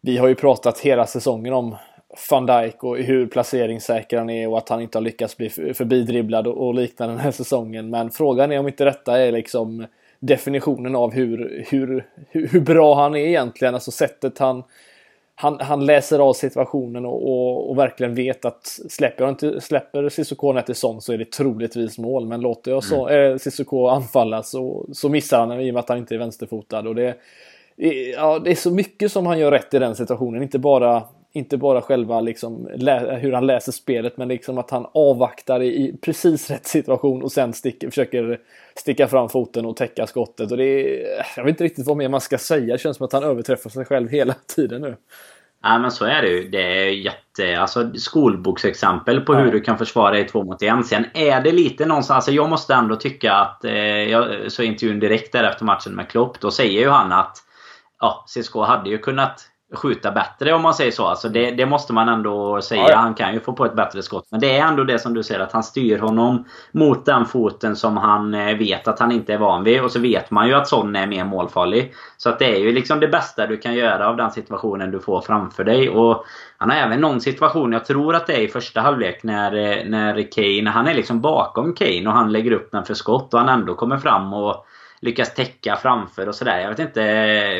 vi 0.00 0.16
har 0.16 0.28
ju 0.28 0.34
pratat 0.34 0.78
hela 0.78 1.06
säsongen 1.06 1.52
om 1.52 1.76
van 2.30 2.46
Dijk 2.46 2.84
och 2.84 2.98
hur 2.98 3.26
placeringssäker 3.26 4.18
han 4.18 4.30
är 4.30 4.48
och 4.48 4.58
att 4.58 4.68
han 4.68 4.80
inte 4.80 4.98
har 4.98 5.02
lyckats 5.02 5.36
bli 5.36 5.50
förbidribblad 5.50 6.46
och 6.46 6.74
liknande 6.74 7.14
den 7.14 7.20
här 7.20 7.30
säsongen. 7.30 7.90
Men 7.90 8.10
frågan 8.10 8.52
är 8.52 8.58
om 8.58 8.68
inte 8.68 8.84
detta 8.84 9.18
är 9.18 9.32
liksom 9.32 9.86
definitionen 10.20 10.96
av 10.96 11.12
hur, 11.12 11.64
hur, 11.68 12.06
hur 12.30 12.60
bra 12.60 12.94
han 12.94 13.14
är 13.14 13.26
egentligen. 13.26 13.74
Alltså 13.74 13.90
sättet 13.90 14.38
han, 14.38 14.62
han, 15.34 15.60
han 15.60 15.86
läser 15.86 16.18
av 16.18 16.32
situationen 16.32 17.06
och, 17.06 17.28
och, 17.28 17.70
och 17.70 17.78
verkligen 17.78 18.14
vet 18.14 18.44
att 18.44 18.66
släpper, 18.88 19.24
jag 19.24 19.30
inte, 19.30 19.60
släpper 19.60 20.08
Cissoko 20.08 20.52
ner 20.52 20.62
till 20.62 20.74
sån 20.74 21.00
så 21.00 21.12
är 21.12 21.18
det 21.18 21.32
troligtvis 21.32 21.98
mål. 21.98 22.26
Men 22.26 22.40
låter 22.40 22.70
jag 22.70 22.84
så, 22.84 23.08
mm. 23.08 23.32
äh, 23.32 23.38
Cissoko 23.38 23.86
anfalla 23.86 24.42
så, 24.42 24.86
så 24.92 25.08
missar 25.08 25.38
han 25.38 25.60
i 25.60 25.70
och 25.70 25.74
med 25.74 25.80
att 25.80 25.88
han 25.88 25.98
inte 25.98 26.14
är 26.14 26.18
vänsterfotad. 26.18 26.86
Och 26.86 26.94
det, 26.94 27.16
ja, 28.16 28.38
det 28.38 28.50
är 28.50 28.54
så 28.54 28.70
mycket 28.70 29.12
som 29.12 29.26
han 29.26 29.38
gör 29.38 29.50
rätt 29.50 29.74
i 29.74 29.78
den 29.78 29.96
situationen. 29.96 30.42
Inte 30.42 30.58
bara 30.58 31.02
inte 31.32 31.56
bara 31.56 31.82
själva 31.82 32.20
liksom, 32.20 32.68
hur 33.20 33.32
han 33.32 33.46
läser 33.46 33.72
spelet 33.72 34.16
men 34.16 34.28
liksom 34.28 34.58
att 34.58 34.70
han 34.70 34.86
avvaktar 34.94 35.62
i, 35.62 35.98
precis 36.02 36.50
rätt 36.50 36.66
situation 36.66 37.22
och 37.22 37.32
sen 37.32 37.52
stick, 37.52 37.84
försöker 37.84 38.40
sticka 38.74 39.08
fram 39.08 39.28
foten 39.28 39.66
och 39.66 39.76
täcka 39.76 40.06
skottet. 40.06 40.50
Och 40.50 40.56
det 40.56 40.64
är, 40.64 41.24
jag 41.36 41.44
vet 41.44 41.50
inte 41.50 41.64
riktigt 41.64 41.86
vad 41.86 41.96
mer 41.96 42.08
man 42.08 42.20
ska 42.20 42.38
säga. 42.38 42.72
Det 42.72 42.78
känns 42.78 42.96
som 42.96 43.06
att 43.06 43.12
han 43.12 43.24
överträffar 43.24 43.70
sig 43.70 43.84
själv 43.84 44.08
hela 44.08 44.34
tiden 44.54 44.82
nu. 44.82 44.96
Ja 45.62 45.78
men 45.78 45.90
så 45.90 46.04
är 46.04 46.22
det 46.22 46.28
ju. 46.28 46.48
Det 46.48 46.86
är 46.86 46.90
jätte... 46.90 47.60
Alltså 47.60 47.90
skolboksexempel 47.94 49.20
på 49.20 49.34
ja. 49.34 49.38
hur 49.38 49.52
du 49.52 49.60
kan 49.60 49.78
försvara 49.78 50.10
dig 50.10 50.28
två 50.28 50.44
mot 50.44 50.62
en. 50.62 50.84
Sen 50.84 51.06
är 51.14 51.40
det 51.40 51.52
lite 51.52 51.86
någonstans... 51.86 52.16
Alltså 52.16 52.32
jag 52.32 52.48
måste 52.48 52.74
ändå 52.74 52.96
tycka 52.96 53.34
att... 53.34 53.64
Eh, 53.64 53.72
jag 53.82 54.52
såg 54.52 54.66
intervjun 54.66 55.00
direkt 55.00 55.32
där 55.32 55.44
efter 55.44 55.64
matchen 55.64 55.94
med 55.94 56.08
Klopp. 56.08 56.40
Då 56.40 56.50
säger 56.50 56.80
ju 56.80 56.88
han 56.88 57.12
att... 57.12 57.36
Ja, 58.00 58.24
CSKA 58.28 58.64
hade 58.64 58.90
ju 58.90 58.98
kunnat 58.98 59.48
skjuta 59.74 60.10
bättre 60.10 60.52
om 60.52 60.62
man 60.62 60.74
säger 60.74 60.90
så. 60.90 61.06
Alltså 61.06 61.28
det, 61.28 61.50
det 61.50 61.66
måste 61.66 61.92
man 61.92 62.08
ändå 62.08 62.62
säga. 62.62 62.90
Ja. 62.90 62.96
Han 62.96 63.14
kan 63.14 63.34
ju 63.34 63.40
få 63.40 63.52
på 63.52 63.64
ett 63.64 63.76
bättre 63.76 64.02
skott. 64.02 64.28
Men 64.30 64.40
det 64.40 64.58
är 64.58 64.66
ändå 64.66 64.84
det 64.84 64.98
som 64.98 65.14
du 65.14 65.22
säger 65.22 65.40
att 65.40 65.52
han 65.52 65.62
styr 65.62 65.98
honom 65.98 66.44
mot 66.72 67.04
den 67.04 67.26
foten 67.26 67.76
som 67.76 67.96
han 67.96 68.34
eh, 68.34 68.56
vet 68.56 68.88
att 68.88 68.98
han 68.98 69.12
inte 69.12 69.34
är 69.34 69.38
van 69.38 69.64
vid. 69.64 69.82
Och 69.82 69.90
så 69.90 70.00
vet 70.00 70.30
man 70.30 70.48
ju 70.48 70.54
att 70.54 70.68
sån 70.68 70.96
är 70.96 71.06
mer 71.06 71.24
målfarlig. 71.24 71.94
Så 72.16 72.28
att 72.28 72.38
det 72.38 72.56
är 72.56 72.58
ju 72.58 72.72
liksom 72.72 73.00
det 73.00 73.08
bästa 73.08 73.46
du 73.46 73.56
kan 73.56 73.74
göra 73.74 74.08
av 74.08 74.16
den 74.16 74.30
situationen 74.30 74.90
du 74.90 75.00
får 75.00 75.20
framför 75.20 75.64
dig. 75.64 75.88
Och 75.88 76.24
han 76.56 76.70
har 76.70 76.76
även 76.76 77.00
någon 77.00 77.20
situation, 77.20 77.72
jag 77.72 77.84
tror 77.84 78.14
att 78.14 78.26
det 78.26 78.34
är 78.34 78.40
i 78.40 78.48
första 78.48 78.80
halvlek, 78.80 79.22
när, 79.22 79.54
eh, 79.56 79.84
när 79.84 80.32
Kane, 80.32 80.70
han 80.70 80.86
är 80.86 80.94
liksom 80.94 81.20
bakom 81.20 81.74
Kane 81.74 82.06
och 82.06 82.12
han 82.12 82.32
lägger 82.32 82.52
upp 82.52 82.72
den 82.72 82.84
för 82.84 82.94
skott 82.94 83.34
och 83.34 83.40
han 83.40 83.48
ändå 83.48 83.74
kommer 83.74 83.98
fram 83.98 84.32
och 84.32 84.66
lyckas 85.00 85.34
täcka 85.34 85.76
framför 85.76 86.28
och 86.28 86.34
sådär. 86.34 86.58
Jag 86.60 86.68
vet 86.68 86.78
inte 86.78 87.02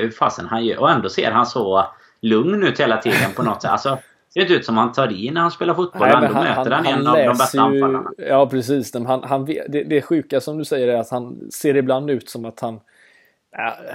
hur 0.01 0.11
fasen 0.11 0.47
han 0.47 0.65
gör. 0.65 0.81
Och 0.81 0.91
ändå 0.91 1.09
ser 1.09 1.31
han 1.31 1.47
så 1.47 1.87
lugn 2.21 2.65
ut 2.65 2.81
hela 2.81 2.97
tiden 2.97 3.33
på 3.37 3.43
något 3.43 3.63
sätt. 3.63 3.71
Alltså, 3.71 3.91
det 3.91 4.33
ser 4.33 4.41
inte 4.41 4.55
ut 4.55 4.65
som 4.65 4.77
han 4.77 4.93
tar 4.93 5.13
i 5.13 5.31
när 5.31 5.41
han 5.41 5.51
spelar 5.51 5.75
fotboll. 5.75 6.09
Nej, 6.09 6.17
ändå 6.17 6.27
han, 6.27 6.45
möter 6.45 6.71
han, 6.71 6.87
han 6.87 7.01
en 7.01 7.07
av 7.07 7.17
de 7.17 7.29
bästa 7.29 7.57
ju, 7.57 7.63
anfallarna. 7.63 8.11
Ja 8.17 8.47
precis. 8.47 8.95
Han, 8.95 9.23
han, 9.25 9.45
det, 9.45 9.85
det 9.85 10.03
sjuka 10.03 10.41
som 10.41 10.59
du 10.59 10.65
säger 10.65 10.89
är 10.89 10.97
att 10.97 11.11
han 11.11 11.51
ser 11.51 11.77
ibland 11.77 12.11
ut 12.11 12.29
som 12.29 12.45
att 12.45 12.61
han 12.61 12.81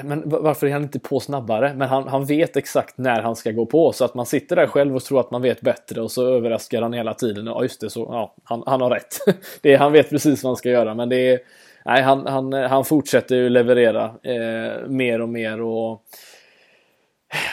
men 0.03 0.23
varför 0.25 0.67
är 0.67 0.71
han 0.71 0.83
inte 0.83 0.99
på 0.99 1.19
snabbare? 1.19 1.73
Men 1.73 1.89
han, 1.89 2.07
han 2.07 2.25
vet 2.25 2.57
exakt 2.57 2.97
när 2.97 3.21
han 3.21 3.35
ska 3.35 3.51
gå 3.51 3.65
på 3.65 3.91
så 3.91 4.05
att 4.05 4.13
man 4.13 4.25
sitter 4.25 4.55
där 4.55 4.67
själv 4.67 4.95
och 4.95 5.03
tror 5.03 5.19
att 5.19 5.31
man 5.31 5.41
vet 5.41 5.61
bättre 5.61 6.01
och 6.01 6.11
så 6.11 6.27
överraskar 6.27 6.81
han 6.81 6.93
hela 6.93 7.13
tiden. 7.13 7.45
Ja 7.45 7.63
just 7.63 7.81
det, 7.81 7.89
så 7.89 8.07
ja, 8.11 8.35
han, 8.43 8.63
han 8.65 8.81
har 8.81 8.89
rätt. 8.89 9.17
det 9.61 9.73
är, 9.73 9.77
han 9.77 9.91
vet 9.91 10.09
precis 10.09 10.43
vad 10.43 10.49
han 10.49 10.57
ska 10.57 10.69
göra 10.69 10.95
men 10.95 11.09
det 11.09 11.33
är 11.33 11.39
nej, 11.85 12.01
han, 12.01 12.27
han, 12.27 12.53
han 12.53 12.85
fortsätter 12.85 13.35
ju 13.35 13.49
leverera 13.49 14.03
eh, 14.03 14.87
mer 14.87 15.21
och 15.21 15.29
mer. 15.29 15.61
och 15.61 16.03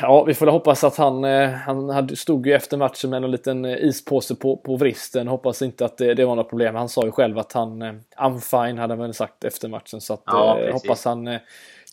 Ja, 0.03 0.25
vi 0.25 0.35
får 0.35 0.47
hoppas 0.47 0.85
att 0.85 0.97
han, 0.97 1.25
eh, 1.25 1.51
han 1.51 2.17
stod 2.17 2.47
ju 2.47 2.53
efter 2.53 2.77
matchen 2.77 3.11
med 3.11 3.25
en 3.25 3.31
liten 3.31 3.65
eh, 3.65 3.85
ispåse 3.85 4.35
på, 4.35 4.57
på 4.57 4.77
vristen. 4.77 5.29
Hoppas 5.29 5.63
inte 5.63 5.85
att 5.85 5.99
det, 5.99 6.15
det 6.15 6.25
var 6.25 6.37
något 6.37 6.49
problem. 6.49 6.75
Han 6.75 6.89
sa 6.89 7.05
ju 7.05 7.11
själv 7.11 7.39
att 7.39 7.53
han, 7.53 7.83
eh, 7.83 7.93
I'm 8.17 8.39
fine 8.39 8.79
hade 8.79 8.93
han 8.93 8.99
väl 8.99 9.15
sagt 9.15 9.45
efter 9.45 9.69
matchen. 9.69 10.01
Så 10.01 10.15
att, 10.15 10.23
ja, 10.27 10.59
hoppas 10.73 11.05
han 11.05 11.39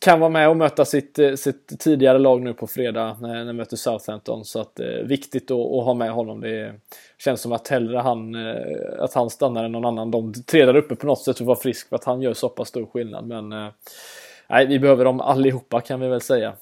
kan 0.01 0.19
vara 0.19 0.29
med 0.29 0.49
och 0.49 0.57
möta 0.57 0.85
sitt, 0.85 1.19
sitt 1.35 1.79
tidigare 1.79 2.19
lag 2.19 2.41
nu 2.41 2.53
på 2.53 2.67
fredag 2.67 3.17
när, 3.21 3.43
när 3.43 3.53
möter 3.53 3.77
Southampton. 3.77 4.45
Så 4.45 4.61
att 4.61 4.79
eh, 4.79 4.87
viktigt 4.87 5.51
att, 5.51 5.57
att, 5.57 5.85
ha 5.85 5.93
med 5.93 6.11
honom. 6.11 6.41
Det 6.41 6.73
känns 7.17 7.41
som 7.41 7.51
att 7.51 7.67
hellre 7.67 7.97
han, 7.97 8.35
att 8.99 9.13
han 9.13 9.29
stannar 9.29 9.63
än 9.63 9.71
någon 9.71 9.85
annan. 9.85 10.11
De 10.11 10.33
tre 10.33 10.65
där 10.65 10.75
uppe 10.75 10.95
på 10.95 11.05
något 11.05 11.21
sätt 11.21 11.35
att 11.35 11.47
vara 11.47 11.59
frisk 11.59 11.89
för 11.89 11.95
att 11.95 12.03
han 12.03 12.21
gör 12.21 12.33
så 12.33 12.49
pass 12.49 12.67
stor 12.67 12.85
skillnad. 12.85 13.27
Men 13.27 13.51
eh, 13.51 13.67
nej, 14.49 14.67
vi 14.67 14.79
behöver 14.79 15.05
dem 15.05 15.21
allihopa 15.21 15.81
kan 15.81 15.99
vi 15.99 16.07
väl 16.07 16.21
säga 16.21 16.53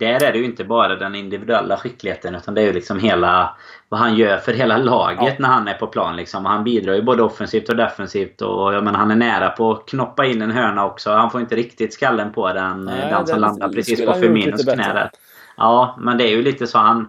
där 0.00 0.24
är 0.24 0.32
det 0.32 0.38
ju 0.38 0.44
inte 0.44 0.64
bara 0.64 0.96
den 0.96 1.14
individuella 1.14 1.76
skickligheten 1.76 2.34
utan 2.34 2.54
det 2.54 2.60
är 2.60 2.66
ju 2.66 2.72
liksom 2.72 2.98
hela 2.98 3.56
vad 3.88 4.00
han 4.00 4.16
gör 4.16 4.38
för 4.38 4.52
hela 4.52 4.76
laget 4.76 5.18
ja. 5.22 5.34
när 5.38 5.48
han 5.48 5.68
är 5.68 5.74
på 5.74 5.86
plan. 5.86 6.16
Liksom. 6.16 6.44
Han 6.44 6.64
bidrar 6.64 6.94
ju 6.94 7.02
både 7.02 7.22
offensivt 7.22 7.68
och 7.68 7.76
defensivt. 7.76 8.42
Och 8.42 8.74
jag 8.74 8.84
menar, 8.84 8.98
han 8.98 9.10
är 9.10 9.16
nära 9.16 9.48
på 9.48 9.70
att 9.70 9.86
knoppa 9.86 10.26
in 10.26 10.42
en 10.42 10.50
hörna 10.50 10.86
också. 10.86 11.10
Han 11.10 11.30
får 11.30 11.40
inte 11.40 11.56
riktigt 11.56 11.94
skallen 11.94 12.32
på 12.32 12.52
den. 12.52 12.84
Nej, 12.84 13.10
den 13.10 13.26
som 13.26 13.40
landar 13.40 13.68
precis 13.68 14.06
på 14.06 14.12
Firminos 14.12 14.64
knä. 14.64 15.10
Ja, 15.56 15.96
men 16.00 16.18
det 16.18 16.24
är 16.24 16.30
ju 16.30 16.42
lite 16.42 16.66
så. 16.66 16.78
Han, 16.78 17.08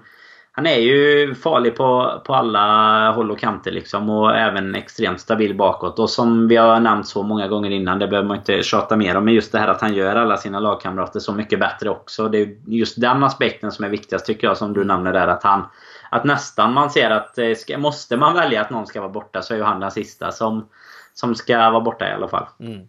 han 0.62 0.68
är 0.68 0.80
ju 0.80 1.36
farlig 1.36 1.76
på, 1.76 2.22
på 2.26 2.36
alla 2.36 3.12
håll 3.12 3.32
och 3.32 3.40
kanter 3.40 3.72
liksom 3.72 4.10
och 4.10 4.36
även 4.38 4.76
extremt 4.76 5.20
stabil 5.22 5.56
bakåt. 5.56 6.00
Och 6.00 6.10
som 6.10 6.48
vi 6.48 6.56
har 6.56 6.80
nämnt 6.80 7.08
så 7.08 7.24
många 7.24 7.48
gånger 7.48 7.70
innan, 7.70 8.00
det 8.00 8.08
behöver 8.08 8.28
man 8.28 8.38
inte 8.38 8.64
tjata 8.64 8.96
mer 8.96 9.18
om. 9.18 9.26
Men 9.26 9.34
just 9.34 9.52
det 9.52 9.60
här 9.60 9.68
att 9.68 9.82
han 9.82 9.94
gör 9.94 10.16
alla 10.16 10.38
sina 10.38 10.60
lagkamrater 10.60 11.20
så 11.20 11.34
mycket 11.34 11.60
bättre 11.60 11.90
också. 11.90 12.30
Det 12.30 12.38
är 12.38 12.56
just 12.66 13.02
den 13.02 13.24
aspekten 13.24 13.72
som 13.72 13.86
är 13.86 13.90
viktigast 13.90 14.26
tycker 14.26 14.48
jag, 14.48 14.58
som 14.58 14.74
du 14.74 14.84
nämner 14.84 15.14
där. 15.14 15.28
Att 15.28 15.44
han 15.44 15.64
att 16.12 16.24
nästan 16.24 16.74
man 16.74 16.90
ser 16.90 17.10
att 17.10 17.38
eh, 17.38 17.56
ska, 17.56 17.78
måste 17.78 18.18
man 18.18 18.34
välja 18.34 18.62
att 18.62 18.70
någon 18.70 18.88
ska 18.88 19.02
vara 19.02 19.12
borta 19.12 19.42
så 19.42 19.54
är 19.54 19.58
ju 19.58 19.64
han 19.64 19.80
den 19.80 19.92
sista 19.92 20.32
som, 20.32 20.68
som 21.14 21.36
ska 21.36 21.58
vara 21.58 21.82
borta 21.82 22.10
i 22.10 22.14
alla 22.14 22.28
fall. 22.28 22.46
Mm. 22.60 22.88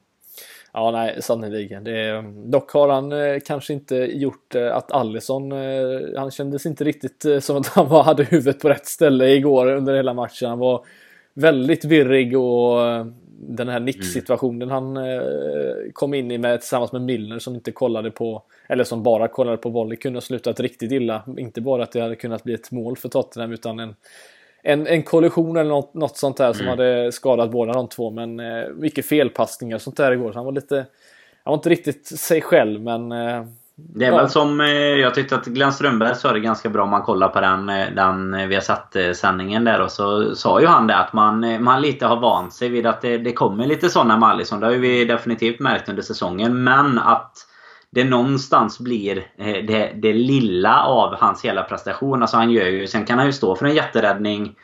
Ja, 0.74 0.90
nej, 0.90 1.22
sannerligen. 1.22 1.84
dock 2.50 2.70
har 2.70 2.88
han 2.88 3.12
eh, 3.12 3.38
kanske 3.46 3.72
inte 3.72 3.96
gjort 3.96 4.54
eh, 4.54 4.76
att 4.76 4.92
Allison, 4.92 5.52
eh, 5.52 6.00
han 6.16 6.30
kändes 6.30 6.66
inte 6.66 6.84
riktigt 6.84 7.24
eh, 7.24 7.38
som 7.38 7.56
att 7.56 7.66
han 7.74 7.88
var, 7.88 8.02
hade 8.02 8.24
huvudet 8.24 8.60
på 8.60 8.68
rätt 8.68 8.86
ställe 8.86 9.28
igår 9.28 9.66
under 9.66 9.94
hela 9.94 10.14
matchen. 10.14 10.48
Han 10.48 10.58
var 10.58 10.84
väldigt 11.34 11.84
virrig 11.84 12.38
och 12.38 12.86
eh, 12.86 13.06
den 13.48 13.68
här 13.68 13.80
nicksituationen 13.80 14.70
mm. 14.70 14.70
han 14.70 14.96
eh, 14.96 15.22
kom 15.92 16.14
in 16.14 16.30
i 16.30 16.38
med 16.38 16.60
tillsammans 16.60 16.92
med 16.92 17.02
Milner 17.02 17.38
som 17.38 17.54
inte 17.54 17.72
kollade 17.72 18.10
på, 18.10 18.42
eller 18.68 18.84
som 18.84 19.02
bara 19.02 19.28
kollade 19.28 19.56
på 19.56 19.68
volley, 19.68 19.96
kunde 19.96 20.16
ha 20.16 20.20
slutat 20.20 20.60
riktigt 20.60 20.92
illa. 20.92 21.22
Inte 21.38 21.60
bara 21.60 21.82
att 21.82 21.92
det 21.92 22.00
hade 22.00 22.16
kunnat 22.16 22.44
bli 22.44 22.54
ett 22.54 22.70
mål 22.70 22.96
för 22.96 23.08
Tottenham 23.08 23.52
utan 23.52 23.80
en 23.80 23.94
en, 24.62 24.86
en 24.86 25.02
kollision 25.02 25.56
eller 25.56 25.70
något, 25.70 25.94
något 25.94 26.16
sånt 26.16 26.36
där 26.36 26.52
som 26.52 26.66
mm. 26.66 26.78
hade 26.78 27.12
skadat 27.12 27.50
båda 27.50 27.72
de 27.72 27.88
två. 27.88 28.10
Men 28.10 28.40
eh, 28.40 28.68
mycket 28.76 29.06
felpassningar 29.06 29.76
och 29.76 29.82
sånt 29.82 29.96
där 29.96 30.12
igår. 30.12 30.32
Så 30.32 30.38
han 30.38 30.44
var 30.44 30.52
lite... 30.52 30.76
Han 31.44 31.50
var 31.50 31.54
inte 31.54 31.70
riktigt 31.70 32.06
sig 32.06 32.40
själv 32.42 32.80
men... 32.80 33.12
Eh, 33.12 33.44
det 33.74 34.04
är 34.04 34.10
ja. 34.10 34.16
väl 34.16 34.30
som... 34.30 34.60
Eh, 34.60 34.66
jag 34.76 35.14
tyckte 35.14 35.34
att 35.34 35.44
Glenn 35.44 35.72
Strömberg 35.72 36.14
sa 36.14 36.32
det 36.32 36.40
ganska 36.40 36.68
bra 36.68 36.82
om 36.82 36.90
man 36.90 37.02
kollar 37.02 37.28
på 37.28 37.40
den, 37.40 37.68
eh, 37.68 37.86
den 37.96 38.34
eh, 38.34 38.46
vi 38.46 38.54
har 38.54 38.62
satt 38.62 38.96
sändningen 39.14 39.64
där. 39.64 39.80
Och 39.80 39.90
så 39.90 40.34
sa 40.34 40.60
ju 40.60 40.66
han 40.66 40.86
det 40.86 40.96
att 40.96 41.12
man, 41.12 41.62
man 41.62 41.80
lite 41.80 42.06
har 42.06 42.20
vant 42.20 42.52
sig 42.54 42.68
vid 42.68 42.86
att 42.86 43.00
det, 43.00 43.18
det 43.18 43.32
kommer 43.32 43.66
lite 43.66 43.88
sådana 43.88 44.18
med 44.18 44.28
Alisson. 44.28 44.60
Det 44.60 44.66
har 44.66 44.72
ju 44.72 44.80
vi 44.80 45.04
definitivt 45.04 45.60
märkt 45.60 45.88
under 45.88 46.02
säsongen. 46.02 46.64
Men 46.64 46.98
att 46.98 47.32
det 47.92 48.04
någonstans 48.04 48.78
blir 48.78 49.26
eh, 49.38 49.64
det, 49.66 49.92
det 49.94 50.12
lilla 50.12 50.82
av 50.82 51.14
hans 51.14 51.44
hela 51.44 51.62
prestation. 51.62 52.22
Alltså 52.22 52.36
han 52.36 52.50
gör 52.50 52.66
ju, 52.66 52.86
sen 52.86 53.04
kan 53.04 53.18
han 53.18 53.26
ju 53.26 53.32
stå 53.32 53.56
för 53.56 53.66
en 53.66 53.74
jätteräddning 53.74 54.54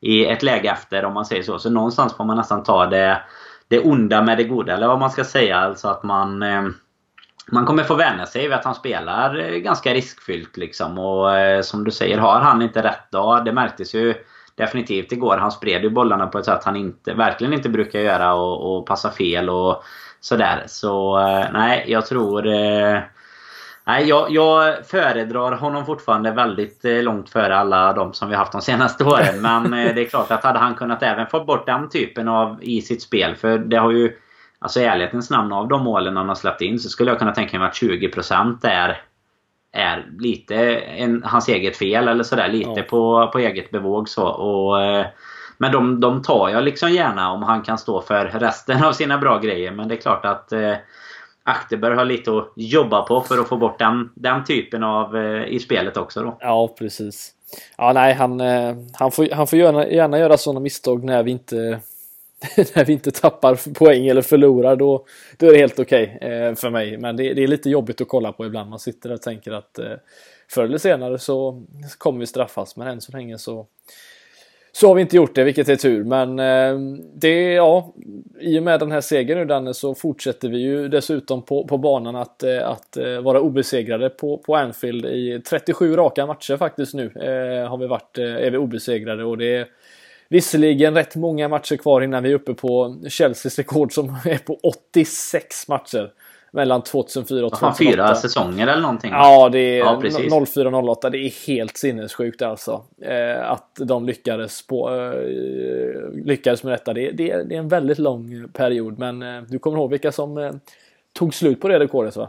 i 0.00 0.26
ett 0.26 0.42
läge 0.42 0.70
efter 0.70 1.04
om 1.04 1.14
man 1.14 1.26
säger 1.26 1.42
så. 1.42 1.58
Så 1.58 1.70
någonstans 1.70 2.16
får 2.16 2.24
man 2.24 2.36
nästan 2.36 2.62
ta 2.62 2.86
det, 2.86 3.22
det 3.68 3.80
onda 3.80 4.22
med 4.22 4.38
det 4.38 4.44
goda 4.44 4.74
eller 4.74 4.88
vad 4.88 4.98
man 4.98 5.10
ska 5.10 5.24
säga. 5.24 5.56
Alltså 5.56 5.88
att 5.88 6.02
man 6.02 6.42
eh, 6.42 6.62
man 7.52 7.66
kommer 7.66 7.84
få 7.84 7.94
vänja 7.94 8.26
sig 8.26 8.42
vid 8.42 8.52
att 8.52 8.64
han 8.64 8.74
spelar 8.74 9.38
eh, 9.38 9.58
ganska 9.58 9.94
riskfyllt 9.94 10.56
liksom. 10.56 10.98
Och 10.98 11.28
som 11.64 11.84
du 11.84 11.90
säger, 11.90 12.18
har 12.18 12.40
han 12.40 12.62
inte 12.62 12.82
rätt 12.82 13.10
dag. 13.10 13.44
Det 13.44 13.52
märktes 13.52 13.94
ju 13.94 14.14
definitivt 14.54 15.12
igår. 15.12 15.36
Han 15.36 15.52
spred 15.52 15.82
ju 15.82 15.90
bollarna 15.90 16.26
på 16.26 16.38
ett 16.38 16.44
sätt 16.44 16.64
han 16.64 16.76
inte, 16.76 17.14
verkligen 17.14 17.52
inte 17.52 17.68
brukar 17.68 18.00
göra 18.00 18.34
och, 18.34 18.76
och 18.76 18.86
passa 18.86 19.10
fel. 19.10 19.50
och 19.50 19.82
sådär. 20.26 20.64
Så 20.66 21.18
eh, 21.18 21.46
nej, 21.52 21.84
jag 21.88 22.06
tror... 22.06 22.46
Eh, 22.46 23.00
nej, 23.84 24.08
jag, 24.08 24.30
jag 24.30 24.86
föredrar 24.86 25.52
honom 25.52 25.86
fortfarande 25.86 26.30
väldigt 26.30 26.84
eh, 26.84 27.02
långt 27.02 27.30
före 27.30 27.56
alla 27.56 27.92
de 27.92 28.12
som 28.12 28.28
vi 28.28 28.34
haft 28.34 28.52
de 28.52 28.62
senaste 28.62 29.04
åren. 29.14 29.40
Men 29.40 29.70
det 29.70 30.00
är 30.00 30.08
klart 30.08 30.30
att 30.30 30.44
hade 30.44 30.58
han 30.58 30.74
kunnat 30.74 31.02
även 31.02 31.26
få 31.26 31.44
bort 31.44 31.66
den 31.66 31.88
typen 31.88 32.28
av 32.28 32.58
i 32.62 32.82
sitt 32.82 33.02
spel. 33.02 33.34
För 33.36 33.58
det 33.58 33.76
har 33.76 33.90
ju... 33.90 34.16
Alltså 34.58 34.80
i 34.80 34.84
ärlighetens 34.84 35.30
namn 35.30 35.52
av 35.52 35.68
de 35.68 35.82
målen 35.82 36.16
han 36.16 36.28
har 36.28 36.34
släppt 36.34 36.62
in 36.62 36.78
så 36.78 36.88
skulle 36.88 37.10
jag 37.10 37.18
kunna 37.18 37.34
tänka 37.34 37.58
mig 37.58 37.68
att 37.68 37.74
20% 37.74 38.58
är 38.62 39.02
är 39.72 40.06
lite 40.18 40.56
en, 40.76 41.22
hans 41.24 41.48
eget 41.48 41.76
fel 41.76 42.08
eller 42.08 42.24
sådär. 42.24 42.48
Lite 42.48 42.70
ja. 42.76 42.82
på, 42.82 43.30
på 43.32 43.38
eget 43.38 43.70
bevåg 43.70 44.08
så. 44.08 44.26
Och, 44.26 44.78
men 45.58 45.72
de, 45.72 46.00
de 46.00 46.22
tar 46.22 46.48
jag 46.48 46.64
liksom 46.64 46.92
gärna 46.92 47.32
om 47.32 47.42
han 47.42 47.62
kan 47.62 47.78
stå 47.78 48.02
för 48.02 48.24
resten 48.24 48.84
av 48.84 48.92
sina 48.92 49.18
bra 49.18 49.38
grejer. 49.38 49.70
Men 49.70 49.88
det 49.88 49.94
är 49.94 50.00
klart 50.00 50.24
att 50.24 50.52
eh, 50.52 50.74
Achterberg 51.44 51.94
har 51.94 52.04
lite 52.04 52.38
att 52.38 52.52
jobba 52.56 53.02
på 53.02 53.20
för 53.20 53.38
att 53.38 53.48
få 53.48 53.56
bort 53.56 53.78
den, 53.78 54.10
den 54.14 54.44
typen 54.44 54.82
av 54.82 55.16
eh, 55.16 55.44
i 55.44 55.58
spelet 55.58 55.96
också 55.96 56.22
då. 56.22 56.36
Ja, 56.40 56.74
precis. 56.78 57.32
Ja, 57.78 57.92
nej, 57.92 58.14
han, 58.14 58.40
eh, 58.40 58.76
han 58.92 59.10
får, 59.10 59.34
han 59.34 59.46
får 59.46 59.58
gärna, 59.58 59.86
gärna 59.86 60.18
göra 60.18 60.36
sådana 60.36 60.60
misstag 60.60 61.04
när 61.04 61.22
vi 61.22 61.30
inte 61.30 61.80
när 62.74 62.84
vi 62.84 62.92
inte 62.92 63.10
tappar 63.10 63.74
poäng 63.74 64.06
eller 64.06 64.22
förlorar 64.22 64.76
då, 64.76 65.06
då 65.36 65.46
är 65.46 65.52
det 65.52 65.58
helt 65.58 65.78
okej 65.78 66.16
okay, 66.16 66.30
eh, 66.30 66.54
för 66.54 66.70
mig. 66.70 66.98
Men 66.98 67.16
det, 67.16 67.34
det, 67.34 67.42
är 67.42 67.48
lite 67.48 67.70
jobbigt 67.70 68.00
att 68.00 68.08
kolla 68.08 68.32
på 68.32 68.46
ibland. 68.46 68.70
Man 68.70 68.78
sitter 68.78 69.08
där 69.08 69.16
och 69.16 69.22
tänker 69.22 69.52
att 69.52 69.78
eh, 69.78 69.92
förr 70.50 70.64
eller 70.64 70.78
senare 70.78 71.18
så 71.18 71.64
kommer 71.98 72.20
vi 72.20 72.26
straffas. 72.26 72.76
Men 72.76 72.86
än 72.86 73.00
så 73.00 73.12
länge 73.12 73.38
så, 73.38 73.66
så 74.76 74.88
har 74.88 74.94
vi 74.94 75.02
inte 75.02 75.16
gjort 75.16 75.34
det, 75.34 75.44
vilket 75.44 75.68
är 75.68 75.76
tur. 75.76 76.04
Men 76.04 76.38
eh, 76.38 76.98
det, 77.14 77.52
ja, 77.52 77.94
i 78.40 78.58
och 78.58 78.62
med 78.62 78.80
den 78.80 78.92
här 78.92 79.00
segern 79.00 79.38
nu 79.38 79.44
Danne 79.44 79.74
så 79.74 79.94
fortsätter 79.94 80.48
vi 80.48 80.58
ju 80.58 80.88
dessutom 80.88 81.42
på, 81.42 81.66
på 81.66 81.78
banan 81.78 82.16
att, 82.16 82.42
eh, 82.42 82.68
att 82.68 82.96
eh, 82.96 83.20
vara 83.20 83.40
obesegrade 83.40 84.10
på, 84.10 84.38
på 84.38 84.56
Anfield 84.56 85.04
i 85.06 85.40
37 85.48 85.96
raka 85.96 86.26
matcher 86.26 86.56
faktiskt 86.56 86.94
nu. 86.94 87.04
Eh, 87.04 87.68
har 87.68 87.76
vi 87.76 87.86
varit, 87.86 88.18
eh, 88.18 88.24
är 88.24 88.50
vi 88.50 88.56
obesegrade 88.56 89.24
och 89.24 89.38
det 89.38 89.56
är 89.56 89.66
visserligen 90.28 90.94
rätt 90.94 91.16
många 91.16 91.48
matcher 91.48 91.76
kvar 91.76 92.00
innan 92.00 92.22
vi 92.22 92.30
är 92.30 92.34
uppe 92.34 92.54
på 92.54 92.96
Chelseas 93.08 93.58
rekord 93.58 93.92
som 93.92 94.08
är 94.24 94.38
på 94.38 94.58
86 94.62 95.68
matcher 95.68 96.10
mellan 96.50 96.82
2004 96.82 97.46
och 97.46 97.52
2008. 97.52 97.76
Fyra 97.78 98.14
säsonger 98.14 98.66
eller 98.66 98.82
någonting? 98.82 99.10
Ja, 99.10 99.48
det 99.48 99.58
är 99.58 99.78
ja, 99.78 100.00
04-08. 100.02 101.10
Det 101.10 101.18
är 101.18 101.46
helt 101.46 101.76
sinnessjukt 101.76 102.42
alltså. 102.42 102.82
Eh, 103.02 103.50
att 103.50 103.70
de 103.74 104.06
lyckades, 104.06 104.66
på, 104.66 104.90
eh, 104.90 106.24
lyckades 106.24 106.62
med 106.62 106.72
detta. 106.72 106.94
Det, 106.94 107.10
det, 107.10 107.42
det, 107.42 107.54
är 107.54 107.58
en 107.58 107.68
väldigt 107.68 107.98
lång 107.98 108.48
period. 108.52 108.98
Men 108.98 109.22
eh, 109.22 109.42
du 109.42 109.58
kommer 109.58 109.78
ihåg 109.78 109.90
vilka 109.90 110.12
som 110.12 110.38
eh, 110.38 110.52
tog 111.12 111.34
slut 111.34 111.60
på 111.60 111.68
det 111.68 111.78
rekordet 111.78 112.16
va? 112.16 112.28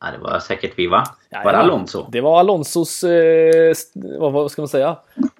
Ja, 0.00 0.10
det 0.10 0.18
var 0.18 0.38
säkert 0.38 0.72
vi 0.76 0.86
va? 0.86 1.04
Var 1.44 1.52
det 1.52 1.58
Alonso? 1.58 2.06
Det 2.12 2.20
var 2.20 2.40
Alonsos, 2.40 3.04
eh, 3.04 3.74
vad, 3.94 4.32
vad, 4.32 4.50
ska 4.50 4.62
man 4.62 4.68
säga? 4.68 4.96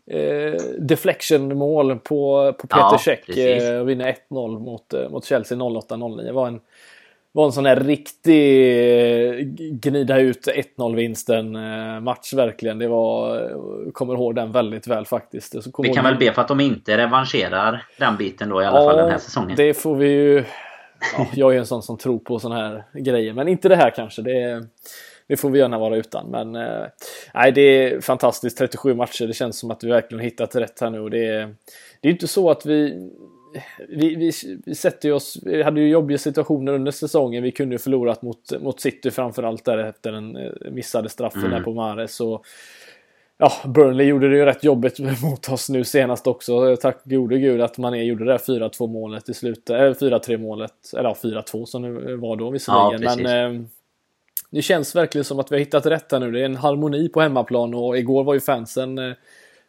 Eh, 0.06 0.54
deflection-mål 0.78 1.98
på, 1.98 2.52
på 2.58 2.66
Peter 2.66 2.78
ja, 2.78 2.98
Cech. 3.04 3.38
Eh, 3.38 3.84
vinner 3.84 4.16
1-0 4.30 4.58
mot, 4.58 4.94
eh, 4.94 5.08
mot 5.08 5.24
Chelsea 5.24 5.58
08-09. 5.58 6.22
Det 6.22 6.32
var 6.32 6.46
en 6.46 6.60
var 7.32 7.46
en 7.46 7.52
sån 7.52 7.66
här 7.66 7.76
riktig 7.76 8.68
eh, 9.28 9.34
gnida 9.70 10.18
ut 10.18 10.46
1-0 10.76 10.96
vinsten 10.96 11.56
eh, 11.56 12.00
match 12.00 12.32
verkligen. 12.32 12.78
Det 12.78 12.88
var, 12.88 13.36
eh, 13.36 13.92
kommer 13.92 14.14
ihåg 14.14 14.34
den 14.34 14.52
väldigt 14.52 14.86
väl 14.86 15.06
faktiskt. 15.06 15.54
vi 15.78 15.88
kan 15.88 16.04
väl 16.04 16.16
be 16.16 16.32
för 16.32 16.42
att 16.42 16.48
de 16.48 16.60
inte 16.60 16.96
revanscherar 16.96 17.86
den 17.98 18.16
biten 18.16 18.48
då 18.48 18.62
i 18.62 18.64
alla 18.64 18.80
ja, 18.80 18.88
fall 18.88 18.96
den 18.96 19.10
här 19.10 19.18
säsongen. 19.18 19.56
det 19.56 19.74
får 19.74 19.96
vi 19.96 20.08
ju. 20.08 20.44
Ja, 21.18 21.26
jag 21.34 21.54
är 21.54 21.58
en 21.58 21.66
sån 21.66 21.82
som 21.82 21.98
tror 21.98 22.18
på 22.18 22.38
såna 22.38 22.54
här 22.56 22.84
grejer, 22.94 23.32
men 23.32 23.48
inte 23.48 23.68
det 23.68 23.76
här 23.76 23.90
kanske. 23.90 24.22
Det, 24.22 24.66
det 25.26 25.36
får 25.36 25.50
vi 25.50 25.58
gärna 25.58 25.78
vara 25.78 25.96
utan. 25.96 26.30
Men 26.30 26.52
nej, 27.34 27.52
det 27.52 27.60
är 27.60 28.00
fantastiskt. 28.00 28.58
37 28.58 28.94
matcher. 28.94 29.26
Det 29.26 29.32
känns 29.32 29.58
som 29.58 29.70
att 29.70 29.84
vi 29.84 29.88
verkligen 29.88 30.24
hittat 30.24 30.56
rätt 30.56 30.80
här 30.80 30.90
nu. 30.90 31.00
Och 31.00 31.10
det, 31.10 31.26
är, 31.26 31.54
det 32.00 32.08
är 32.08 32.12
inte 32.12 32.28
så 32.28 32.50
att 32.50 32.66
vi 32.66 33.10
vi, 33.88 34.14
vi, 34.14 34.32
vi 34.64 34.74
sätter 34.74 35.12
oss, 35.12 35.38
vi 35.42 35.62
hade 35.62 35.80
ju 35.80 35.88
jobbiga 35.88 36.18
situationer 36.18 36.72
under 36.72 36.92
säsongen. 36.92 37.42
Vi 37.42 37.52
kunde 37.52 37.74
ju 37.74 37.78
förlorat 37.78 38.22
mot, 38.22 38.60
mot 38.60 38.80
City 38.80 39.10
framförallt 39.10 39.64
där 39.64 39.78
efter 39.78 40.12
den 40.12 40.36
eh, 40.36 40.52
missade 40.70 41.08
straffen 41.08 41.40
mm. 41.40 41.50
där 41.50 41.60
på 41.60 41.72
Mares. 41.72 42.20
Och, 42.20 42.44
ja, 43.38 43.52
Burnley 43.64 44.06
gjorde 44.06 44.28
det 44.28 44.36
ju 44.36 44.44
rätt 44.44 44.64
jobbigt 44.64 44.98
mot 45.22 45.48
oss 45.48 45.68
nu 45.68 45.84
senast 45.84 46.26
också. 46.26 46.76
Tack 46.76 47.04
gode 47.04 47.38
gud 47.38 47.60
att 47.60 47.78
man 47.78 48.06
gjorde 48.06 48.24
det 48.24 48.32
där 48.32 48.38
4-2 48.38 48.86
målet 48.86 49.28
i 49.28 49.34
slutet, 49.34 49.70
eller 49.70 49.94
4-3 49.94 50.38
målet, 50.38 50.72
eller 50.92 51.08
ja, 51.08 51.16
4-2 51.22 51.64
som 51.64 51.82
det 51.82 52.16
var 52.16 52.36
då 52.36 52.50
visserligen. 52.50 53.02
Ja, 53.02 53.16
Men 53.16 53.56
eh, 53.56 53.66
det 54.50 54.62
känns 54.62 54.96
verkligen 54.96 55.24
som 55.24 55.38
att 55.38 55.52
vi 55.52 55.56
har 55.56 55.60
hittat 55.60 55.86
rätt 55.86 56.12
här 56.12 56.20
nu. 56.20 56.30
Det 56.30 56.40
är 56.40 56.44
en 56.44 56.56
harmoni 56.56 57.08
på 57.08 57.20
hemmaplan 57.20 57.74
och 57.74 57.98
igår 57.98 58.24
var 58.24 58.34
ju 58.34 58.40
fansen 58.40 58.98
eh, 58.98 59.12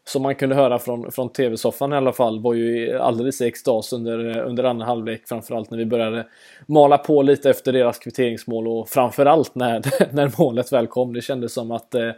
som 0.05 0.21
man 0.21 0.35
kunde 0.35 0.55
höra 0.55 0.79
från, 0.79 1.11
från 1.11 1.29
tv-soffan 1.29 1.93
i 1.93 1.95
alla 1.95 2.13
fall 2.13 2.39
var 2.41 2.53
ju 2.53 2.97
alldeles 2.97 3.41
i 3.41 3.47
extas 3.47 3.93
under, 3.93 4.39
under 4.39 4.63
andra 4.63 4.85
halvlek. 4.85 5.27
Framförallt 5.27 5.71
när 5.71 5.77
vi 5.77 5.85
började 5.85 6.27
mala 6.65 6.97
på 6.97 7.21
lite 7.21 7.49
efter 7.49 7.73
deras 7.73 7.99
kvitteringsmål 7.99 8.67
och 8.67 8.89
framförallt 8.89 9.55
när, 9.55 9.81
när 10.13 10.31
målet 10.37 10.73
väl 10.73 10.87
kom. 10.87 11.13
Det 11.13 11.21
kändes 11.21 11.53
som 11.53 11.71
att 11.71 11.95
eh, 11.95 12.11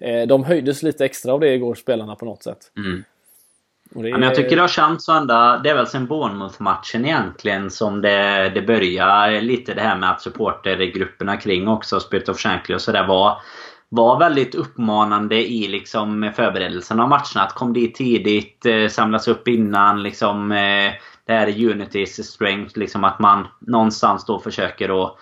eh, 0.00 0.26
de 0.26 0.44
höjdes 0.44 0.82
lite 0.82 1.04
extra 1.04 1.32
av 1.32 1.40
det 1.40 1.54
igår, 1.54 1.74
spelarna 1.74 2.14
på 2.14 2.24
något 2.24 2.42
sätt. 2.42 2.58
Mm. 2.76 3.04
Det... 3.92 4.08
Ja, 4.08 4.18
men 4.18 4.28
jag 4.28 4.34
tycker 4.34 4.56
det 4.56 4.62
har 4.62 4.68
känts 4.68 5.04
så 5.04 5.12
ända, 5.12 5.58
det 5.58 5.70
är 5.70 5.74
väl 5.74 5.86
sen 5.86 6.06
Bournemouth-matchen 6.06 7.04
egentligen 7.04 7.70
som 7.70 8.00
det, 8.00 8.50
det 8.54 8.62
börjar 8.62 9.40
lite 9.40 9.74
det 9.74 9.80
här 9.80 9.96
med 9.96 10.10
att 10.10 10.22
supportergrupperna 10.22 11.36
kring 11.36 11.68
också, 11.68 12.00
Spirit 12.00 12.28
of 12.28 12.38
Shankly 12.38 12.74
och 12.74 12.80
sådär 12.80 13.06
var 13.06 13.38
var 13.92 14.18
väldigt 14.18 14.54
uppmanande 14.54 15.48
i 15.50 15.68
liksom 15.68 16.32
förberedelserna 16.36 17.02
av 17.02 17.08
matcherna. 17.08 17.42
Att 17.46 17.54
kom 17.54 17.72
dit 17.72 17.94
tidigt, 17.94 18.66
eh, 18.66 18.88
samlas 18.88 19.28
upp 19.28 19.48
innan. 19.48 20.02
Liksom, 20.02 20.52
eh, 20.52 20.92
det 21.26 21.32
här 21.32 21.46
är 21.46 21.70
Unitys 21.70 22.32
strength. 22.32 22.78
Liksom 22.78 23.04
att 23.04 23.18
man 23.18 23.46
någonstans 23.58 24.24
då 24.24 24.38
försöker 24.38 25.04
att 25.04 25.18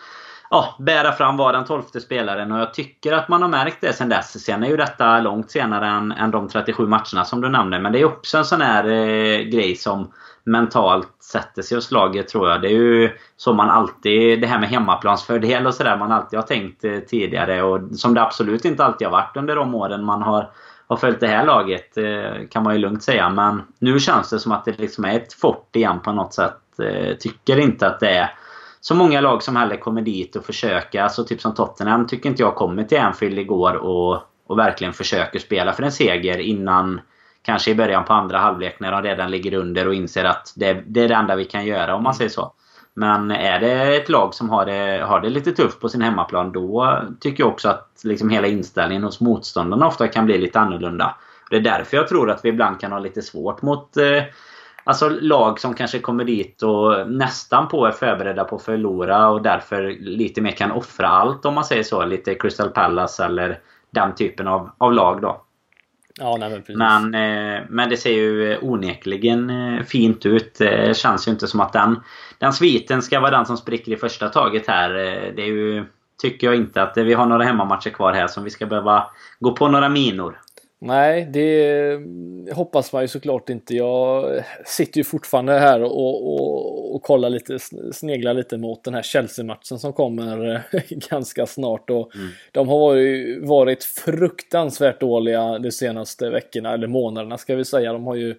ja, 0.50 0.76
bära 0.78 1.12
fram, 1.12 1.36
vara 1.36 1.52
den 1.52 1.64
tolfte 1.64 2.00
spelaren. 2.00 2.52
Och 2.52 2.58
jag 2.58 2.74
tycker 2.74 3.12
att 3.12 3.28
man 3.28 3.42
har 3.42 3.48
märkt 3.48 3.80
det 3.80 3.92
sen 3.92 4.08
dess. 4.08 4.44
Sen 4.44 4.62
är 4.62 4.68
ju 4.68 4.76
detta 4.76 5.20
långt 5.20 5.50
senare 5.50 5.86
än, 5.86 6.12
än 6.12 6.30
de 6.30 6.48
37 6.48 6.86
matcherna 6.86 7.24
som 7.24 7.40
du 7.40 7.48
nämnde. 7.48 7.78
Men 7.78 7.92
det 7.92 8.00
är 8.00 8.04
också 8.04 8.38
en 8.38 8.44
sån 8.44 8.60
här 8.60 8.84
eh, 8.84 9.38
grej 9.40 9.76
som 9.76 10.12
mentalt 10.44 11.08
sätter 11.20 11.62
sig 11.62 11.76
hos 11.76 11.90
laget 11.90 12.28
tror 12.28 12.48
jag. 12.48 12.62
Det 12.62 12.68
är 12.68 12.72
ju 12.72 13.10
så 13.36 13.52
man 13.52 13.70
alltid, 13.70 14.40
det 14.40 14.46
här 14.46 14.58
med 14.58 14.68
hemmaplansfördel 14.68 15.66
och 15.66 15.74
sådär, 15.74 15.96
man 15.96 16.12
alltid 16.12 16.38
har 16.38 16.46
tänkt 16.46 16.84
eh, 16.84 16.98
tidigare. 16.98 17.62
Och 17.62 17.80
som 17.92 18.14
det 18.14 18.22
absolut 18.22 18.64
inte 18.64 18.84
alltid 18.84 19.06
har 19.06 19.12
varit 19.12 19.36
under 19.36 19.56
de 19.56 19.74
åren 19.74 20.04
man 20.04 20.22
har, 20.22 20.50
har 20.86 20.96
följt 20.96 21.20
det 21.20 21.28
här 21.28 21.46
laget. 21.46 21.96
Eh, 21.96 22.48
kan 22.50 22.62
man 22.62 22.74
ju 22.74 22.78
lugnt 22.78 23.02
säga. 23.02 23.30
Men 23.30 23.62
nu 23.78 23.98
känns 23.98 24.30
det 24.30 24.38
som 24.38 24.52
att 24.52 24.64
det 24.64 24.78
liksom 24.78 25.04
är 25.04 25.16
ett 25.16 25.32
fort 25.32 25.76
igen 25.76 26.00
på 26.00 26.12
något 26.12 26.34
sätt. 26.34 26.58
Eh, 26.82 27.16
tycker 27.16 27.58
inte 27.58 27.86
att 27.86 28.00
det 28.00 28.10
är 28.10 28.30
så 28.80 28.94
många 28.94 29.20
lag 29.20 29.42
som 29.42 29.56
heller 29.56 29.76
kommer 29.76 30.02
dit 30.02 30.36
och 30.36 30.44
försöker. 30.44 31.02
Alltså 31.02 31.24
typ 31.24 31.40
som 31.40 31.54
Tottenham 31.54 32.06
tycker 32.06 32.28
inte 32.28 32.42
jag 32.42 32.54
kommer 32.54 32.84
till 32.84 33.00
Anfield 33.00 33.38
igår 33.38 33.74
och, 33.74 34.22
och 34.46 34.58
verkligen 34.58 34.92
försöker 34.92 35.38
spela 35.38 35.72
för 35.72 35.82
en 35.82 35.92
seger 35.92 36.38
innan 36.38 37.00
kanske 37.42 37.70
i 37.70 37.74
början 37.74 38.04
på 38.04 38.12
andra 38.12 38.38
halvlek 38.38 38.80
när 38.80 38.92
de 38.92 39.02
redan 39.02 39.30
ligger 39.30 39.54
under 39.54 39.88
och 39.88 39.94
inser 39.94 40.24
att 40.24 40.52
det, 40.56 40.82
det 40.86 41.00
är 41.00 41.08
det 41.08 41.14
enda 41.14 41.36
vi 41.36 41.44
kan 41.44 41.66
göra 41.66 41.94
om 41.94 42.02
man 42.02 42.14
säger 42.14 42.30
så. 42.30 42.52
Men 42.94 43.30
är 43.30 43.60
det 43.60 43.96
ett 43.96 44.08
lag 44.08 44.34
som 44.34 44.50
har 44.50 44.66
det, 44.66 45.04
har 45.06 45.20
det 45.20 45.30
lite 45.30 45.52
tufft 45.52 45.80
på 45.80 45.88
sin 45.88 46.02
hemmaplan 46.02 46.52
då 46.52 47.02
tycker 47.20 47.42
jag 47.42 47.52
också 47.52 47.68
att 47.68 48.00
liksom 48.04 48.30
hela 48.30 48.46
inställningen 48.46 49.04
hos 49.04 49.20
motståndarna 49.20 49.86
ofta 49.86 50.08
kan 50.08 50.26
bli 50.26 50.38
lite 50.38 50.60
annorlunda. 50.60 51.16
Det 51.50 51.56
är 51.56 51.60
därför 51.60 51.96
jag 51.96 52.08
tror 52.08 52.30
att 52.30 52.44
vi 52.44 52.48
ibland 52.48 52.80
kan 52.80 52.92
ha 52.92 52.98
lite 52.98 53.22
svårt 53.22 53.62
mot 53.62 53.96
eh, 53.96 54.22
Alltså 54.88 55.08
lag 55.08 55.60
som 55.60 55.74
kanske 55.74 55.98
kommer 55.98 56.24
dit 56.24 56.62
och 56.62 57.10
nästan 57.10 57.68
på 57.68 57.86
är 57.86 57.90
förberedda 57.90 58.44
på 58.44 58.56
att 58.56 58.62
förlora 58.62 59.28
och 59.28 59.42
därför 59.42 59.96
lite 60.00 60.40
mer 60.40 60.50
kan 60.50 60.70
offra 60.70 61.08
allt 61.08 61.44
om 61.44 61.54
man 61.54 61.64
säger 61.64 61.82
så. 61.82 62.04
Lite 62.04 62.34
Crystal 62.34 62.70
Palace 62.70 63.24
eller 63.24 63.58
den 63.90 64.14
typen 64.14 64.48
av, 64.48 64.70
av 64.78 64.92
lag 64.92 65.22
då. 65.22 65.44
Ja, 66.20 66.36
nej, 66.40 66.50
men, 66.50 66.58
precis. 66.58 66.76
men, 66.76 67.14
eh, 67.14 67.62
men 67.68 67.88
det 67.88 67.96
ser 67.96 68.12
ju 68.12 68.58
onekligen 68.58 69.50
eh, 69.50 69.82
fint 69.82 70.26
ut. 70.26 70.54
Det 70.58 70.96
känns 70.96 71.28
ju 71.28 71.32
inte 71.32 71.46
som 71.46 71.60
att 71.60 71.72
den, 71.72 72.00
den 72.38 72.52
sviten 72.52 73.02
ska 73.02 73.20
vara 73.20 73.30
den 73.30 73.46
som 73.46 73.56
spricker 73.56 73.92
i 73.92 73.96
första 73.96 74.28
taget 74.28 74.66
här. 74.66 74.90
Eh, 74.90 75.34
det 75.36 75.42
är 75.42 75.46
ju, 75.46 75.84
tycker 76.22 76.46
jag 76.46 76.56
inte 76.56 76.82
att 76.82 76.96
vi 76.96 77.14
har 77.14 77.26
några 77.26 77.44
hemmamatcher 77.44 77.90
kvar 77.90 78.12
här 78.12 78.26
som 78.26 78.44
vi 78.44 78.50
ska 78.50 78.66
behöva 78.66 79.06
gå 79.40 79.52
på 79.52 79.68
några 79.68 79.88
minor. 79.88 80.38
Nej, 80.80 81.24
det 81.24 82.00
hoppas 82.52 82.92
man 82.92 83.02
ju 83.02 83.08
såklart 83.08 83.50
inte. 83.50 83.76
Jag 83.76 84.44
sitter 84.66 84.98
ju 84.98 85.04
fortfarande 85.04 85.52
här 85.52 85.82
och, 85.82 86.34
och, 86.34 86.94
och 86.94 87.02
kollar 87.02 87.30
lite, 87.30 87.58
sneglar 87.92 88.34
lite 88.34 88.56
mot 88.56 88.84
den 88.84 88.94
här 88.94 89.02
Chelsea-matchen 89.02 89.78
som 89.78 89.92
kommer 89.92 90.62
ganska 91.10 91.46
snart. 91.46 91.90
Och 91.90 92.14
mm. 92.14 92.28
De 92.52 92.68
har 92.68 92.78
varit, 92.78 93.48
varit 93.48 93.84
fruktansvärt 93.84 95.00
dåliga 95.00 95.58
de 95.58 95.72
senaste 95.72 96.30
veckorna, 96.30 96.74
eller 96.74 96.86
månaderna 96.86 97.38
ska 97.38 97.56
vi 97.56 97.64
säga. 97.64 97.92
De 97.92 98.06
har 98.06 98.14
ju 98.14 98.34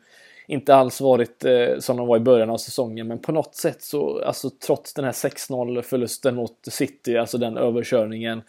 inte 0.48 0.76
alls 0.76 1.02
varit 1.02 1.46
eh, 1.46 1.80
som 1.80 1.98
de 1.98 2.08
var 2.08 2.18
i 2.18 2.20
början 2.20 2.50
av 2.50 2.58
säsongen, 2.58 3.08
men 3.08 3.20
på 3.20 3.32
något 3.32 3.56
sätt 3.56 3.82
så, 3.82 4.24
alltså 4.24 4.50
trots 4.50 4.94
den 4.94 5.06
här 5.06 5.12
6-0 5.12 5.82
förlusten 5.82 6.36
mot 6.36 6.58
City, 6.64 7.18
alltså 7.18 7.38
den 7.38 7.58
överkörningen, 7.58 8.42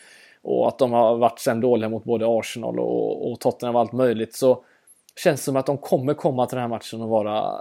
och 0.43 0.69
att 0.69 0.79
de 0.79 0.93
har 0.93 1.17
varit 1.17 1.39
sen 1.39 1.61
dåliga 1.61 1.89
mot 1.89 2.05
både 2.05 2.25
Arsenal 2.29 2.79
och, 2.79 3.33
och 3.33 3.41
Tottenham 3.41 3.75
och 3.75 3.81
allt 3.81 3.93
möjligt 3.93 4.35
så 4.35 4.65
känns 5.17 5.41
det 5.41 5.45
som 5.45 5.57
att 5.57 5.67
de 5.67 5.79
kommer 5.79 6.15
komma 6.15 6.47
till 6.47 6.57
den 6.57 6.63
här 6.63 6.69
matchen 6.69 7.03
och 7.03 7.09
vara, 7.09 7.53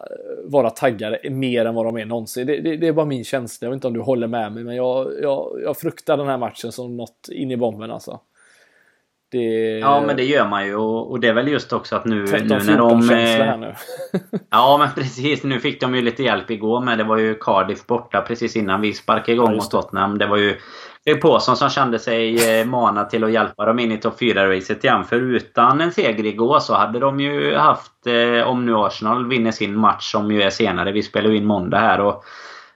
vara 0.46 0.70
taggade 0.70 1.30
mer 1.30 1.66
än 1.66 1.76
vad 1.76 1.86
de 1.86 1.98
är 1.98 2.06
någonsin. 2.06 2.48
Det, 2.48 2.62
det, 2.62 2.78
det 2.78 2.88
är 2.88 2.94
bara 2.94 3.06
min 3.06 3.24
känsla. 3.24 3.66
Jag 3.66 3.70
vet 3.70 3.76
inte 3.76 3.88
om 3.88 3.94
du 3.94 4.00
håller 4.00 4.28
med 4.28 4.52
mig, 4.52 4.64
men 4.64 4.76
jag, 4.76 5.12
jag, 5.22 5.62
jag 5.64 5.78
fruktar 5.78 6.18
den 6.18 6.28
här 6.28 6.38
matchen 6.38 6.72
som 6.72 6.98
något 6.98 7.30
in 7.32 7.52
i 7.52 7.58
bomben 7.58 7.92
alltså. 7.92 8.20
Det... 9.32 9.80
Ja 9.80 10.04
men 10.08 10.16
det 10.16 10.24
gör 10.24 10.48
man 10.48 10.68
ju 10.68 10.76
och, 10.76 11.20
det 11.20 11.28
är 11.28 11.34
väl 11.34 11.48
just 11.48 11.74
också 11.74 11.96
att 11.96 12.06
nu, 12.06 12.28
13, 12.28 12.48
nu 12.48 12.64
när 12.64 12.78
de... 12.78 13.10
Här 13.10 13.58
nu. 13.58 13.74
ja 14.50 14.78
men 14.80 15.04
precis. 15.04 15.44
Nu 15.44 15.60
fick 15.60 15.82
de 15.82 15.96
ju 15.96 16.02
lite 16.02 16.24
hjälp 16.24 16.52
igår 16.52 16.82
med. 16.82 16.98
Det 16.98 17.04
var 17.04 17.18
ju 17.18 17.36
Cardiff 17.36 17.88
borta 17.88 18.22
precis 18.22 18.56
innan 18.56 18.82
vi 18.82 18.94
sparkade 18.94 19.32
igång 19.32 19.50
ja, 19.50 19.56
mot 19.56 19.72
Tottenham. 19.72 20.18
Det 20.18 20.28
var 20.28 20.38
ju 20.38 20.58
det 21.06 21.12
är 21.12 21.16
Påsson 21.16 21.58
som 21.58 21.70
kände 21.70 22.00
sig 22.00 22.60
eh, 22.60 22.66
manad 22.66 23.10
till 23.10 23.24
att 23.24 23.32
hjälpa 23.32 23.66
dem 23.66 23.80
in 23.80 23.92
i 23.92 23.98
topp 23.98 24.22
4-racet 24.22 24.86
igen. 24.86 25.04
För 25.04 25.16
utan 25.16 25.82
en 25.82 25.92
seger 25.92 26.26
igår 26.26 26.60
så 26.60 26.74
hade 26.74 27.00
de 27.00 27.20
ju 27.20 27.56
haft, 27.56 28.08
eh, 28.08 28.48
om 28.48 28.66
nu 28.66 28.76
Arsenal 28.76 29.28
vinner 29.28 29.52
sin 29.52 29.78
match 29.78 30.12
som 30.12 30.32
ju 30.32 30.42
är 30.42 30.50
senare. 30.50 30.92
Vi 30.92 31.04
spelar 31.04 31.30
ju 31.30 31.38
in 31.38 31.46
måndag 31.46 31.78
här. 31.78 32.00
Och, 32.00 32.24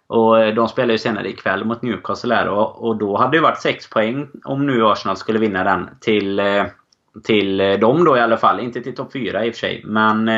och 0.07 0.55
de 0.55 0.67
spelar 0.67 0.91
ju 0.91 0.97
senare 0.97 1.29
ikväll 1.29 1.65
mot 1.65 1.81
Newcastle 1.81 2.35
här. 2.35 2.47
Och, 2.47 2.87
och 2.87 2.97
då 2.97 3.17
hade 3.17 3.37
det 3.37 3.41
varit 3.41 3.61
6 3.61 3.89
poäng 3.89 4.27
om 4.43 4.65
nu 4.67 4.85
Arsenal 4.85 5.17
skulle 5.17 5.39
vinna 5.39 5.63
den 5.63 5.89
till, 5.99 6.39
eh, 6.39 6.65
till 7.23 7.57
dem 7.57 8.05
då 8.05 8.17
i 8.17 8.21
alla 8.21 8.37
fall. 8.37 8.59
Inte 8.59 8.81
till 8.81 8.95
topp 8.95 9.13
4 9.13 9.45
i 9.45 9.49
och 9.49 9.53
för 9.53 9.59
sig. 9.59 9.81
Men 9.85 10.29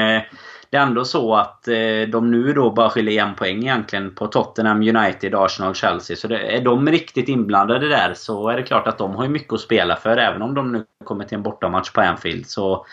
det 0.75 0.79
är 0.79 0.83
ändå 0.83 1.05
så 1.05 1.35
att 1.35 1.67
eh, 1.67 2.09
de 2.09 2.31
nu 2.31 2.53
då 2.53 2.69
bara 2.69 2.89
skiljer 2.89 3.25
en 3.25 3.35
poäng 3.35 3.57
egentligen 3.57 4.15
på 4.15 4.27
Tottenham, 4.27 4.81
United, 4.81 5.35
Arsenal, 5.35 5.73
Chelsea. 5.73 6.17
Så 6.17 6.27
det, 6.27 6.55
är 6.55 6.61
de 6.61 6.87
riktigt 6.87 7.29
inblandade 7.29 7.89
där 7.89 8.13
så 8.13 8.49
är 8.49 8.57
det 8.57 8.63
klart 8.63 8.87
att 8.87 8.97
de 8.97 9.15
har 9.15 9.27
mycket 9.27 9.53
att 9.53 9.59
spela 9.59 9.95
för. 9.95 10.17
Även 10.17 10.41
om 10.41 10.53
de 10.53 10.71
nu 10.71 10.85
kommer 11.05 11.25
till 11.25 11.35
en 11.35 11.43
bortamatch 11.43 11.91
på 11.91 12.01
Anfield. 12.01 12.47
Så 12.47 12.85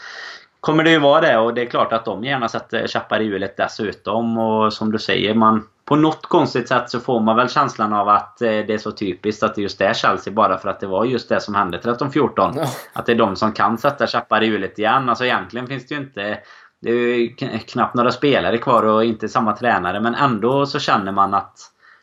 kommer 0.60 0.84
det 0.84 0.90
ju 0.90 0.98
vara 0.98 1.20
det. 1.20 1.38
Och 1.38 1.54
det 1.54 1.62
är 1.62 1.66
klart 1.66 1.92
att 1.92 2.04
de 2.04 2.24
gärna 2.24 2.48
sätter 2.48 2.86
käppar 2.86 3.20
i 3.20 3.24
hjulet 3.24 3.56
dessutom. 3.56 4.38
Och 4.38 4.72
som 4.72 4.92
du 4.92 4.98
säger, 4.98 5.34
man, 5.34 5.68
på 5.84 5.96
något 5.96 6.26
konstigt 6.26 6.68
sätt 6.68 6.90
så 6.90 7.00
får 7.00 7.20
man 7.20 7.36
väl 7.36 7.48
känslan 7.48 7.92
av 7.92 8.08
att 8.08 8.42
eh, 8.42 8.48
det 8.48 8.74
är 8.74 8.78
så 8.78 8.92
typiskt 8.92 9.42
att 9.42 9.54
det 9.54 9.62
just 9.62 9.80
är 9.80 9.94
Chelsea 9.94 10.32
bara 10.32 10.58
för 10.58 10.68
att 10.68 10.80
det 10.80 10.86
var 10.86 11.04
just 11.04 11.28
det 11.28 11.40
som 11.40 11.54
hände 11.54 11.78
13-14. 11.78 12.52
Ja. 12.56 12.66
Att 12.92 13.06
det 13.06 13.12
är 13.12 13.16
de 13.16 13.36
som 13.36 13.52
kan 13.52 13.78
sätta 13.78 14.06
käppar 14.06 14.42
i 14.42 14.46
hjulet 14.46 14.78
igen. 14.78 15.08
Alltså 15.08 15.24
egentligen 15.24 15.66
finns 15.66 15.86
det 15.86 15.94
ju 15.94 16.00
inte 16.00 16.38
det 16.82 16.90
är 16.90 17.58
knappt 17.58 17.94
några 17.94 18.10
spelare 18.10 18.58
kvar 18.58 18.82
och 18.82 19.04
inte 19.04 19.28
samma 19.28 19.56
tränare 19.56 20.00
men 20.00 20.14
ändå 20.14 20.66
så 20.66 20.78
känner 20.78 21.12
man 21.12 21.34
att 21.34 21.58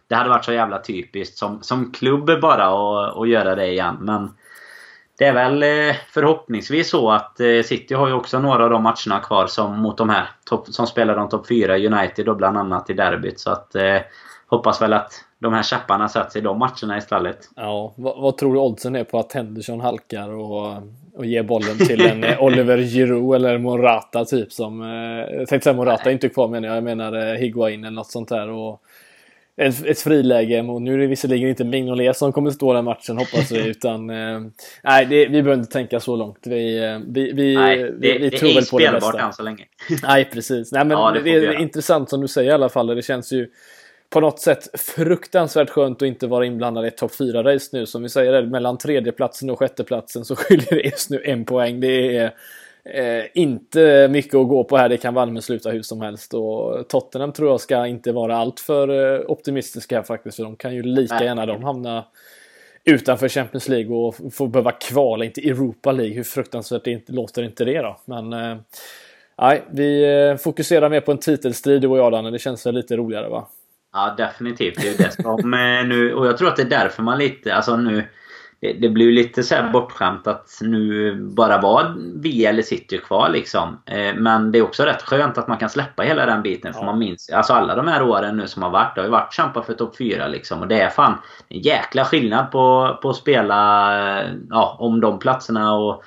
det 0.08 0.16
hade 0.16 0.30
varit 0.30 0.46
så 0.46 0.54
jävla 0.54 0.82
typiskt 0.82 1.38
som, 1.38 1.62
som 1.62 1.92
klubb 1.92 2.42
bara 2.42 2.68
att, 3.22 3.30
göra 3.30 3.56
det 3.56 3.68
igen. 3.68 3.98
Men 4.00 4.34
det 5.18 5.26
är 5.26 5.34
väl 5.34 5.64
eh, 5.64 5.96
förhoppningsvis 6.08 6.90
så 6.90 7.12
att 7.12 7.40
eh, 7.40 7.62
City 7.64 7.94
har 7.94 8.08
ju 8.08 8.14
också 8.14 8.40
några 8.40 8.64
av 8.64 8.70
de 8.70 8.84
matcherna 8.84 9.20
kvar 9.24 9.48
som 9.48 9.80
mot 9.80 9.98
de 9.98 10.10
här 10.10 10.30
som 10.64 10.88
spelar 10.88 11.16
de 11.16 11.30
topp 11.30 11.48
4. 11.48 11.76
United 11.76 12.26
då 12.26 12.36
bland 12.36 12.58
annat 12.58 12.90
i 12.90 12.94
derbyt. 12.94 13.40
Så 13.40 13.52
att 13.52 13.76
eh, 13.76 13.98
hoppas 14.48 14.82
väl 14.82 14.94
att 14.94 15.14
de 15.40 15.54
här 15.54 15.64
käpparna 15.64 16.10
sätts 16.10 16.36
i 16.36 16.42
de 16.42 16.60
matcherna 16.60 16.98
istället. 16.98 17.50
Ja, 17.56 17.94
vad, 17.98 18.22
vad, 18.22 18.38
tror 18.38 18.54
du 18.54 18.60
oddsen 18.60 18.96
är 18.96 19.04
på 19.04 19.20
att 19.20 19.34
Henderson 19.34 19.82
halkar 19.82 20.30
och, 20.30 20.74
och 21.20 21.26
ger 21.26 21.44
bollen 21.44 21.78
till 21.78 22.02
en 22.02 22.24
eh, 22.24 22.44
Oliver 22.44 22.78
Giroud 22.78 23.36
eller 23.36 23.58
Morata 23.58 24.26
typ 24.26 24.52
som... 24.54 24.82
Eh, 24.82 25.38
jag 25.38 25.48
tänkte 25.48 25.64
säga 25.64 25.74
Morata 25.74 26.10
är 26.10 26.14
inte 26.14 26.30
kvar 26.30 26.48
menar 26.48 26.68
jag, 26.68 26.78
jag 26.78 26.84
menar 26.84 27.14
eh, 27.14 27.34
Higuain 27.34 27.84
eller 27.84 27.96
något 27.96 28.12
sånt 28.12 28.30
där. 28.30 28.50
Och, 28.50 28.82
ett, 29.58 29.86
ett 29.86 30.00
friläge. 30.00 30.62
Och 30.62 30.82
nu 30.82 30.94
är 30.94 30.98
det 30.98 31.08
visserligen 31.08 31.50
inte 31.50 31.64
Mignolet 31.64 32.18
som 32.18 32.32
kommer 32.32 32.52
stå 32.52 32.74
den 32.74 32.86
matchen 32.86 33.18
hoppas 33.18 33.52
vi. 33.52 33.68
utan, 33.68 34.08
nej, 34.08 35.06
det, 35.10 35.26
vi 35.26 35.44
behöver 35.44 35.54
inte 35.54 35.72
tänka 35.72 36.00
så 36.00 36.16
långt. 36.16 36.40
Vi, 36.46 37.00
vi, 37.08 37.32
vi, 37.32 37.56
nej, 37.56 37.78
det, 37.78 37.92
vi, 37.92 38.18
vi 38.18 38.30
det 38.30 38.38
tror 38.38 38.54
väl 38.54 38.66
på 38.66 38.80
det 38.80 38.92
bästa. 38.92 39.22
än 39.22 39.34
så 39.34 39.44
länge. 39.44 39.66
nej, 40.04 40.26
precis. 40.34 40.72
Nej, 40.72 40.86
men 40.86 40.98
ja, 40.98 41.12
det, 41.12 41.22
det 41.22 41.48
är 41.48 41.62
intressant 41.62 42.10
som 42.10 42.22
du 42.22 42.28
säger 42.28 42.52
i 42.52 42.54
alla 42.54 42.70
fall. 42.70 42.88
Det 42.88 43.02
känns 43.02 43.34
ju 43.34 43.48
på 44.10 44.20
något 44.20 44.40
sätt 44.40 44.80
fruktansvärt 44.82 45.70
skönt 45.70 46.02
att 46.02 46.08
inte 46.08 46.28
vara 46.28 46.46
inblandad 46.46 46.86
i 46.86 46.88
ett 46.88 46.98
topp 46.98 47.12
4-race 47.12 47.70
nu. 47.74 47.86
Som 47.86 48.04
vi 48.04 48.10
säger, 48.10 48.42
mellan 48.46 48.78
tredjeplatsen 48.78 49.50
och 49.50 49.60
sjätteplatsen 49.60 50.26
så 50.26 50.36
skiljer 50.38 50.70
det 50.70 50.90
just 50.90 51.10
nu 51.10 51.22
en 51.26 51.46
poäng. 51.46 51.80
Det 51.80 52.18
är 52.18 52.34
eh, 52.84 53.26
inte 53.34 54.08
mycket 54.08 54.36
att 54.36 54.48
gå 54.48 54.64
på 54.64 54.78
här. 54.78 54.90
Det 54.90 54.98
kan 54.98 55.14
Malmö 55.14 55.42
sluta 55.42 55.70
hur 55.70 55.82
som 55.82 56.02
helst. 56.02 56.34
Och 56.34 56.88
Tottenham 56.88 57.34
tror 57.34 57.50
jag 57.50 57.62
ska 57.62 57.88
inte 57.88 58.12
vara 58.12 58.38
alltför 58.38 59.16
eh, 59.16 59.22
optimistiska 59.28 59.96
här 59.96 60.04
faktiskt. 60.04 60.36
För 60.36 60.44
de 60.44 60.56
kan 60.56 60.76
ju 60.76 60.84
lika 60.84 61.16
Nej. 61.16 61.26
gärna 61.26 61.46
de 61.46 61.64
hamna 61.64 62.06
utanför 62.84 63.30
Champions 63.30 63.68
League 63.68 63.96
och 63.96 64.16
få 64.34 64.48
behöva 64.48 64.72
kvala 64.72 65.26
in 65.26 65.32
till 65.32 65.52
Europa 65.52 65.92
League. 65.92 66.16
Hur 66.16 66.24
fruktansvärt 66.24 66.84
det 66.84 66.92
inte, 66.92 67.14
låter 67.14 67.44
inte 67.44 67.66
det 67.66 67.82
då? 67.82 67.98
Men 68.06 68.34
eh, 68.34 68.58
Nej, 69.42 69.64
vi 69.72 70.04
eh, 70.04 70.36
fokuserar 70.36 70.90
mer 70.90 71.02
på 71.02 71.12
en 71.12 71.18
titelstrid 71.18 71.82
du 71.82 71.88
och 71.88 71.98
jag 71.98 72.12
Danne. 72.12 72.32
Det 72.32 72.40
känns 72.40 72.66
väl 72.66 72.76
lite 72.76 72.98
roligare 72.98 73.30
va? 73.30 73.48
Ja, 73.94 74.14
definitivt. 74.18 74.82
Det 74.82 74.90
är 74.90 74.98
det 74.98 75.24
som 75.24 75.54
eh, 75.54 75.88
nu... 75.88 76.14
Och 76.14 76.28
jag 76.28 76.38
tror 76.38 76.48
att 76.48 76.56
det 76.56 76.62
är 76.62 76.70
därför 76.70 77.04
man 77.04 77.18
lite... 77.18 77.56
Alltså 77.56 77.76
nu... 77.76 78.04
Det, 78.62 78.74
det 78.74 78.90
blir 78.90 79.12
lite 79.12 79.44
så 79.44 79.56
här 79.56 79.70
bortskämt 79.70 80.28
att 80.28 80.50
nu 80.62 81.16
bara 81.16 81.62
var 81.62 81.96
vi 82.16 82.46
eller 82.46 82.62
City 82.62 82.98
kvar 82.98 83.30
liksom. 83.30 83.82
Eh, 83.86 84.16
men 84.16 84.52
det 84.52 84.60
är 84.60 84.64
också 84.64 84.84
rätt 84.84 85.02
skönt 85.02 85.38
att 85.38 85.48
man 85.48 85.58
kan 85.58 85.70
släppa 85.70 86.04
hela 86.04 86.26
den 86.26 86.42
biten. 86.42 86.74
För 86.74 86.80
ja. 86.80 86.86
man 86.86 87.00
minns... 87.00 87.30
Alltså 87.30 87.54
alla 87.54 87.76
de 87.76 87.88
här 87.88 88.02
åren 88.04 88.38
nu 88.38 88.48
som 88.48 88.64
har 88.64 88.70
varit. 88.70 88.96
Det 88.96 89.02
har 89.02 89.06
ju 89.06 89.12
varit 89.12 89.34
kämpa 89.34 89.64
för 89.64 89.74
topp 89.74 89.98
4 89.98 90.28
liksom. 90.28 90.62
Och 90.62 90.68
det 90.68 90.82
är 90.82 90.90
fan 90.90 91.14
en 91.50 91.60
jäkla 91.60 92.06
skillnad 92.06 92.52
på, 92.52 92.98
på 93.02 93.10
att 93.10 93.16
spela 93.16 94.24
ja, 94.50 94.78
om 94.80 95.02
de 95.02 95.20
platserna. 95.20 95.74
och 95.74 96.04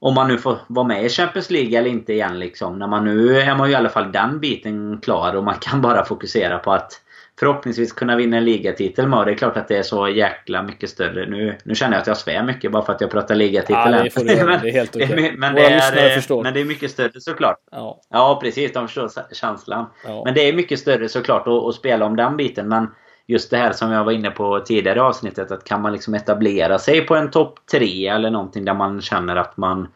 om 0.00 0.14
man 0.14 0.28
nu 0.28 0.38
får 0.38 0.58
vara 0.66 0.86
med 0.86 1.04
i 1.04 1.08
Champions 1.08 1.50
League 1.50 1.78
eller 1.78 1.90
inte 1.90 2.12
igen 2.12 2.38
liksom. 2.38 2.78
När 2.78 2.86
man 2.86 3.04
nu 3.04 3.40
är 3.40 3.54
man 3.54 3.68
ju 3.68 3.72
i 3.72 3.76
alla 3.76 3.88
fall 3.88 4.12
den 4.12 4.40
biten 4.40 4.98
klar 5.00 5.34
och 5.36 5.44
man 5.44 5.54
kan 5.60 5.82
bara 5.82 6.04
fokusera 6.04 6.58
på 6.58 6.72
att 6.72 6.92
förhoppningsvis 7.38 7.92
kunna 7.92 8.16
vinna 8.16 8.36
en 8.36 8.44
ligatitel 8.44 9.08
med. 9.08 9.18
Och 9.18 9.24
det 9.24 9.32
är 9.32 9.36
klart 9.36 9.56
att 9.56 9.68
det 9.68 9.76
är 9.76 9.82
så 9.82 10.08
jäkla 10.08 10.62
mycket 10.62 10.90
större. 10.90 11.26
Nu, 11.26 11.58
nu 11.64 11.74
känner 11.74 11.94
jag 11.94 12.00
att 12.00 12.06
jag 12.06 12.16
svär 12.16 12.42
mycket 12.42 12.72
bara 12.72 12.84
för 12.84 12.92
att 12.92 13.00
jag 13.00 13.10
pratar 13.10 13.34
ligatitel. 13.34 13.92
Ja, 13.92 14.02
det 14.02 14.10
får 14.10 14.20
du 14.20 14.32
göra. 14.32 14.58
Det 14.62 14.68
är 14.68 14.72
helt 14.72 14.96
okej. 14.96 15.12
Okay. 15.12 15.36
men, 15.36 15.54
det 15.54 15.66
är, 15.66 16.42
men 16.42 16.54
det 16.54 16.60
är 16.60 16.64
mycket 16.64 16.90
större 16.90 17.20
såklart. 17.20 17.58
Ja, 17.70 18.00
ja 18.10 18.38
precis. 18.42 18.72
De 18.72 18.88
förstår 18.88 19.34
känslan. 19.34 19.86
Ja. 20.06 20.22
Men 20.24 20.34
det 20.34 20.48
är 20.48 20.52
mycket 20.52 20.78
större 20.78 21.08
såklart 21.08 21.48
att, 21.48 21.64
att 21.64 21.74
spela 21.74 22.04
om 22.04 22.16
den 22.16 22.36
biten. 22.36 22.68
Men 22.68 22.88
just 23.26 23.50
det 23.50 23.56
här 23.56 23.72
som 23.72 23.92
jag 23.92 24.04
var 24.04 24.12
inne 24.12 24.30
på 24.30 24.60
tidigare 24.60 24.98
i 24.98 25.00
avsnittet. 25.00 25.50
Att 25.50 25.64
kan 25.64 25.82
man 25.82 25.92
liksom 25.92 26.14
etablera 26.14 26.78
sig 26.78 27.06
på 27.06 27.16
en 27.16 27.30
topp 27.30 27.58
tre 27.72 28.08
eller 28.08 28.30
någonting 28.30 28.64
där 28.64 28.74
man 28.74 29.00
känner 29.00 29.36
att 29.36 29.56
man 29.56 29.88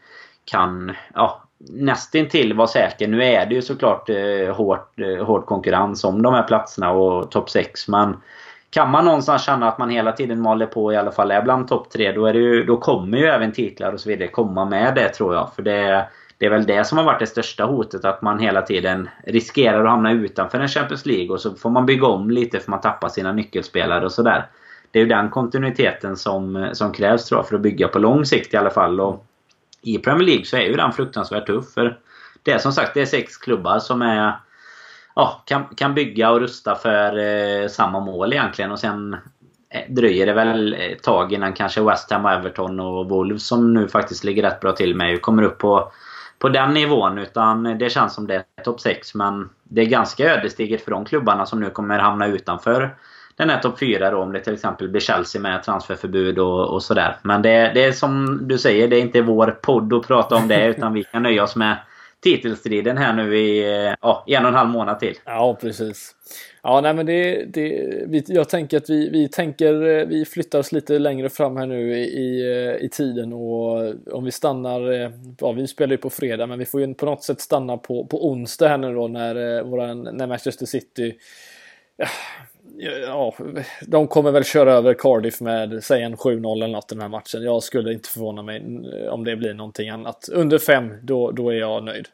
kan 0.45 0.95
ja, 1.13 1.42
nästintill 1.69 2.53
vara 2.53 2.67
säker. 2.67 3.07
Nu 3.07 3.23
är 3.23 3.45
det 3.45 3.55
ju 3.55 3.61
såklart 3.61 4.09
eh, 4.09 4.55
hårt, 4.55 4.99
eh, 4.99 5.25
hård 5.25 5.45
konkurrens 5.45 6.03
om 6.03 6.21
de 6.21 6.33
här 6.33 6.43
platserna 6.43 6.91
och 6.91 7.31
topp 7.31 7.49
6. 7.49 7.87
Men 7.87 8.17
kan 8.69 8.91
man 8.91 9.05
någonstans 9.05 9.45
känna 9.45 9.67
att 9.67 9.77
man 9.77 9.89
hela 9.89 10.11
tiden 10.11 10.41
maler 10.41 10.65
på 10.65 10.93
i 10.93 10.95
alla 10.95 11.11
fall 11.11 11.31
är 11.31 11.41
bland 11.41 11.67
topp 11.67 11.89
3 11.89 12.11
då, 12.11 12.25
är 12.25 12.33
det 12.33 12.39
ju, 12.39 12.63
då 12.63 12.77
kommer 12.77 13.17
ju 13.17 13.25
även 13.25 13.51
titlar 13.51 13.93
och 13.93 13.99
så 13.99 14.09
vidare 14.09 14.27
komma 14.27 14.65
med 14.65 14.95
det 14.95 15.09
tror 15.09 15.33
jag. 15.35 15.53
För 15.55 15.63
det, 15.63 16.07
det 16.37 16.45
är 16.45 16.49
väl 16.49 16.65
det 16.65 16.83
som 16.83 16.97
har 16.97 17.05
varit 17.05 17.19
det 17.19 17.27
största 17.27 17.65
hotet. 17.65 18.05
Att 18.05 18.21
man 18.21 18.39
hela 18.39 18.61
tiden 18.61 19.09
riskerar 19.27 19.83
att 19.83 19.91
hamna 19.91 20.11
utanför 20.11 20.59
en 20.59 20.67
Champions 20.67 21.05
League 21.05 21.29
och 21.29 21.41
så 21.41 21.55
får 21.55 21.69
man 21.69 21.85
bygga 21.85 22.07
om 22.07 22.31
lite 22.31 22.59
för 22.59 22.71
man 22.71 22.81
tappar 22.81 23.09
sina 23.09 23.31
nyckelspelare 23.31 24.05
och 24.05 24.11
sådär. 24.11 24.45
Det 24.91 24.99
är 24.99 25.03
ju 25.03 25.09
den 25.09 25.29
kontinuiteten 25.29 26.17
som, 26.17 26.69
som 26.73 26.91
krävs 26.91 27.25
tror 27.25 27.39
jag 27.39 27.47
för 27.47 27.55
att 27.55 27.61
bygga 27.61 27.87
på 27.87 27.99
lång 27.99 28.25
sikt 28.25 28.53
i 28.53 28.57
alla 28.57 28.69
fall. 28.69 29.01
Och 29.01 29.25
i 29.83 29.97
Premier 29.97 30.27
League 30.27 30.45
så 30.45 30.57
är 30.57 30.61
ju 30.61 30.75
den 30.75 30.91
fruktansvärt 30.91 31.45
tuff. 31.45 31.73
För 31.73 31.99
det 32.43 32.51
är 32.51 32.57
som 32.57 32.71
sagt 32.71 32.93
det 32.93 33.01
är 33.01 33.05
sex 33.05 33.37
klubbar 33.37 33.79
som 33.79 34.01
är 34.01 34.39
ja, 35.15 35.43
kan, 35.45 35.65
kan 35.75 35.93
bygga 35.93 36.31
och 36.31 36.39
rusta 36.39 36.75
för 36.75 37.17
eh, 37.17 37.67
samma 37.67 37.99
mål 37.99 38.33
egentligen. 38.33 38.71
Och 38.71 38.79
sen 38.79 39.13
eh, 39.69 39.93
dröjer 39.93 40.25
det 40.25 40.33
väl 40.33 40.73
ett 40.73 41.03
tag 41.03 41.33
innan 41.33 41.53
kanske 41.53 41.81
West 41.81 42.11
Ham, 42.11 42.25
Everton 42.25 42.79
och 42.79 43.09
Wolves 43.09 43.47
som 43.47 43.73
nu 43.73 43.87
faktiskt 43.87 44.23
ligger 44.23 44.43
rätt 44.43 44.59
bra 44.59 44.71
till 44.71 44.95
med 44.95 45.21
kommer 45.21 45.43
upp 45.43 45.57
på, 45.57 45.91
på 46.39 46.49
den 46.49 46.73
nivån. 46.73 47.17
Utan 47.17 47.63
det 47.63 47.89
känns 47.89 48.13
som 48.13 48.27
det 48.27 48.35
är 48.35 48.63
topp 48.63 48.81
6. 48.81 49.15
Men 49.15 49.49
det 49.63 49.81
är 49.81 49.85
ganska 49.85 50.33
ödesdigert 50.33 50.81
för 50.81 50.91
de 50.91 51.05
klubbarna 51.05 51.45
som 51.45 51.59
nu 51.59 51.69
kommer 51.69 51.99
hamna 51.99 52.27
utanför 52.27 52.95
den 53.35 53.49
är 53.49 53.59
topp 53.59 53.79
4 53.79 54.11
då 54.11 54.17
om 54.17 54.33
det 54.33 54.39
till 54.39 54.53
exempel 54.53 54.89
blir 54.89 55.01
Chelsea 55.01 55.41
med 55.41 55.63
transferförbud 55.63 56.39
och, 56.39 56.73
och 56.73 56.83
sådär. 56.83 57.15
Men 57.23 57.41
det, 57.41 57.71
det 57.73 57.83
är 57.83 57.91
som 57.91 58.39
du 58.47 58.57
säger, 58.57 58.87
det 58.87 58.95
är 58.95 59.01
inte 59.01 59.21
vår 59.21 59.59
podd 59.61 59.93
att 59.93 60.07
prata 60.07 60.35
om 60.35 60.47
det 60.47 60.65
utan 60.77 60.93
vi 60.93 61.03
kan 61.03 61.23
nöja 61.23 61.43
oss 61.43 61.55
med 61.55 61.77
titelstriden 62.23 62.97
här 62.97 63.13
nu 63.13 63.37
i 63.37 63.63
ja, 64.01 64.23
en 64.27 64.43
och 64.43 64.49
en 64.49 64.55
halv 64.55 64.69
månad 64.69 64.99
till. 64.99 65.15
Ja, 65.25 65.57
precis. 65.61 66.15
Ja, 66.63 66.81
nej 66.81 66.93
men 66.93 67.05
det, 67.05 67.45
det, 67.45 67.89
vi, 68.07 68.23
jag 68.27 68.49
tänker 68.49 68.77
att 68.77 68.89
vi, 68.89 69.09
vi 69.09 69.29
tänker, 69.29 70.05
vi 70.05 70.25
flyttar 70.25 70.59
oss 70.59 70.71
lite 70.71 70.99
längre 70.99 71.29
fram 71.29 71.57
här 71.57 71.65
nu 71.65 71.97
i, 71.97 72.45
i 72.81 72.89
tiden 72.89 73.33
och 73.33 73.93
om 74.11 74.23
vi 74.23 74.31
stannar, 74.31 75.11
ja 75.39 75.51
vi 75.51 75.67
spelar 75.67 75.91
ju 75.91 75.97
på 75.97 76.09
fredag 76.09 76.47
men 76.47 76.59
vi 76.59 76.65
får 76.65 76.81
ju 76.81 76.93
på 76.93 77.05
något 77.05 77.23
sätt 77.23 77.41
stanna 77.41 77.77
på, 77.77 78.05
på 78.05 78.29
onsdag 78.29 78.67
här 78.67 78.77
nu 78.77 78.93
då 78.93 79.07
när, 79.07 79.63
våran, 79.63 80.03
när 80.03 80.27
Manchester 80.27 80.65
City 80.65 81.15
ja, 81.97 82.07
de 83.81 84.07
kommer 84.07 84.31
väl 84.31 84.43
köra 84.43 84.73
över 84.73 84.93
Cardiff 84.93 85.41
med, 85.41 85.83
säg 85.83 86.03
en 86.03 86.15
7-0 86.15 86.53
eller 86.53 86.67
något 86.67 86.89
den 86.89 87.01
här 87.01 87.09
matchen. 87.09 87.43
Jag 87.43 87.63
skulle 87.63 87.93
inte 87.93 88.09
förvåna 88.09 88.41
mig 88.41 88.63
om 89.09 89.23
det 89.23 89.35
blir 89.35 89.53
någonting 89.53 89.89
annat. 89.89 90.29
Under 90.31 90.59
5, 90.59 90.93
då, 91.01 91.31
då 91.31 91.49
är 91.49 91.55
jag 91.55 91.83
nöjd. 91.83 92.07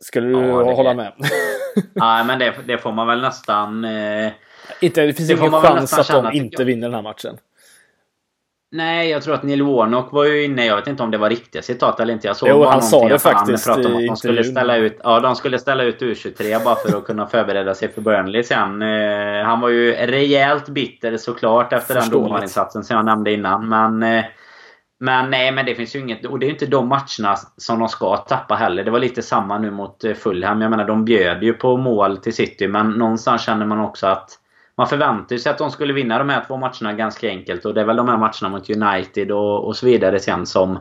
Skulle 0.00 0.26
du 0.26 0.46
ja, 0.46 0.74
hålla 0.74 0.94
med? 0.94 1.12
Nej, 1.92 2.24
men 2.24 2.38
det, 2.38 2.54
det, 2.66 2.78
får 2.78 2.92
man 2.92 3.06
väl 3.06 3.20
nästan... 3.20 3.84
Eh, 3.84 4.32
inte, 4.80 5.06
det 5.06 5.12
finns 5.12 5.28
det 5.28 5.34
ingen 5.34 5.52
chans 5.52 5.98
att 5.98 6.08
de 6.08 6.32
inte 6.32 6.64
vinner 6.64 6.86
den 6.86 6.94
här 6.94 7.02
matchen. 7.02 7.38
Nej, 8.70 9.10
jag 9.10 9.22
tror 9.22 9.34
att 9.34 9.42
Neil 9.42 9.62
Warnock 9.62 10.12
var 10.12 10.24
ju 10.24 10.44
inne, 10.44 10.66
jag 10.66 10.76
vet 10.76 10.86
inte 10.86 11.02
om 11.02 11.10
det 11.10 11.18
var 11.18 11.30
riktiga 11.30 11.62
citat 11.62 12.00
eller 12.00 12.14
inte. 12.14 12.26
Jag 12.26 12.36
såg 12.36 12.48
jo, 12.48 12.64
han 12.64 12.82
sa 12.82 13.08
det 13.08 13.18
faktiskt 13.18 13.66
han 13.66 13.86
om 13.86 13.96
att 13.96 14.06
de 14.06 14.16
skulle 14.16 14.44
ställa 14.44 14.76
ut, 14.76 15.00
Ja, 15.04 15.20
de 15.20 15.36
skulle 15.36 15.58
ställa 15.58 15.84
ut 15.84 16.02
U23 16.02 16.64
bara 16.64 16.74
för 16.74 16.98
att 16.98 17.04
kunna 17.04 17.26
förbereda 17.26 17.74
sig 17.74 17.88
för 17.88 18.00
Burnley 18.00 18.42
sen. 18.42 18.82
Eh, 18.82 19.44
han 19.44 19.60
var 19.60 19.68
ju 19.68 19.92
rejält 19.92 20.68
bitter 20.68 21.16
såklart 21.16 21.72
efter 21.72 21.94
den 21.94 22.10
domarinsatsen 22.10 22.84
som 22.84 22.96
jag 22.96 23.04
nämnde 23.04 23.32
innan. 23.32 23.68
Men, 23.68 24.02
eh, 24.02 24.24
men 25.00 25.30
nej, 25.30 25.52
men 25.52 25.66
det 25.66 25.74
finns 25.74 25.96
ju 25.96 26.00
inget... 26.00 26.26
Och 26.26 26.38
det 26.38 26.46
är 26.46 26.48
ju 26.48 26.52
inte 26.52 26.66
de 26.66 26.88
matcherna 26.88 27.36
som 27.56 27.78
de 27.78 27.88
ska 27.88 28.16
tappa 28.16 28.54
heller. 28.54 28.84
Det 28.84 28.90
var 28.90 28.98
lite 28.98 29.22
samma 29.22 29.58
nu 29.58 29.70
mot 29.70 30.04
eh, 30.04 30.14
Fulham. 30.14 30.60
Jag 30.60 30.70
menar, 30.70 30.84
de 30.84 31.04
bjöd 31.04 31.42
ju 31.42 31.52
på 31.52 31.76
mål 31.76 32.16
till 32.16 32.34
City, 32.34 32.68
men 32.68 32.90
någonstans 32.90 33.42
känner 33.42 33.66
man 33.66 33.80
också 33.80 34.06
att 34.06 34.38
man 34.78 34.86
förväntade 34.86 35.40
sig 35.40 35.52
att 35.52 35.58
de 35.58 35.70
skulle 35.70 35.92
vinna 35.92 36.18
de 36.18 36.28
här 36.28 36.44
två 36.46 36.56
matcherna 36.56 36.92
ganska 36.92 37.28
enkelt. 37.28 37.64
Och 37.64 37.74
det 37.74 37.80
är 37.80 37.84
väl 37.84 37.96
de 37.96 38.08
här 38.08 38.16
matcherna 38.16 38.48
mot 38.48 38.70
United 38.70 39.32
och, 39.32 39.66
och 39.66 39.76
så 39.76 39.86
vidare 39.86 40.20
sen 40.20 40.46
som... 40.46 40.78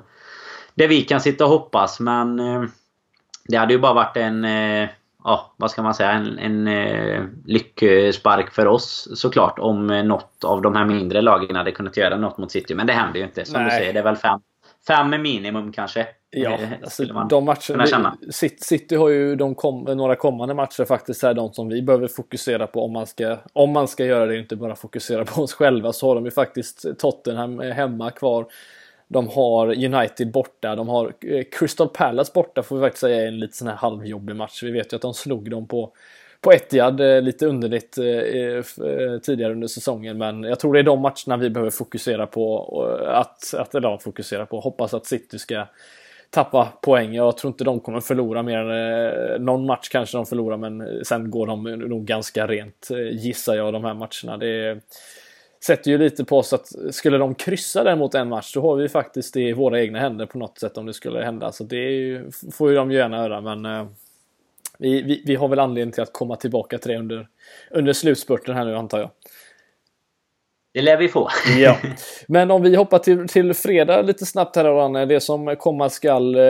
Det 0.76 0.88
vi 0.88 1.02
kan 1.02 1.22
sitta 1.22 1.44
och 1.44 1.50
hoppas, 1.50 2.00
men... 2.00 2.40
Eh, 2.40 2.64
det 3.48 3.58
hade 3.58 3.74
ju 3.74 3.80
bara 3.80 3.94
varit 3.94 4.18
en... 4.18 4.46
Eh, 4.46 4.90
ja, 5.24 5.54
vad 5.58 5.72
ska 5.72 5.84
man 5.84 5.94
säga? 5.94 6.12
En, 6.12 6.40
en 6.40 6.68
eh, 6.68 7.24
lyckspark 7.46 8.52
för 8.52 8.68
oss 8.68 9.08
såklart. 9.16 9.60
Om 9.60 9.88
något 9.88 10.44
av 10.44 10.62
de 10.62 10.76
här 10.76 10.86
mindre 10.86 11.22
lagen 11.22 11.56
hade 11.56 11.72
kunnat 11.72 11.98
göra 11.98 12.18
något 12.18 12.38
mot 12.38 12.52
City. 12.52 12.76
Men 12.76 12.88
det 12.88 12.94
händer 12.94 13.20
ju 13.20 13.26
inte. 13.26 13.46
Som 13.46 13.62
Nej. 13.62 13.66
du 13.66 13.72
säger, 13.72 13.94
det 13.94 14.00
är 14.00 14.04
väl 14.04 14.16
fem, 14.16 14.40
fem 14.88 15.22
minimum 15.22 15.72
kanske. 15.72 16.08
Ja, 16.30 16.52
eh, 16.52 16.70
alltså, 16.84 17.04
de 17.30 17.46
matcherna. 17.46 18.18
City 18.60 18.96
har 18.96 19.10
ju 19.10 19.36
de 19.36 19.56
kom, 19.56 19.84
några 19.84 20.16
kommande 20.16 20.54
matcher 20.54 20.86
faktiskt 20.86 21.24
är 21.24 21.34
de 21.34 21.54
som 21.54 21.70
vi 21.70 21.82
behöver 21.82 22.08
fokusera 22.08 22.68
på 22.68 22.86
om 22.86 22.92
man 22.92 23.08
ska, 23.08 23.38
om 23.54 23.72
man 23.72 23.88
ska 23.88 24.06
göra 24.06 24.26
det, 24.26 24.38
inte 24.38 24.56
bara 24.56 24.76
fokusera 24.76 25.26
på 25.26 25.42
oss 25.42 25.54
själva, 25.54 25.94
så 25.94 26.08
har 26.08 26.16
de 26.16 26.26
ju 26.26 26.32
faktiskt 26.32 26.86
Tottenham 27.00 27.60
hemma 27.60 28.12
kvar. 28.12 28.46
De 29.08 29.28
har 29.28 29.68
United 29.68 30.32
borta, 30.32 30.76
de 30.76 30.90
har 30.90 31.14
eh, 31.22 31.44
Crystal 31.52 31.90
Palace 31.90 32.32
borta 32.36 32.64
får 32.64 32.76
vi 32.76 32.82
faktiskt 32.82 33.02
säga 33.02 33.24
är 33.24 33.28
en 33.28 33.40
lite 33.40 33.58
sån 33.58 33.68
här 33.68 33.76
halvjobbig 33.76 34.36
match. 34.36 34.64
Vi 34.64 34.72
vet 34.72 34.94
ju 34.94 34.96
att 34.96 35.02
de 35.02 35.14
slog 35.14 35.52
dem 35.52 35.68
på 35.68 35.94
på 36.42 36.54
Etihad 36.54 37.00
eh, 37.00 37.22
lite 37.22 37.46
underligt 37.46 37.98
eh, 37.98 38.06
eh, 38.06 39.20
tidigare 39.22 39.54
under 39.54 39.68
säsongen. 39.68 40.18
Men 40.18 40.44
jag 40.44 40.60
tror 40.60 40.74
det 40.74 40.80
är 40.80 40.84
de 40.84 41.02
matcherna 41.02 41.38
vi 41.38 41.50
behöver 41.50 41.72
fokusera 41.72 42.28
på. 42.28 42.82
Att, 43.08 43.54
att 43.54 43.76
eller 43.76 43.98
fokusera 43.98 44.46
på. 44.46 44.60
Hoppas 44.60 44.94
att 44.94 45.06
City 45.06 45.40
ska 45.40 45.66
tappa 46.30 46.74
poäng. 46.82 47.14
Jag 47.14 47.38
tror 47.38 47.52
inte 47.52 47.64
de 47.64 47.80
kommer 47.80 48.00
förlora 48.00 48.44
mer 48.44 48.58
än 48.58 49.46
någon 49.46 49.66
match 49.66 49.90
kanske 49.90 50.18
de 50.18 50.26
förlorar 50.26 50.58
men 50.58 51.06
sen 51.06 51.32
går 51.32 51.48
de 51.48 51.64
nog 51.64 52.06
ganska 52.06 52.48
rent 52.48 52.90
gissar 53.12 53.56
jag 53.56 53.74
de 53.74 53.84
här 53.84 53.94
matcherna. 53.94 54.38
Det 54.38 54.80
sätter 55.66 55.92
ju 55.92 55.98
lite 55.98 56.26
på 56.26 56.38
oss 56.38 56.54
att 56.54 56.68
skulle 56.92 57.18
de 57.18 57.36
kryssa 57.36 57.84
däremot 57.84 58.16
en 58.16 58.30
match 58.30 58.54
då 58.54 58.62
har 58.62 58.76
vi 58.76 58.90
faktiskt 58.90 59.34
det 59.34 59.42
i 59.42 59.54
våra 59.54 59.82
egna 59.82 60.00
händer 60.00 60.26
på 60.26 60.38
något 60.38 60.60
sätt 60.60 60.78
om 60.78 60.86
det 60.86 60.94
skulle 60.94 61.24
hända. 61.24 61.52
Så 61.52 61.64
det 61.64 61.92
ju, 61.92 62.32
får 62.52 62.70
ju 62.70 62.76
de 62.76 62.92
gärna 62.92 63.18
göra 63.18 63.42
men 63.42 63.66
eh, 63.66 63.88
vi, 64.80 65.02
vi, 65.02 65.24
vi, 65.26 65.36
har 65.36 65.48
väl 65.48 65.60
anledning 65.60 65.92
till 65.92 66.04
att 66.04 66.14
komma 66.14 66.36
tillbaka 66.36 66.78
till 66.78 66.92
det 66.92 66.98
under, 66.98 67.28
under 67.72 67.94
slutspurten 67.94 68.56
här 68.56 68.66
nu 68.66 68.76
antar 68.76 69.00
jag. 69.00 69.10
Det 70.78 70.82
lär 70.82 70.98
vi 70.98 71.10
få. 71.10 71.30
ja. 71.58 71.78
Men 72.28 72.52
om 72.52 72.62
vi 72.62 72.76
hoppar 72.76 73.00
till, 73.00 73.28
till 73.28 73.54
fredag 73.54 74.02
lite 74.02 74.26
snabbt 74.26 74.56
här 74.56 74.64
Ranne. 74.64 75.06
Det 75.06 75.20
som 75.20 75.56
komma 75.60 75.90
skall. 75.90 76.36
Eh, 76.36 76.42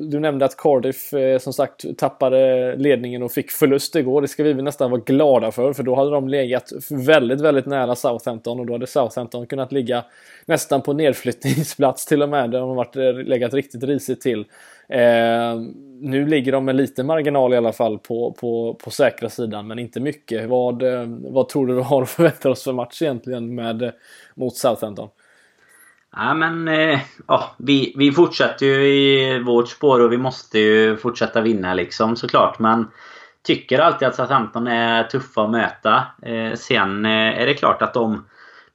du 0.00 0.20
nämnde 0.20 0.44
att 0.44 0.56
Cardiff 0.56 1.12
eh, 1.12 1.38
som 1.38 1.52
sagt 1.52 1.98
tappade 1.98 2.74
ledningen 2.76 3.22
och 3.22 3.32
fick 3.32 3.50
förlust 3.50 3.96
igår. 3.96 4.22
Det 4.22 4.28
ska 4.28 4.42
vi 4.42 4.52
väl 4.52 4.64
nästan 4.64 4.90
vara 4.90 5.00
glada 5.06 5.50
för. 5.50 5.72
För 5.72 5.82
då 5.82 5.94
hade 5.94 6.10
de 6.10 6.28
legat 6.28 6.72
väldigt, 6.90 7.40
väldigt 7.40 7.66
nära 7.66 7.94
Southampton. 7.94 8.60
Och 8.60 8.66
då 8.66 8.72
hade 8.72 8.86
Southampton 8.86 9.46
kunnat 9.46 9.72
ligga 9.72 10.04
nästan 10.46 10.82
på 10.82 10.92
nedflyttningsplats 10.92 12.06
till 12.06 12.22
och 12.22 12.28
med. 12.28 12.50
Där 12.50 12.58
de 12.58 12.68
har 12.68 12.76
varit, 12.76 12.96
eh, 12.96 13.12
legat 13.12 13.54
riktigt 13.54 13.84
risigt 13.84 14.20
till. 14.20 14.44
Eh, 14.88 15.60
nu 16.00 16.26
ligger 16.26 16.52
de 16.52 16.64
med 16.64 16.76
lite 16.76 17.04
marginal 17.04 17.54
i 17.54 17.56
alla 17.56 17.72
fall 17.72 17.98
på, 17.98 18.36
på, 18.40 18.78
på 18.84 18.90
säkra 18.90 19.28
sidan, 19.28 19.66
men 19.66 19.78
inte 19.78 20.00
mycket. 20.00 20.48
Vad, 20.48 20.82
eh, 20.82 21.04
vad 21.08 21.48
tror 21.48 21.66
du 21.66 21.74
vi 21.74 21.82
har 21.82 22.02
att 22.02 22.10
förvänta 22.10 22.50
oss 22.50 22.64
för 22.64 22.72
match 22.72 23.02
egentligen 23.02 23.54
med, 23.54 23.92
mot 24.34 24.56
Southampton? 24.56 25.08
Ja, 26.16 26.34
men 26.34 26.68
eh, 26.68 27.00
ja, 27.28 27.54
vi, 27.58 27.94
vi 27.96 28.12
fortsätter 28.12 28.66
ju 28.66 28.86
i 28.86 29.38
vårt 29.42 29.68
spår 29.68 30.00
och 30.00 30.12
vi 30.12 30.18
måste 30.18 30.58
ju 30.58 30.96
fortsätta 30.96 31.40
vinna 31.40 31.74
liksom 31.74 32.16
såklart. 32.16 32.58
Men 32.58 32.86
tycker 33.42 33.78
alltid 33.78 34.08
att 34.08 34.14
Southampton 34.14 34.66
är 34.66 35.04
tuffa 35.04 35.42
att 35.42 35.50
möta. 35.50 36.02
Eh, 36.22 36.54
sen 36.54 37.06
eh, 37.06 37.40
är 37.40 37.46
det 37.46 37.54
klart 37.54 37.82
att 37.82 37.94
de 37.94 38.24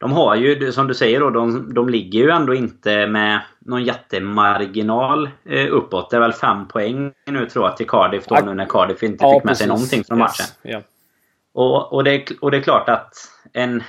de 0.01 0.11
har 0.11 0.35
ju, 0.35 0.71
som 0.71 0.87
du 0.87 0.93
säger 0.93 1.19
då, 1.19 1.29
de, 1.29 1.73
de 1.73 1.89
ligger 1.89 2.19
ju 2.19 2.29
ändå 2.29 2.53
inte 2.53 3.07
med 3.07 3.41
någon 3.59 3.83
jättemarginal 3.83 5.29
eh, 5.45 5.67
uppåt. 5.71 6.09
Det 6.09 6.15
är 6.15 6.21
väl 6.21 6.33
fem 6.33 6.67
poäng 6.67 7.11
nu 7.25 7.45
tror 7.45 7.65
jag 7.65 7.77
till 7.77 7.87
Cardiff 7.87 8.25
då 8.25 8.35
nu 8.45 8.53
när 8.53 8.65
Cardiff 8.65 9.03
inte 9.03 9.25
ja, 9.25 9.33
fick 9.33 9.43
med 9.43 9.51
precis. 9.51 9.57
sig 9.57 9.67
någonting 9.67 10.03
från 10.03 10.19
matchen. 10.19 10.45
Yes. 10.45 10.57
Yeah. 10.63 10.83
Och, 11.53 11.93
och, 11.93 12.03
det, 12.03 12.31
och 12.41 12.51
det 12.51 12.57
är 12.57 12.61
klart 12.61 12.89
att 12.89 13.13
en... 13.53 13.83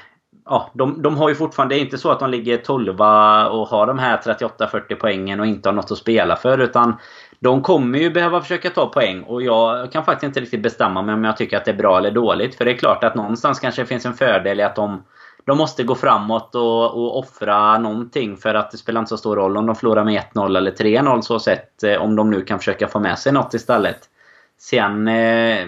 ja, 0.45 0.71
de, 0.75 1.03
de 1.03 1.17
har 1.17 1.29
ju 1.29 1.35
fortfarande... 1.35 1.75
Det 1.75 1.79
är 1.79 1.85
inte 1.85 1.99
så 1.99 2.11
att 2.11 2.21
de 2.21 2.31
ligger 2.31 2.57
12 2.57 2.91
och 2.91 3.69
har 3.69 3.87
de 3.87 3.99
här 3.99 4.17
38-40 4.17 4.95
poängen 4.95 5.41
och 5.41 5.47
inte 5.47 5.69
har 5.69 5.75
något 5.75 5.91
att 5.91 5.99
spela 5.99 6.37
för. 6.37 6.59
Utan 6.59 6.97
de 7.41 7.63
kommer 7.63 7.99
ju 7.99 8.11
behöva 8.11 8.41
försöka 8.41 8.71
ta 8.71 8.87
poäng 8.87 9.23
och 9.23 9.43
jag 9.43 9.93
kan 9.93 10.05
faktiskt 10.05 10.25
inte 10.25 10.41
riktigt 10.41 10.63
bestämma 10.63 11.03
mig 11.03 11.15
om 11.15 11.25
jag 11.25 11.37
tycker 11.37 11.57
att 11.57 11.65
det 11.65 11.71
är 11.71 11.77
bra 11.77 11.99
eller 11.99 12.11
dåligt. 12.11 12.55
För 12.55 12.65
det 12.65 12.71
är 12.71 12.77
klart 12.77 13.05
att 13.05 13.15
någonstans 13.15 13.61
kanske 13.61 13.83
det 13.83 13.87
finns 13.87 14.07
en 14.07 14.15
fördel 14.15 14.61
i 14.61 14.63
att 14.63 14.77
de, 14.77 15.03
de 15.45 15.59
måste 15.59 15.83
gå 15.83 15.95
framåt 15.95 16.55
och, 16.55 16.85
och 16.85 17.19
offra 17.19 17.79
någonting 17.79 18.37
för 18.37 18.55
att 18.55 18.71
det 18.71 18.79
spelar 18.79 19.01
inte 19.01 19.09
så 19.09 19.17
stor 19.17 19.37
roll 19.37 19.57
om 19.57 19.67
de 19.67 19.77
förlorar 19.77 20.05
med 20.05 20.23
1-0 20.35 20.57
eller 20.57 20.71
3-0 20.71 21.21
så 21.21 21.39
sett. 21.39 21.83
Eh, 21.83 22.03
om 22.03 22.17
de 22.17 22.31
nu 22.31 22.45
kan 22.45 22.59
försöka 22.59 22.89
få 22.89 23.01
med 23.01 23.19
sig 23.19 23.33
något 23.33 23.55
istället. 23.55 23.99
Sen... 24.59 25.09
Eh, 25.09 25.67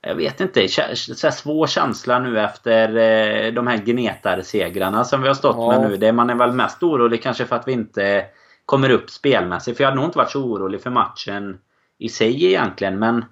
jag 0.00 0.14
vet 0.14 0.40
inte. 0.40 0.68
Så 0.96 1.30
svår 1.30 1.66
känsla 1.66 2.18
nu 2.18 2.40
efter 2.40 2.88
eh, 2.88 3.52
de 3.52 3.66
här 3.66 3.76
Gnetar-segrarna 3.76 5.04
som 5.04 5.22
vi 5.22 5.28
har 5.28 5.34
stått 5.34 5.56
ja. 5.56 5.68
med 5.68 5.90
nu. 5.90 5.96
Det 5.96 6.12
man 6.12 6.30
är 6.30 6.34
väl 6.34 6.52
mest 6.52 6.82
orolig 6.82 7.22
kanske 7.22 7.44
för 7.44 7.56
att 7.56 7.68
vi 7.68 7.72
inte 7.72 8.24
kommer 8.66 8.90
upp 8.90 9.10
spelmässigt. 9.10 9.76
För 9.76 9.84
jag 9.84 9.90
hade 9.90 10.00
nog 10.00 10.08
inte 10.08 10.18
varit 10.18 10.30
så 10.30 10.44
orolig 10.44 10.82
för 10.82 10.90
matchen 10.90 11.58
i 11.98 12.08
sig 12.08 12.44
egentligen. 12.44 12.98
Men 12.98 13.24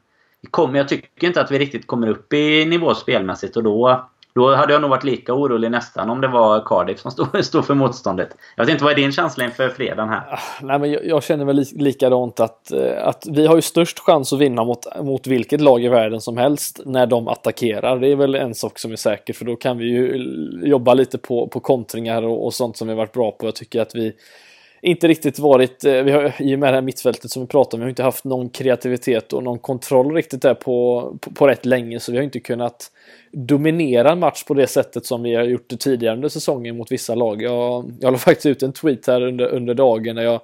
jag 0.74 0.88
tycker 0.88 1.26
inte 1.26 1.40
att 1.40 1.50
vi 1.50 1.59
riktigt 1.59 1.86
kommer 1.86 2.09
upp 2.09 2.32
i 2.32 2.64
nivå 2.64 2.94
spelmässigt. 2.94 3.57
Och 3.57 3.62
då 3.62 4.09
då 4.37 4.55
hade 4.55 4.72
jag 4.72 4.82
nog 4.82 4.91
varit 4.91 5.05
lika 5.05 5.34
orolig 5.34 5.70
nästan 5.70 6.11
om 6.11 6.20
det 6.20 6.28
var 6.28 6.61
Cardiff 6.61 7.01
som 7.01 7.11
stod, 7.11 7.26
stod 7.45 7.66
för 7.66 7.74
motståndet. 7.74 8.28
Jag 8.57 8.64
vet 8.64 8.72
inte, 8.72 8.84
vad 8.84 8.93
är 8.93 8.97
din 8.97 9.12
känsla 9.12 9.45
inför 9.45 9.68
fredagen 9.68 10.09
här? 10.09 10.22
Ah, 10.30 10.39
nej, 10.62 10.78
men 10.78 10.93
jag, 10.93 11.07
jag 11.07 11.22
känner 11.22 11.45
väl 11.45 11.64
likadant 11.72 12.41
att, 12.41 12.72
eh, 12.72 13.07
att 13.07 13.26
vi 13.30 13.47
har 13.47 13.57
ju 13.57 13.62
störst 13.62 13.99
chans 13.99 14.32
att 14.32 14.39
vinna 14.39 14.64
mot, 14.64 14.87
mot 15.03 15.26
vilket 15.26 15.61
lag 15.61 15.84
i 15.84 15.89
världen 15.89 16.20
som 16.20 16.37
helst 16.37 16.80
när 16.84 17.07
de 17.07 17.28
attackerar. 17.28 17.99
Det 17.99 18.09
är 18.09 18.16
väl 18.16 18.34
en 18.34 18.55
sak 18.55 18.78
som 18.78 18.93
är 18.93 18.97
säker 18.97 19.32
för 19.32 19.45
då 19.45 19.57
kan 19.57 19.78
vi 19.78 19.84
ju 19.84 20.24
jobba 20.64 20.95
lite 20.95 21.18
på, 21.18 21.49
på 21.49 21.61
kontringar 21.61 22.22
och, 22.22 22.47
och 22.47 22.55
sånt 22.55 22.76
som 22.76 22.89
vi 22.89 22.95
varit 22.95 23.12
bra 23.12 23.30
på. 23.30 23.47
Jag 23.47 23.55
tycker 23.55 23.80
att 23.80 23.95
vi 23.95 24.12
inte 24.81 25.09
riktigt 25.09 25.39
varit, 25.39 25.85
eh, 25.85 26.03
vi 26.03 26.11
har 26.11 26.35
i 26.39 26.55
och 26.55 26.59
med 26.59 26.72
det 26.72 26.77
här 26.77 26.83
mittfältet 26.83 27.31
som 27.31 27.43
vi 27.43 27.49
pratar 27.49 27.79
om, 27.79 27.81
vi 27.81 27.85
har 27.85 27.89
inte 27.89 28.03
haft 28.03 28.24
någon 28.24 28.49
kreativitet 28.49 29.33
och 29.33 29.43
någon 29.43 29.59
kontroll 29.59 30.14
riktigt 30.14 30.43
där 30.43 30.55
på, 30.55 31.18
på, 31.20 31.31
på 31.31 31.49
rätt 31.49 31.66
länge 31.66 32.01
så 32.01 32.12
vi 32.12 32.18
har 32.18 32.24
inte 32.24 32.41
kunnat 32.41 32.91
dominera 33.33 34.12
en 34.12 34.18
match 34.18 34.45
på 34.45 34.55
det 34.55 34.66
sättet 34.66 35.07
som 35.07 35.22
vi 35.22 35.35
har 35.35 35.45
gjort 35.45 35.70
det 35.70 35.77
tidigare 35.77 36.14
under 36.14 36.29
säsongen 36.29 36.77
mot 36.77 36.93
vissa 36.93 37.14
lag. 37.14 37.43
Jag, 37.43 37.93
jag 38.01 38.12
la 38.12 38.18
faktiskt 38.18 38.47
ut 38.47 38.62
en 38.62 38.72
tweet 38.72 39.07
här 39.07 39.22
under, 39.22 39.47
under 39.47 39.74
dagen 39.74 40.16
där 40.16 40.22
jag 40.22 40.41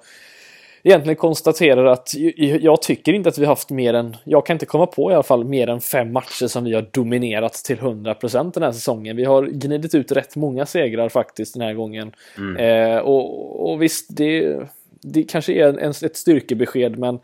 egentligen 0.83 1.15
konstaterar 1.15 1.85
att 1.85 2.13
jag 2.59 2.81
tycker 2.81 3.13
inte 3.13 3.29
att 3.29 3.37
vi 3.37 3.45
haft 3.45 3.69
mer 3.69 3.93
än, 3.93 4.17
jag 4.23 4.45
kan 4.45 4.55
inte 4.55 4.65
komma 4.65 4.85
på 4.85 5.11
i 5.11 5.13
alla 5.13 5.23
fall 5.23 5.43
mer 5.43 5.67
än 5.67 5.81
fem 5.81 6.13
matcher 6.13 6.47
som 6.47 6.63
vi 6.63 6.73
har 6.73 6.85
dominerat 6.91 7.53
till 7.53 7.77
100% 7.77 8.51
den 8.53 8.63
här 8.63 8.71
säsongen. 8.71 9.15
Vi 9.15 9.25
har 9.25 9.43
gnidit 9.43 9.95
ut 9.95 10.11
rätt 10.11 10.35
många 10.35 10.65
segrar 10.65 11.09
faktiskt 11.09 11.53
den 11.53 11.61
här 11.61 11.73
gången. 11.73 12.11
Mm. 12.37 12.57
Eh, 12.57 12.97
och, 12.97 13.71
och 13.71 13.81
visst, 13.81 14.17
det, 14.17 14.59
det 15.01 15.23
kanske 15.23 15.53
är 15.53 15.77
en, 15.77 15.89
ett 15.89 16.17
styrkebesked 16.17 16.99
men 16.99 17.19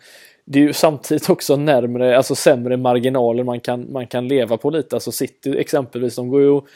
det 0.46 0.60
är 0.60 0.64
ju 0.64 0.74
samtidigt 0.74 1.30
också 1.30 1.56
närmre, 1.56 2.18
alltså 2.18 2.36
sämre 2.36 2.78
marginaler 2.78 3.44
man 3.44 3.60
kan, 3.60 3.92
man 3.92 4.08
kan 4.08 4.28
leva 4.28 4.58
på 4.58 4.70
lite. 4.70 4.96
Alltså 4.96 5.12
City 5.12 5.60
exempelvis, 5.60 6.16
de 6.16 6.30
går 6.30 6.42
ju 6.42 6.50
och 6.50 6.68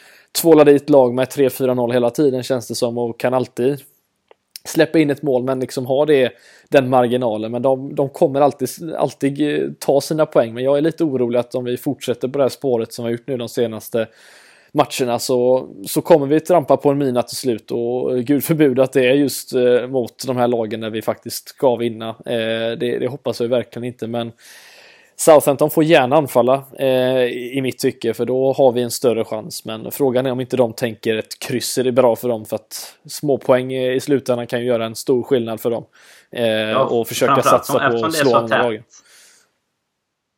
tvålar 0.42 0.66
dit 0.66 0.90
lag 0.90 1.14
med 1.14 1.28
3-4-0 1.28 1.94
hela 1.94 2.10
tiden 2.10 2.44
känns 2.44 2.68
det 2.68 2.76
som 2.76 2.98
och 2.98 3.20
kan 3.20 3.34
alltid 3.34 3.80
släppa 4.68 5.00
in 5.00 5.10
ett 5.10 5.22
mål 5.22 5.44
men 5.44 5.60
liksom 5.60 5.86
ha 5.86 6.06
det, 6.06 6.32
den 6.70 6.90
marginalen. 6.90 7.52
Men 7.52 7.62
de, 7.62 7.96
de 7.96 8.10
kommer 8.10 8.42
alltid, 8.42 8.70
alltid 8.98 9.42
eh, 9.42 9.70
ta 9.80 10.02
sina 10.02 10.26
poäng. 10.26 10.54
Men 10.54 10.64
jag 10.64 10.78
är 10.78 10.82
lite 10.82 11.04
orolig 11.04 11.40
att 11.40 11.56
om 11.56 11.64
vi 11.64 11.78
fortsätter 11.78 12.28
på 12.28 12.38
det 12.38 12.44
här 12.44 12.50
spåret 12.50 12.94
som 12.94 13.06
vi 13.06 13.12
har 13.12 13.18
gjort 13.18 13.28
nu 13.28 13.38
de 13.38 13.50
senaste 13.50 14.08
matcherna 14.74 15.20
så, 15.20 15.70
så 15.88 16.02
kommer 16.02 16.28
vi 16.28 16.40
trampa 16.40 16.78
på 16.78 16.90
en 16.90 16.98
mina 16.98 17.24
till 17.24 17.38
slut 17.38 17.72
och 17.72 18.18
eh, 18.18 18.24
gud 18.24 18.44
förbjude 18.44 18.84
att 18.84 18.94
det 18.94 19.06
är 19.06 19.14
just 19.14 19.54
eh, 19.54 19.88
mot 19.88 20.28
de 20.28 20.38
här 20.38 20.48
lagen 20.48 20.80
när 20.80 20.90
vi 20.90 21.02
faktiskt 21.02 21.50
ska 21.50 21.76
vinna. 21.76 22.10
Eh, 22.10 22.78
det, 22.80 23.00
det, 23.00 23.08
hoppas 23.08 23.42
jag 23.42 23.48
verkligen 23.48 23.84
inte 23.84 24.08
men 24.08 24.32
Southampton 25.16 25.70
får 25.70 25.84
gärna 25.84 26.16
anfalla 26.16 26.64
eh, 26.80 27.24
i 27.24 27.60
mitt 27.62 27.80
tycke 27.80 28.14
för 28.14 28.26
då 28.26 28.54
har 28.54 28.72
vi 28.72 28.82
en 28.82 28.92
större 28.92 29.26
chans. 29.26 29.66
Men 29.66 29.92
frågan 29.92 30.26
är 30.26 30.32
om 30.32 30.40
inte 30.40 30.58
de 30.58 30.74
tänker 30.74 31.18
ett 31.18 31.40
kryss 31.40 31.78
är 31.78 31.84
det 31.84 31.92
bra 31.92 32.16
för 32.16 32.30
dem 32.30 32.46
för 32.46 32.56
att 32.56 32.96
småpoäng 33.06 33.74
i 33.74 34.00
slutändan 34.00 34.48
kan 34.48 34.60
ju 34.60 34.66
göra 34.66 34.86
en 34.86 34.96
stor 34.96 35.24
skillnad 35.24 35.62
för 35.62 35.72
dem. 35.72 35.86
Eh, 36.32 36.48
ja, 36.48 36.84
och 36.84 37.08
försöka 37.08 37.42
satsa 37.42 37.90
på 37.90 38.06
att 38.06 38.14
slå 38.14 38.36
andra 38.36 38.64
lagen. 38.64 38.84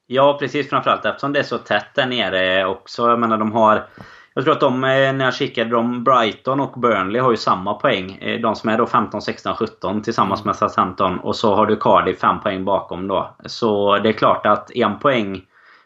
Ja 0.07 0.37
precis 0.39 0.69
framförallt 0.69 1.05
eftersom 1.05 1.33
det 1.33 1.39
är 1.39 1.43
så 1.43 1.57
tätt 1.57 1.87
där 1.95 2.05
nere 2.05 2.65
också. 2.65 3.09
Jag 3.09 3.19
menar 3.19 3.37
de 3.37 3.51
har 3.51 3.87
jag 4.35 4.43
tror 4.43 4.53
att 4.53 4.59
de, 4.59 4.83
eh, 4.83 5.13
när 5.13 5.25
jag 5.25 5.33
kikade, 5.33 5.69
de 5.69 6.03
Brighton 6.03 6.59
och 6.59 6.79
Burnley 6.79 7.21
har 7.21 7.31
ju 7.31 7.37
samma 7.37 7.73
poäng. 7.73 8.17
Eh, 8.21 8.41
de 8.41 8.55
som 8.55 8.69
är 8.69 8.77
då 8.77 8.85
15, 8.85 9.21
16, 9.21 9.55
17 9.55 10.01
tillsammans 10.01 10.41
mm. 10.41 10.47
med 10.47 10.55
Southampton. 10.55 11.19
Och 11.19 11.35
så 11.35 11.55
har 11.55 11.65
du 11.65 11.75
Cardiff 11.75 12.19
5 12.19 12.39
poäng 12.39 12.65
bakom 12.65 13.07
då. 13.07 13.35
Så 13.45 13.97
det 13.97 14.09
är 14.09 14.13
klart 14.13 14.45
att 14.45 14.71
en 14.75 14.99
poäng 14.99 15.41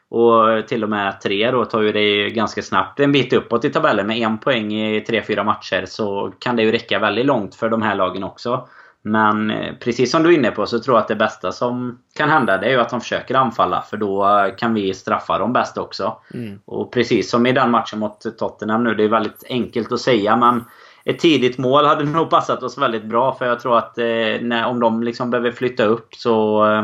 och 0.10 0.68
till 0.68 0.84
och 0.84 0.90
med 0.90 1.22
tre 1.22 1.52
då 1.52 1.66
tar 1.66 1.82
ju 1.82 1.92
det 1.92 2.30
ganska 2.30 2.62
snabbt 2.62 3.00
en 3.00 3.12
bit 3.12 3.34
uppåt 3.34 3.66
i 3.66 3.70
tabellen. 3.70 4.08
Med 4.08 4.18
en 4.18 4.38
poäng 4.38 4.74
i 4.74 5.00
3-4 5.00 5.44
matcher 5.44 5.86
så 5.88 6.34
kan 6.40 6.56
det 6.56 6.64
ju 6.64 6.72
räcka 6.72 7.00
väldigt 7.00 7.26
långt 7.26 7.56
för 7.56 7.70
de 7.70 7.82
här 7.82 7.96
lagen 7.96 8.24
också. 8.24 8.68
Men 9.02 9.52
eh, 9.52 9.76
precis 9.80 10.12
som 10.12 10.24
du 10.24 10.30
är 10.30 10.38
inne 10.38 10.52
på 10.52 10.66
så 10.66 10.80
tror 10.80 10.96
jag 10.96 11.02
att 11.02 11.08
det 11.08 11.16
bästa 11.16 11.52
som 11.52 12.00
kan 12.16 12.30
hända 12.30 12.58
det 12.58 12.66
är 12.66 12.72
ju 12.72 12.80
att 12.80 12.90
de 12.90 13.02
försöker 13.02 13.36
anfalla. 13.36 13.82
För 13.82 13.98
då 13.98 14.28
kan 14.58 14.74
vi 14.74 14.94
straffa 14.94 15.38
dem 15.38 15.54
bäst 15.54 15.78
också. 15.78 16.18
Mm. 16.34 16.60
Och 16.66 16.92
precis 16.92 17.30
som 17.30 17.46
i 17.46 17.52
den 17.52 17.72
matchen 17.72 18.00
mot 18.00 18.38
Tottenham 18.38 18.84
nu. 18.84 18.96
Det 18.96 19.04
är 19.04 19.10
väldigt 19.10 19.44
enkelt 19.50 19.92
att 19.92 20.02
säga 20.02 20.36
men 20.36 20.64
ett 21.06 21.20
tidigt 21.20 21.58
mål 21.58 21.86
hade 21.86 22.04
nog 22.18 22.30
passat 22.30 22.64
oss 22.64 22.78
väldigt 22.78 23.06
bra. 23.06 23.36
För 23.36 23.46
jag 23.46 23.60
tror 23.60 23.78
att 23.78 23.98
eh, 23.98 24.06
när, 24.42 24.66
om 24.66 24.80
de 24.80 25.04
liksom 25.04 25.30
behöver 25.30 25.52
flytta 25.52 25.84
upp 25.84 26.16
så 26.16 26.66
eh, 26.66 26.84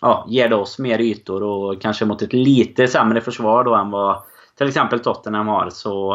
ja, 0.00 0.26
ger 0.28 0.48
det 0.48 0.56
oss 0.56 0.78
mer 0.78 0.98
ytor 0.98 1.42
och 1.42 1.82
kanske 1.82 2.04
mot 2.04 2.22
ett 2.22 2.32
lite 2.32 2.88
sämre 2.88 3.20
försvar 3.20 3.64
då 3.64 3.74
än 3.74 3.90
vad 3.90 4.22
till 4.58 4.68
exempel 4.68 5.00
Tottenham 5.00 5.48
har. 5.48 5.70
Så 5.70 6.14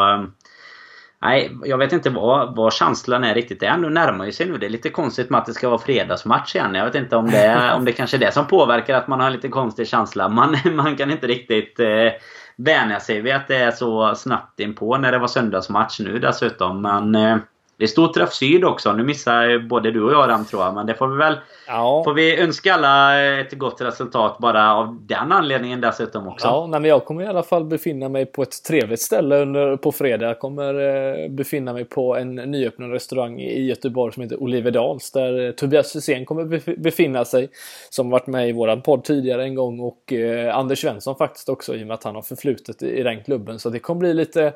Nej, 1.22 1.58
jag 1.64 1.78
vet 1.78 1.94
inte 1.94 2.10
vad, 2.10 2.56
vad 2.56 2.74
känslan 2.74 3.24
är 3.24 3.34
riktigt. 3.34 3.60
Det 3.60 3.78
nu 3.78 3.90
närmar 3.90 4.26
ju 4.26 4.32
sig 4.32 4.46
nu. 4.46 4.58
Det 4.58 4.66
är 4.66 4.70
lite 4.70 4.90
konstigt 4.90 5.30
med 5.30 5.40
att 5.40 5.46
det 5.46 5.54
ska 5.54 5.70
vara 5.70 5.80
fredagsmatch 5.80 6.56
igen. 6.56 6.76
Jag 6.76 6.86
vet 6.86 6.96
inte 6.96 7.16
om 7.16 7.32
det, 7.32 7.74
om 7.74 7.86
det 7.86 7.92
kanske 7.92 8.18
är 8.18 8.20
det 8.20 8.32
som 8.32 8.48
påverkar 8.48 8.98
att 8.98 9.08
man 9.08 9.20
har 9.20 9.28
en 9.28 9.34
lite 9.34 9.48
konstig 9.48 9.88
känsla. 9.88 10.30
Man, 10.30 10.58
man 10.76 10.96
kan 10.96 11.12
inte 11.12 11.28
riktigt 11.28 11.80
eh, 11.80 12.12
vänja 12.56 13.00
sig 13.00 13.22
vid 13.22 13.34
att 13.34 13.48
det 13.48 13.56
är 13.56 13.72
så 13.72 14.16
snabbt 14.16 14.60
inpå 14.60 14.98
när 14.98 15.12
det 15.12 15.20
var 15.20 15.28
söndagsmatch 15.28 16.00
nu 16.00 16.20
dessutom. 16.20 16.82
Men 16.82 17.16
eh, 17.16 17.38
det 17.82 17.86
är 17.86 17.88
stor 17.88 18.08
träff 18.08 18.34
syd 18.34 18.66
också. 18.66 18.94
Nu 18.94 19.04
missar 19.04 19.68
både 19.68 19.92
du 19.92 20.04
och 20.04 20.14
jag 20.14 20.30
den 20.30 20.46
tror 20.46 20.64
jag. 20.64 20.74
Men 20.74 20.86
det 20.86 20.94
får 20.94 21.08
vi 21.08 21.18
väl... 21.18 21.38
Ja. 21.68 22.04
Får 22.04 22.14
vi 22.14 22.40
önska 22.40 22.74
alla 22.74 23.22
ett 23.40 23.54
gott 23.54 23.82
resultat 23.82 24.38
bara 24.38 24.74
av 24.74 24.98
den 25.02 25.32
anledningen 25.32 25.82
dessutom 25.82 26.28
också. 26.28 26.48
Ja, 26.48 26.68
men 26.68 26.86
jag 26.86 27.06
kommer 27.06 27.24
i 27.24 27.28
alla 27.28 27.44
fall 27.44 27.66
befinna 27.66 28.10
mig 28.10 28.26
på 28.26 28.42
ett 28.42 28.64
trevligt 28.64 29.02
ställe 29.02 29.42
under, 29.42 29.78
på 29.78 29.92
fredag. 29.92 30.28
Jag 30.28 30.40
kommer 30.40 30.74
eh, 30.74 31.30
befinna 31.30 31.74
mig 31.74 31.86
på 31.86 32.16
en 32.16 32.36
nyöppnad 32.36 32.92
restaurang 32.92 33.40
i 33.40 33.66
Göteborg 33.66 34.14
som 34.14 34.24
heter 34.24 34.42
Oliverdals. 34.42 35.12
Där 35.12 35.46
eh, 35.46 35.52
Tobias 35.52 35.96
Hysén 35.96 36.26
kommer 36.26 36.76
befinna 36.78 37.26
sig. 37.26 37.50
Som 37.90 38.10
varit 38.10 38.28
med 38.28 38.50
i 38.50 38.52
våran 38.52 38.82
podd 38.82 39.04
tidigare 39.04 39.44
en 39.44 39.56
gång. 39.56 39.80
Och 39.80 40.14
eh, 40.14 40.58
Anders 40.58 40.82
Svensson 40.82 41.16
faktiskt 41.16 41.50
också 41.50 41.76
i 41.76 41.84
och 41.84 41.88
med 41.88 41.94
att 41.94 42.04
han 42.04 42.16
har 42.16 42.22
förflutet 42.22 42.84
i, 42.84 42.88
i 42.88 43.04
den 43.04 43.24
klubben. 43.24 43.60
Så 43.60 43.70
det 43.70 43.80
kommer 43.80 44.00
bli 44.00 44.14
lite 44.14 44.54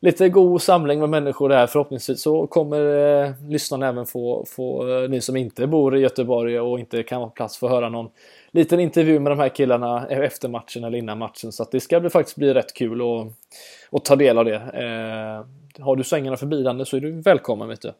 lite 0.00 0.28
god 0.28 0.62
samling 0.62 1.00
med 1.00 1.08
människor 1.08 1.48
där. 1.48 1.66
Förhoppningsvis 1.66 2.22
så 2.22 2.46
kommer 2.46 2.80
eh, 3.24 3.32
lyssnarna 3.48 3.88
även 3.88 4.06
få, 4.06 4.44
få 4.48 4.88
eh, 4.88 5.08
ni 5.08 5.20
som 5.20 5.36
inte 5.36 5.66
bor 5.66 5.96
i 5.96 6.00
Göteborg 6.00 6.60
och 6.60 6.78
inte 6.78 7.02
kan 7.02 7.20
ha 7.20 7.28
plats 7.28 7.58
få 7.58 7.68
höra 7.68 7.88
någon 7.88 8.10
liten 8.50 8.80
intervju 8.80 9.20
med 9.20 9.32
de 9.32 9.38
här 9.38 9.48
killarna 9.48 10.06
e-, 10.10 10.24
efter 10.24 10.48
matchen 10.48 10.84
eller 10.84 10.98
innan 10.98 11.18
matchen. 11.18 11.52
Så 11.52 11.62
att 11.62 11.70
det 11.70 11.80
ska 11.80 12.00
bli, 12.00 12.10
faktiskt 12.10 12.36
bli 12.36 12.54
rätt 12.54 12.74
kul 12.74 13.00
att, 13.00 13.26
att 13.90 14.04
ta 14.04 14.16
del 14.16 14.38
av 14.38 14.44
det. 14.44 14.54
Eh, 14.54 15.84
har 15.84 15.96
du 15.96 16.04
svängarna 16.04 16.36
förbi 16.36 16.84
så 16.84 16.96
är 16.96 17.00
du 17.00 17.20
välkommen 17.20 17.68
vet 17.68 17.82
du. 17.82 17.92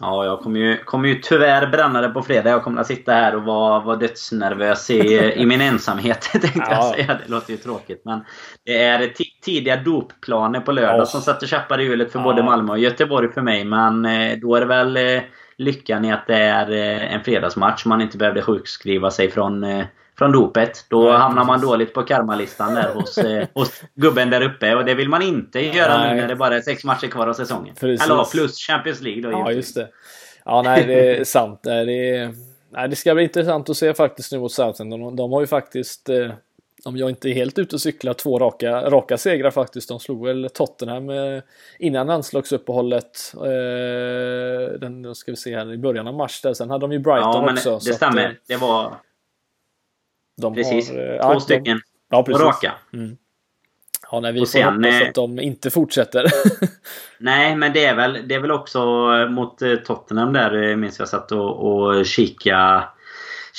Ja, 0.00 0.24
jag 0.24 0.40
kommer 0.40 0.60
ju, 0.60 0.78
kommer 0.84 1.08
ju 1.08 1.14
tyvärr 1.14 1.66
bränna 1.66 2.00
det 2.00 2.08
på 2.08 2.22
fredag. 2.22 2.50
Jag 2.50 2.64
kommer 2.64 2.80
att 2.80 2.86
sitta 2.86 3.12
här 3.12 3.34
och 3.34 3.42
vara, 3.42 3.80
vara 3.80 3.96
dödsnervös 3.96 4.90
i, 4.90 5.32
i 5.36 5.46
min 5.46 5.60
ensamhet. 5.60 6.20
Tänkte 6.32 6.50
ja. 6.54 6.70
jag 6.70 6.94
säga. 6.94 7.18
Det 7.24 7.30
låter 7.30 7.50
ju 7.50 7.56
tråkigt. 7.56 8.02
Men 8.04 8.24
det 8.64 8.82
är 8.82 9.12
tidiga 9.44 9.76
dopplaner 9.76 10.60
på 10.60 10.72
lördag 10.72 11.00
oh. 11.00 11.04
som 11.04 11.20
sätter 11.20 11.46
käppar 11.46 11.80
i 11.80 11.84
hjulet 11.84 12.12
för 12.12 12.18
ja. 12.18 12.22
både 12.22 12.42
Malmö 12.42 12.72
och 12.72 12.78
Göteborg 12.78 13.32
för 13.32 13.42
mig. 13.42 13.64
Men 13.64 14.04
eh, 14.04 14.38
då 14.38 14.54
är 14.54 14.60
det 14.60 14.66
väl 14.66 14.96
eh, 14.96 15.22
lyckan 15.56 16.04
i 16.04 16.12
att 16.12 16.26
det 16.26 16.36
är 16.36 16.70
eh, 16.70 17.14
en 17.14 17.24
fredagsmatch. 17.24 17.84
Man 17.84 18.00
inte 18.00 18.18
behövde 18.18 18.42
sjukskriva 18.42 19.10
sig 19.10 19.30
från 19.30 19.64
från 20.18 20.32
dopet. 20.32 20.84
Då 20.88 21.10
hamnar 21.10 21.44
man 21.44 21.60
dåligt 21.60 21.94
på 21.94 22.02
karmalistan 22.02 22.74
där 22.74 22.94
hos, 22.94 23.18
eh, 23.18 23.48
hos 23.54 23.82
gubben 23.94 24.30
där 24.30 24.42
uppe. 24.42 24.74
Och 24.74 24.84
det 24.84 24.94
vill 24.94 25.08
man 25.08 25.22
inte 25.22 25.60
göra 25.60 25.98
nej. 25.98 26.14
nu 26.14 26.20
när 26.20 26.28
det 26.28 26.36
bara 26.36 26.56
är 26.56 26.60
sex 26.60 26.84
matcher 26.84 27.06
kvar 27.06 27.26
av 27.26 27.34
säsongen. 27.34 27.74
Precis. 27.80 28.06
Eller 28.06 28.24
plus 28.24 28.58
Champions 28.58 29.00
League 29.00 29.22
då. 29.22 29.30
Ja, 29.30 29.52
just 29.52 29.74
det. 29.74 29.88
Ja, 30.44 30.62
nej, 30.62 30.86
det 30.86 31.16
är 31.16 31.24
sant. 31.24 31.60
Det, 31.62 31.72
är, 31.72 32.34
nej, 32.70 32.88
det 32.88 32.96
ska 32.96 33.14
bli 33.14 33.24
intressant 33.24 33.70
att 33.70 33.76
se 33.76 33.94
faktiskt 33.94 34.32
nu 34.32 34.38
mot 34.38 34.52
Southampton. 34.52 34.90
De, 34.90 35.16
de 35.16 35.32
har 35.32 35.40
ju 35.40 35.46
faktiskt... 35.46 36.08
Eh, 36.08 36.30
de 36.84 36.96
är 36.96 37.08
inte 37.08 37.30
helt 37.30 37.58
ute 37.58 37.76
och 37.76 37.80
cyklar 37.80 38.14
två 38.14 38.38
raka, 38.38 38.90
raka 38.90 39.18
segrar 39.18 39.50
faktiskt. 39.50 39.88
De 39.88 40.00
slog 40.00 40.26
väl 40.26 40.48
Tottenham 40.54 41.10
eh, 41.10 41.42
innan 41.78 42.10
anslagsuppehållet. 42.10 43.34
Eh, 43.34 44.78
den 44.80 45.14
ska 45.14 45.32
vi 45.32 45.36
se 45.36 45.56
här 45.56 45.72
i 45.72 45.78
början 45.78 46.08
av 46.08 46.14
mars 46.14 46.40
där. 46.42 46.54
Sen 46.54 46.70
hade 46.70 46.80
de 46.84 46.92
ju 46.92 46.98
Brighton 46.98 47.32
ja, 47.34 47.42
men 47.42 47.54
också. 47.54 47.78
Det 47.78 47.94
stämmer. 47.94 48.28
Att, 48.28 48.34
det 48.48 48.56
var... 48.56 48.94
De 50.38 50.54
precis. 50.54 50.90
Har, 50.90 50.96
Två 50.96 51.32
ja, 51.32 51.40
stycken. 51.40 51.80
Ja, 52.10 52.22
precis. 52.22 52.42
raka. 52.42 52.72
Mm. 52.92 53.16
Ja, 54.10 54.20
nej, 54.20 54.32
vi 54.32 54.38
får 54.38 54.46
sen, 54.46 54.84
hoppas 54.84 55.02
att 55.02 55.14
de 55.14 55.40
inte 55.40 55.70
fortsätter. 55.70 56.24
nej, 57.18 57.56
men 57.56 57.72
det 57.72 57.84
är 57.84 57.94
väl, 57.94 58.18
det 58.28 58.34
är 58.34 58.40
väl 58.40 58.50
också 58.50 58.86
mot 59.30 59.58
Tottenham 59.84 60.32
där 60.32 60.76
minns 60.76 60.98
jag 60.98 61.08
satt 61.08 61.32
och, 61.32 61.72
och 61.72 62.06
kika 62.06 62.84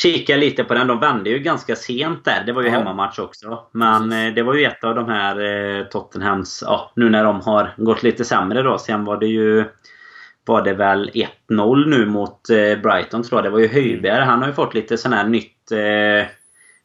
kika 0.02 0.36
lite 0.36 0.64
på 0.64 0.74
den. 0.74 0.88
De 0.88 1.00
vände 1.00 1.30
ju 1.30 1.40
ganska 1.40 1.76
sent 1.76 2.26
där. 2.26 2.44
Det 2.46 2.52
var 2.52 2.62
ju 2.62 2.68
ja. 2.68 2.74
hemmamatch 2.74 3.20
också. 3.20 3.60
Men 3.72 4.10
Precis. 4.10 4.36
det 4.36 4.44
var 4.44 4.54
ju 4.54 4.66
ett 4.66 4.84
av 4.84 4.96
de 4.96 5.10
här 5.10 5.40
eh, 5.40 5.84
Tottenhams... 5.84 6.64
Ja, 6.66 6.92
nu 6.96 7.10
när 7.10 7.24
de 7.24 7.42
har 7.42 7.74
gått 7.78 8.04
lite 8.04 8.26
sämre 8.26 8.62
då. 8.62 8.78
Sen 8.78 9.06
var 9.06 9.18
det 9.18 9.28
ju... 9.28 9.66
Var 10.46 10.62
det 10.62 10.74
väl 10.74 11.12
1-0 11.50 11.86
nu 11.86 12.06
mot 12.06 12.50
eh, 12.50 12.80
Brighton 12.82 13.24
tror 13.24 13.38
jag. 13.38 13.44
Det 13.44 13.50
var 13.50 13.60
ju 13.60 13.68
Höjberg. 13.68 14.24
Han 14.24 14.40
har 14.40 14.48
ju 14.48 14.54
fått 14.54 14.74
lite 14.74 14.98
sån 14.98 15.14
här 15.14 15.28
nytt... 15.28 15.72
Eh, 15.72 16.28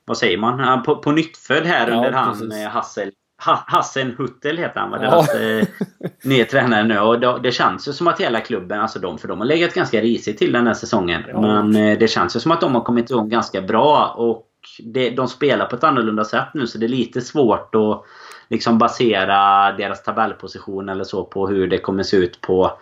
vad 0.04 0.18
säger 0.18 0.38
man? 0.38 0.82
På, 0.82 0.96
på 0.96 1.12
nyttfödd 1.12 1.66
här 1.66 1.88
ja, 1.88 1.96
under 1.96 2.12
han 2.12 2.52
eh, 2.52 2.68
Hassel 2.68 3.10
Hassen 3.36 4.14
Huttel 4.18 4.58
heter 4.58 4.80
han, 4.80 4.90
var 4.90 4.98
deras 4.98 5.34
eh, 5.34 5.66
nya 6.24 6.44
tränare 6.44 6.84
nu. 6.84 6.98
Och 6.98 7.20
då, 7.20 7.38
det 7.38 7.52
känns 7.52 7.88
ju 7.88 7.92
som 7.92 8.08
att 8.08 8.20
hela 8.20 8.40
klubben, 8.40 8.80
alltså 8.80 8.98
de, 8.98 9.18
för 9.18 9.28
de 9.28 9.38
har 9.38 9.46
legat 9.46 9.74
ganska 9.74 10.00
risigt 10.00 10.38
till 10.38 10.52
den 10.52 10.66
här 10.66 10.74
säsongen. 10.74 11.22
Ja. 11.28 11.40
Men 11.40 11.76
eh, 11.76 11.98
det 11.98 12.08
känns 12.08 12.36
ju 12.36 12.40
som 12.40 12.52
att 12.52 12.60
de 12.60 12.74
har 12.74 12.82
kommit 12.82 13.10
igång 13.10 13.28
ganska 13.28 13.62
bra. 13.62 14.14
Och 14.16 14.48
det, 14.78 15.10
de 15.10 15.28
spelar 15.28 15.66
på 15.66 15.76
ett 15.76 15.84
annorlunda 15.84 16.24
sätt 16.24 16.48
nu 16.54 16.66
så 16.66 16.78
det 16.78 16.86
är 16.86 16.88
lite 16.88 17.20
svårt 17.20 17.74
att 17.74 18.04
liksom 18.48 18.78
basera 18.78 19.72
deras 19.72 20.02
tabellposition 20.02 20.88
eller 20.88 21.04
så 21.04 21.24
på 21.24 21.48
hur 21.48 21.66
det 21.68 21.78
kommer 21.78 22.02
se 22.02 22.16
ut 22.16 22.40
på 22.40 22.78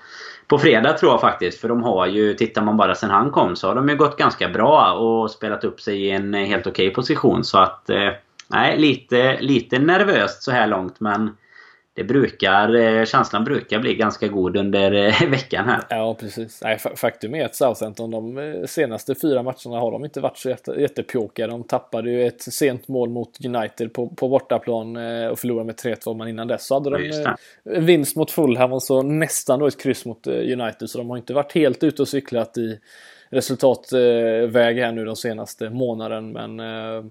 på 0.53 0.59
fredag 0.59 0.93
tror 0.93 1.13
jag 1.13 1.21
faktiskt. 1.21 1.61
För 1.61 1.69
de 1.69 1.83
har 1.83 2.07
ju, 2.07 2.35
tittar 2.35 2.63
man 2.63 2.77
bara 2.77 2.95
sen 2.95 3.11
han 3.11 3.31
kom 3.31 3.57
så 3.57 3.69
har 3.69 3.75
de 3.75 3.89
ju 3.89 3.97
gått 3.97 4.17
ganska 4.17 4.49
bra 4.49 4.93
och 4.93 5.31
spelat 5.31 5.65
upp 5.65 5.81
sig 5.81 6.03
i 6.03 6.11
en 6.11 6.35
eh, 6.35 6.45
helt 6.45 6.67
okej 6.67 6.89
okay 6.89 6.95
position. 6.95 7.45
Så 7.45 7.59
att 7.59 7.91
eh, 7.91 8.11
nej, 8.49 8.79
lite, 8.79 9.41
lite 9.41 9.79
nervöst 9.79 10.43
så 10.43 10.51
här 10.51 10.67
långt 10.67 11.01
men 11.01 11.37
det 11.95 12.05
brukar, 12.05 12.75
eh, 12.75 13.05
känslan 13.05 13.45
brukar 13.45 13.79
bli 13.79 13.95
ganska 13.95 14.29
god 14.29 14.57
under 14.57 14.93
eh, 14.93 15.29
veckan 15.31 15.69
här. 15.69 15.83
Ja, 15.91 16.15
precis. 16.15 16.61
Nej, 16.65 16.79
faktum 16.79 17.35
är 17.35 17.45
att 17.45 17.55
Southampton 17.55 18.11
de 18.11 18.39
eh, 18.39 18.65
senaste 18.67 19.15
fyra 19.15 19.43
matcherna 19.43 19.81
har 19.81 19.93
de 19.93 20.05
inte 20.05 20.21
varit 20.21 20.39
så 20.39 20.49
jätte, 20.49 20.71
jättepjåkiga. 20.71 21.47
De 21.47 21.65
tappade 21.65 22.11
ju 22.11 22.27
ett 22.27 22.43
sent 22.43 22.89
mål 22.89 23.11
mot 23.11 23.45
United 23.45 23.93
på, 23.93 24.09
på 24.09 24.29
bortaplan 24.29 24.97
och 25.31 25.39
förlorade 25.39 25.67
med 25.67 25.75
3-2. 25.75 26.19
Men 26.19 26.29
innan 26.29 26.49
dess 26.49 26.67
så 26.67 26.75
hade 26.75 26.91
de 26.91 27.05
ja, 27.05 27.37
vinst 27.65 28.17
mot 28.17 28.31
Fulham 28.31 28.73
och 28.73 28.83
så 28.83 29.03
nästan 29.03 29.59
då 29.59 29.67
ett 29.67 29.83
kryss 29.83 30.05
mot 30.05 30.27
United. 30.27 30.91
Så 30.91 30.99
de 30.99 31.11
har 31.11 31.17
inte 31.17 31.35
varit 31.35 31.53
helt 31.53 31.85
ute 31.85 32.03
och 32.03 32.09
cyklat 32.09 32.59
i 32.59 32.79
resultatväg 33.33 34.79
här 34.79 34.93
nu 34.93 35.05
de 35.05 35.17
senaste 35.17 35.71
månaden. 35.71 36.33
Men 36.33 36.61
eh, 36.61 37.05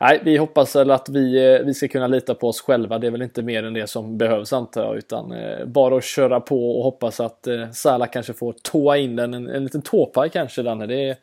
nej, 0.00 0.20
vi 0.24 0.36
hoppas 0.36 0.76
väl 0.76 0.90
att 0.90 1.08
vi, 1.08 1.54
eh, 1.54 1.66
vi 1.66 1.74
ska 1.74 1.88
kunna 1.88 2.06
lita 2.06 2.34
på 2.34 2.48
oss 2.48 2.60
själva. 2.60 2.98
Det 2.98 3.06
är 3.06 3.10
väl 3.10 3.22
inte 3.22 3.42
mer 3.42 3.62
än 3.62 3.74
det 3.74 3.86
som 3.86 4.18
behövs 4.18 4.52
antar 4.52 4.84
jag. 4.84 4.96
Utan 4.96 5.32
eh, 5.32 5.66
bara 5.66 5.96
att 5.96 6.04
köra 6.04 6.40
på 6.40 6.78
och 6.78 6.84
hoppas 6.84 7.20
att 7.20 7.46
Salah 7.72 8.08
kanske 8.12 8.32
får 8.32 8.54
tåa 8.62 8.96
in 8.96 9.16
den. 9.16 9.34
En, 9.34 9.48
en 9.48 9.64
liten 9.64 9.82
tåpaj 9.82 10.30
kanske 10.30 10.62
Danne. 10.62 10.86
Det 10.86 11.18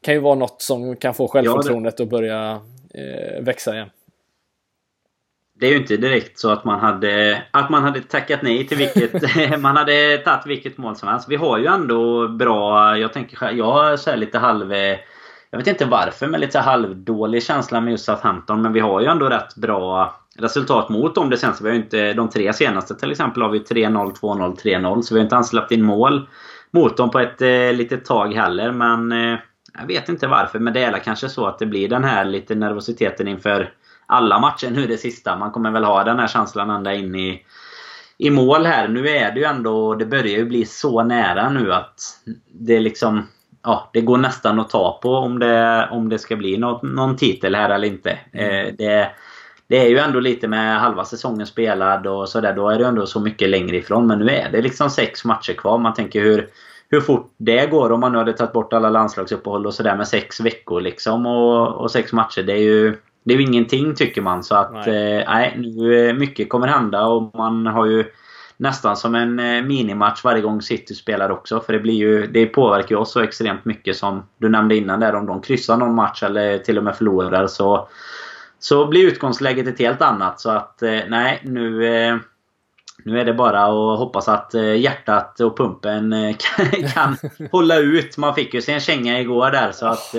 kan 0.00 0.14
ju 0.14 0.20
vara 0.20 0.34
något 0.34 0.62
som 0.62 0.96
kan 0.96 1.14
få 1.14 1.28
självförtroendet 1.28 1.94
ja, 1.98 2.04
det... 2.04 2.04
att 2.04 2.10
börja 2.10 2.60
växa 3.40 3.74
igen 3.74 3.88
det 5.58 5.66
är 5.66 5.70
ju 5.70 5.76
inte 5.76 5.96
direkt 5.96 6.38
så 6.38 6.50
att 6.50 6.64
man 6.64 6.80
hade, 6.80 7.42
att 7.50 7.70
man 7.70 7.82
hade 7.82 8.00
tackat 8.00 8.42
nej 8.42 8.66
till 8.66 8.76
vilket... 8.76 9.12
man 9.60 9.76
hade 9.76 10.18
tagit 10.18 10.46
vilket 10.46 10.78
mål 10.78 10.96
som 10.96 11.08
helst. 11.08 11.28
Vi 11.28 11.36
har 11.36 11.58
ju 11.58 11.66
ändå 11.66 12.28
bra... 12.28 12.98
Jag 12.98 13.12
tänker 13.12 13.52
jag 13.52 13.98
så 13.98 14.16
lite 14.16 14.38
halv... 14.38 14.72
Jag 15.50 15.58
vet 15.58 15.66
inte 15.66 15.84
varför, 15.84 16.26
men 16.26 16.40
lite 16.40 16.58
halvdålig 16.58 17.42
känsla 17.42 17.80
med 17.80 17.90
just 17.90 18.04
Southampton. 18.04 18.62
Men 18.62 18.72
vi 18.72 18.80
har 18.80 19.00
ju 19.00 19.06
ändå 19.06 19.28
rätt 19.28 19.54
bra 19.54 20.16
resultat 20.38 20.88
mot 20.88 21.14
dem. 21.14 21.30
Det 21.30 21.40
känns 21.40 21.60
vi 21.60 21.68
har 21.68 21.74
ju 21.74 21.82
inte... 21.82 22.12
De 22.12 22.30
tre 22.30 22.52
senaste 22.52 22.94
till 22.94 23.10
exempel 23.10 23.42
har 23.42 23.50
vi 23.50 23.58
3-0, 23.58 24.12
2-0, 24.20 24.56
3-0. 24.56 25.02
Så 25.02 25.14
vi 25.14 25.20
har 25.20 25.24
inte 25.24 25.34
ens 25.34 25.48
släppt 25.48 25.72
in 25.72 25.82
mål 25.82 26.28
mot 26.70 26.96
dem 26.96 27.10
på 27.10 27.18
ett 27.18 27.42
eh, 27.42 27.72
litet 27.72 28.04
tag 28.04 28.34
heller. 28.34 28.72
Men... 28.72 29.12
Eh, 29.12 29.38
jag 29.78 29.86
vet 29.86 30.08
inte 30.08 30.26
varför, 30.26 30.58
men 30.58 30.72
det 30.72 30.82
är 30.82 30.98
kanske 30.98 31.28
så 31.28 31.46
att 31.46 31.58
det 31.58 31.66
blir 31.66 31.88
den 31.88 32.04
här 32.04 32.24
lite 32.24 32.54
nervositeten 32.54 33.28
inför 33.28 33.70
alla 34.06 34.38
matcher 34.38 34.70
nu 34.70 34.86
det 34.86 34.96
sista. 34.96 35.36
Man 35.36 35.50
kommer 35.50 35.70
väl 35.70 35.84
ha 35.84 36.04
den 36.04 36.18
här 36.18 36.26
känslan 36.26 36.70
ända 36.70 36.94
in 36.94 37.14
i, 37.14 37.42
i 38.18 38.30
mål 38.30 38.66
här. 38.66 38.88
Nu 38.88 39.08
är 39.08 39.32
det 39.32 39.40
ju 39.40 39.46
ändå... 39.46 39.94
Det 39.94 40.06
börjar 40.06 40.38
ju 40.38 40.44
bli 40.44 40.64
så 40.64 41.04
nära 41.04 41.50
nu 41.50 41.72
att 41.72 42.00
det 42.52 42.80
liksom... 42.80 43.26
Ja, 43.62 43.90
det 43.92 44.00
går 44.00 44.18
nästan 44.18 44.60
att 44.60 44.70
ta 44.70 44.98
på 45.02 45.14
om 45.16 45.38
det, 45.38 45.88
om 45.90 46.08
det 46.08 46.18
ska 46.18 46.36
bli 46.36 46.56
något, 46.56 46.82
någon 46.82 47.16
titel 47.16 47.54
här 47.54 47.70
eller 47.70 47.88
inte. 47.88 48.18
Mm. 48.32 48.66
Eh, 48.66 48.74
det, 48.78 49.10
det 49.68 49.78
är 49.78 49.88
ju 49.88 49.98
ändå 49.98 50.20
lite 50.20 50.48
med 50.48 50.80
halva 50.80 51.04
säsongen 51.04 51.46
spelad 51.46 52.06
och 52.06 52.28
sådär. 52.28 52.52
Då 52.52 52.68
är 52.68 52.78
det 52.78 52.86
ändå 52.86 53.06
så 53.06 53.20
mycket 53.20 53.48
längre 53.48 53.76
ifrån. 53.76 54.06
Men 54.06 54.18
nu 54.18 54.30
är 54.30 54.50
det 54.52 54.62
liksom 54.62 54.90
sex 54.90 55.24
matcher 55.24 55.52
kvar. 55.52 55.78
Man 55.78 55.94
tänker 55.94 56.20
hur, 56.20 56.48
hur 56.88 57.00
fort 57.00 57.34
det 57.36 57.66
går 57.66 57.92
om 57.92 58.00
man 58.00 58.12
nu 58.12 58.18
hade 58.18 58.32
tagit 58.32 58.52
bort 58.52 58.72
alla 58.72 58.90
landslagsuppehåll 58.90 59.66
och 59.66 59.74
sådär 59.74 59.96
med 59.96 60.08
sex 60.08 60.40
veckor 60.40 60.80
liksom. 60.80 61.26
Och, 61.26 61.68
och 61.68 61.90
sex 61.90 62.12
matcher. 62.12 62.42
Det 62.42 62.52
är 62.52 62.62
ju 62.62 62.96
det 63.26 63.34
är 63.34 63.38
ju 63.38 63.44
ingenting 63.44 63.94
tycker 63.94 64.22
man. 64.22 64.44
Så 64.44 64.54
att 64.54 64.72
nej, 64.72 65.18
eh, 65.18 65.24
nej 65.28 65.54
nu, 65.56 66.12
mycket 66.12 66.48
kommer 66.48 66.66
hända 66.66 67.06
och 67.06 67.34
man 67.34 67.66
har 67.66 67.86
ju 67.86 68.04
nästan 68.56 68.96
som 68.96 69.14
en 69.14 69.38
eh, 69.38 69.62
minimatch 69.62 70.24
varje 70.24 70.42
gång 70.42 70.62
City 70.62 70.94
spelar 70.94 71.30
också. 71.30 71.60
För 71.60 71.72
det, 71.72 71.78
blir 71.78 71.94
ju, 71.94 72.26
det 72.26 72.46
påverkar 72.46 72.90
ju 72.90 72.96
oss 72.96 73.12
så 73.12 73.20
extremt 73.20 73.64
mycket 73.64 73.96
som 73.96 74.22
du 74.38 74.48
nämnde 74.48 74.76
innan 74.76 75.00
där. 75.00 75.14
Om 75.14 75.26
de 75.26 75.40
kryssar 75.40 75.76
någon 75.76 75.94
match 75.94 76.22
eller 76.22 76.58
till 76.58 76.78
och 76.78 76.84
med 76.84 76.96
förlorar 76.96 77.46
så, 77.46 77.88
så 78.58 78.86
blir 78.86 79.06
utgångsläget 79.06 79.66
ett 79.66 79.78
helt 79.78 80.02
annat. 80.02 80.40
Så 80.40 80.50
att 80.50 80.82
eh, 80.82 81.00
nej, 81.08 81.40
nu, 81.44 81.80
nu 83.04 83.20
är 83.20 83.24
det 83.24 83.34
bara 83.34 83.64
att 83.64 83.98
hoppas 83.98 84.28
att 84.28 84.54
hjärtat 84.78 85.40
och 85.40 85.56
pumpen 85.56 86.14
kan, 86.38 86.88
kan 86.88 87.16
hålla 87.52 87.76
ut. 87.76 88.16
Man 88.16 88.34
fick 88.34 88.54
ju 88.54 88.62
sig 88.62 88.74
en 88.74 88.80
känga 88.80 89.20
igår 89.20 89.50
där. 89.50 89.72
Så 89.72 89.86
att. 89.86 90.14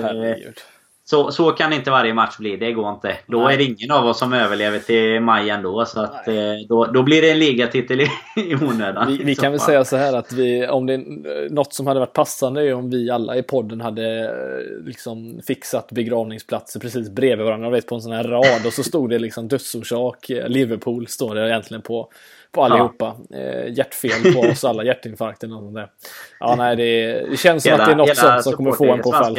Så, 1.10 1.30
så 1.32 1.52
kan 1.52 1.72
inte 1.72 1.90
varje 1.90 2.14
match 2.14 2.36
bli. 2.38 2.56
Det 2.56 2.72
går 2.72 2.90
inte. 2.90 3.16
Då 3.26 3.44
Nej. 3.44 3.54
är 3.54 3.58
det 3.58 3.64
ingen 3.64 3.90
av 3.90 4.06
oss 4.06 4.18
som 4.18 4.32
överlever 4.32 4.78
till 4.78 5.20
maj 5.20 5.50
ändå. 5.50 5.84
Så 5.84 6.00
att, 6.00 6.28
eh, 6.28 6.34
då, 6.68 6.84
då 6.84 7.02
blir 7.02 7.22
det 7.22 7.30
en 7.30 7.38
ligatitel 7.38 8.00
i, 8.00 8.08
i 8.36 8.54
onödan. 8.54 9.06
Vi, 9.08 9.24
vi 9.24 9.34
kan 9.34 9.50
väl 9.52 9.60
säga 9.60 9.84
så 9.84 9.96
här 9.96 10.12
att 10.12 10.32
vi, 10.32 10.66
om 10.66 10.86
det 10.86 10.94
är 10.94 11.50
något 11.50 11.72
som 11.72 11.86
hade 11.86 12.00
varit 12.00 12.12
passande 12.12 12.62
är 12.62 12.74
om 12.74 12.90
vi 12.90 13.10
alla 13.10 13.36
i 13.36 13.42
podden 13.42 13.80
hade 13.80 14.24
eh, 14.24 14.86
liksom 14.86 15.40
fixat 15.46 15.92
begravningsplatser 15.92 16.80
precis 16.80 17.10
bredvid 17.10 17.46
varandra. 17.46 17.70
Vet, 17.70 17.86
på 17.86 17.94
en 17.94 18.00
sån 18.00 18.12
här 18.12 18.24
rad 18.24 18.66
och 18.66 18.72
så 18.72 18.82
stod 18.82 19.10
det 19.10 19.18
liksom 19.18 19.48
dödsorsak 19.48 20.30
Liverpool 20.46 21.06
står 21.06 21.34
det 21.34 21.48
egentligen 21.48 21.82
på 21.82 22.10
på 22.52 22.64
allihopa. 22.64 23.16
Ja. 23.28 23.36
Eh, 23.36 23.72
hjärtfel 23.72 24.34
på 24.34 24.40
oss 24.40 24.64
alla, 24.64 24.84
hjärtinfarkt 24.84 25.42
eller 25.42 25.54
något 25.54 25.64
sånt 25.64 25.74
där. 25.74 25.88
Ja, 26.40 26.54
nej, 26.58 26.76
det, 26.76 27.12
det 27.30 27.36
känns 27.36 27.62
som 27.62 27.72
hela, 27.72 27.82
att 27.82 27.88
det 27.88 27.92
är 27.92 27.96
något 27.96 28.16
sånt 28.16 28.42
som 28.42 28.52
kommer 28.52 28.72
få 28.72 28.92
en 28.92 29.02
på 29.02 29.12
fall. 29.12 29.38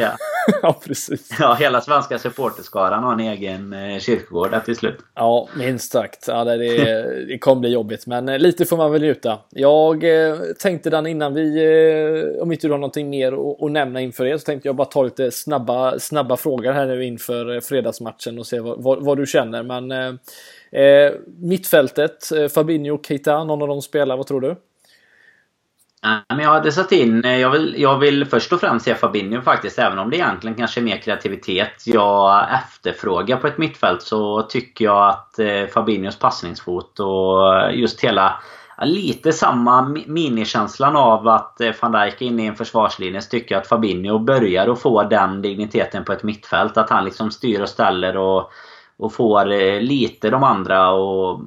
ja, 0.62 0.80
precis. 0.86 1.36
Ja, 1.38 1.54
hela 1.54 1.80
svenska 1.80 2.18
supporterskaran 2.18 3.04
har 3.04 3.12
en 3.12 3.20
egen 3.20 3.72
eh, 3.72 3.98
kyrkogård 3.98 4.50
där 4.50 4.60
till 4.60 4.76
slut. 4.76 4.98
Ja, 5.14 5.48
minst 5.56 5.92
sagt. 5.92 6.24
Ja, 6.28 6.44
det, 6.44 6.56
det, 6.56 7.24
det 7.26 7.38
kommer 7.38 7.60
bli 7.60 7.72
jobbigt, 7.72 8.06
men 8.06 8.28
eh, 8.28 8.38
lite 8.38 8.64
får 8.64 8.76
man 8.76 8.92
väl 8.92 9.02
njuta. 9.02 9.38
Jag 9.50 10.04
eh, 10.04 10.36
tänkte 10.58 10.90
den 10.90 11.06
innan 11.06 11.34
vi, 11.34 11.64
eh, 12.36 12.42
om 12.42 12.52
inte 12.52 12.66
du 12.66 12.70
har 12.70 12.78
någonting 12.78 13.10
mer 13.10 13.32
att, 13.32 13.62
att 13.62 13.70
nämna 13.70 14.00
inför 14.00 14.26
er, 14.26 14.36
så 14.36 14.44
tänkte 14.44 14.68
jag 14.68 14.76
bara 14.76 14.84
ta 14.84 15.02
lite 15.02 15.30
snabba, 15.30 15.98
snabba 15.98 16.36
frågor 16.36 16.72
här 16.72 16.86
nu 16.86 17.04
inför 17.04 17.60
fredagsmatchen 17.60 18.38
och 18.38 18.46
se 18.46 18.60
vad, 18.60 18.82
vad, 18.82 19.04
vad 19.04 19.18
du 19.18 19.26
känner. 19.26 19.62
Men 19.62 19.90
eh, 20.72 21.12
mittfältet, 21.26 22.28
Fabinho 22.54 22.94
och 22.94 23.06
Keita, 23.06 23.44
någon 23.44 23.62
av 23.62 23.68
dem 23.68 23.82
spelar, 23.82 24.16
vad 24.16 24.26
tror 24.26 24.40
du? 24.40 24.56
Men 26.28 26.38
jag 26.38 26.50
hade 26.50 26.72
satt 26.72 26.92
in... 26.92 27.24
Eh, 27.24 27.38
jag 27.38 27.50
vill, 27.50 27.74
jag 27.78 27.98
vill 27.98 28.24
först 28.24 28.52
och 28.52 28.60
främst 28.60 28.84
se 28.84 28.94
Fabinho 28.94 29.42
faktiskt. 29.42 29.78
Även 29.78 29.98
om 29.98 30.10
det 30.10 30.16
egentligen 30.16 30.56
kanske 30.56 30.80
är 30.80 30.82
mer 30.82 30.96
kreativitet 30.96 31.82
jag 31.86 32.46
efterfrågar 32.54 33.36
på 33.36 33.46
ett 33.46 33.58
mittfält 33.58 34.02
så 34.02 34.42
tycker 34.42 34.84
jag 34.84 35.08
att 35.08 35.38
eh, 35.38 35.66
Fabinhos 35.74 36.18
passningsfot 36.18 37.00
och 37.00 37.72
just 37.72 38.00
hela... 38.00 38.42
Lite 38.82 39.32
samma 39.32 39.82
minikänslan 40.06 40.96
av 40.96 41.28
att 41.28 41.60
eh, 41.60 41.72
van 41.82 41.92
Dijk 41.92 42.22
är 42.22 42.26
inne 42.26 42.42
i 42.42 42.46
en 42.46 42.56
försvarslinje. 42.56 43.20
Så 43.20 43.30
tycker 43.30 43.54
jag 43.54 43.60
att 43.62 43.68
Fabinho 43.68 44.18
börjar 44.18 44.68
att 44.68 44.80
få 44.80 45.02
den 45.02 45.42
digniteten 45.42 46.04
på 46.04 46.12
ett 46.12 46.22
mittfält. 46.22 46.76
Att 46.76 46.90
han 46.90 47.04
liksom 47.04 47.30
styr 47.30 47.60
och 47.60 47.68
ställer 47.68 48.16
och 48.16 48.52
och 49.00 49.12
får 49.12 49.44
lite 49.80 50.30
de 50.30 50.44
andra 50.44 50.90
och 50.90 51.40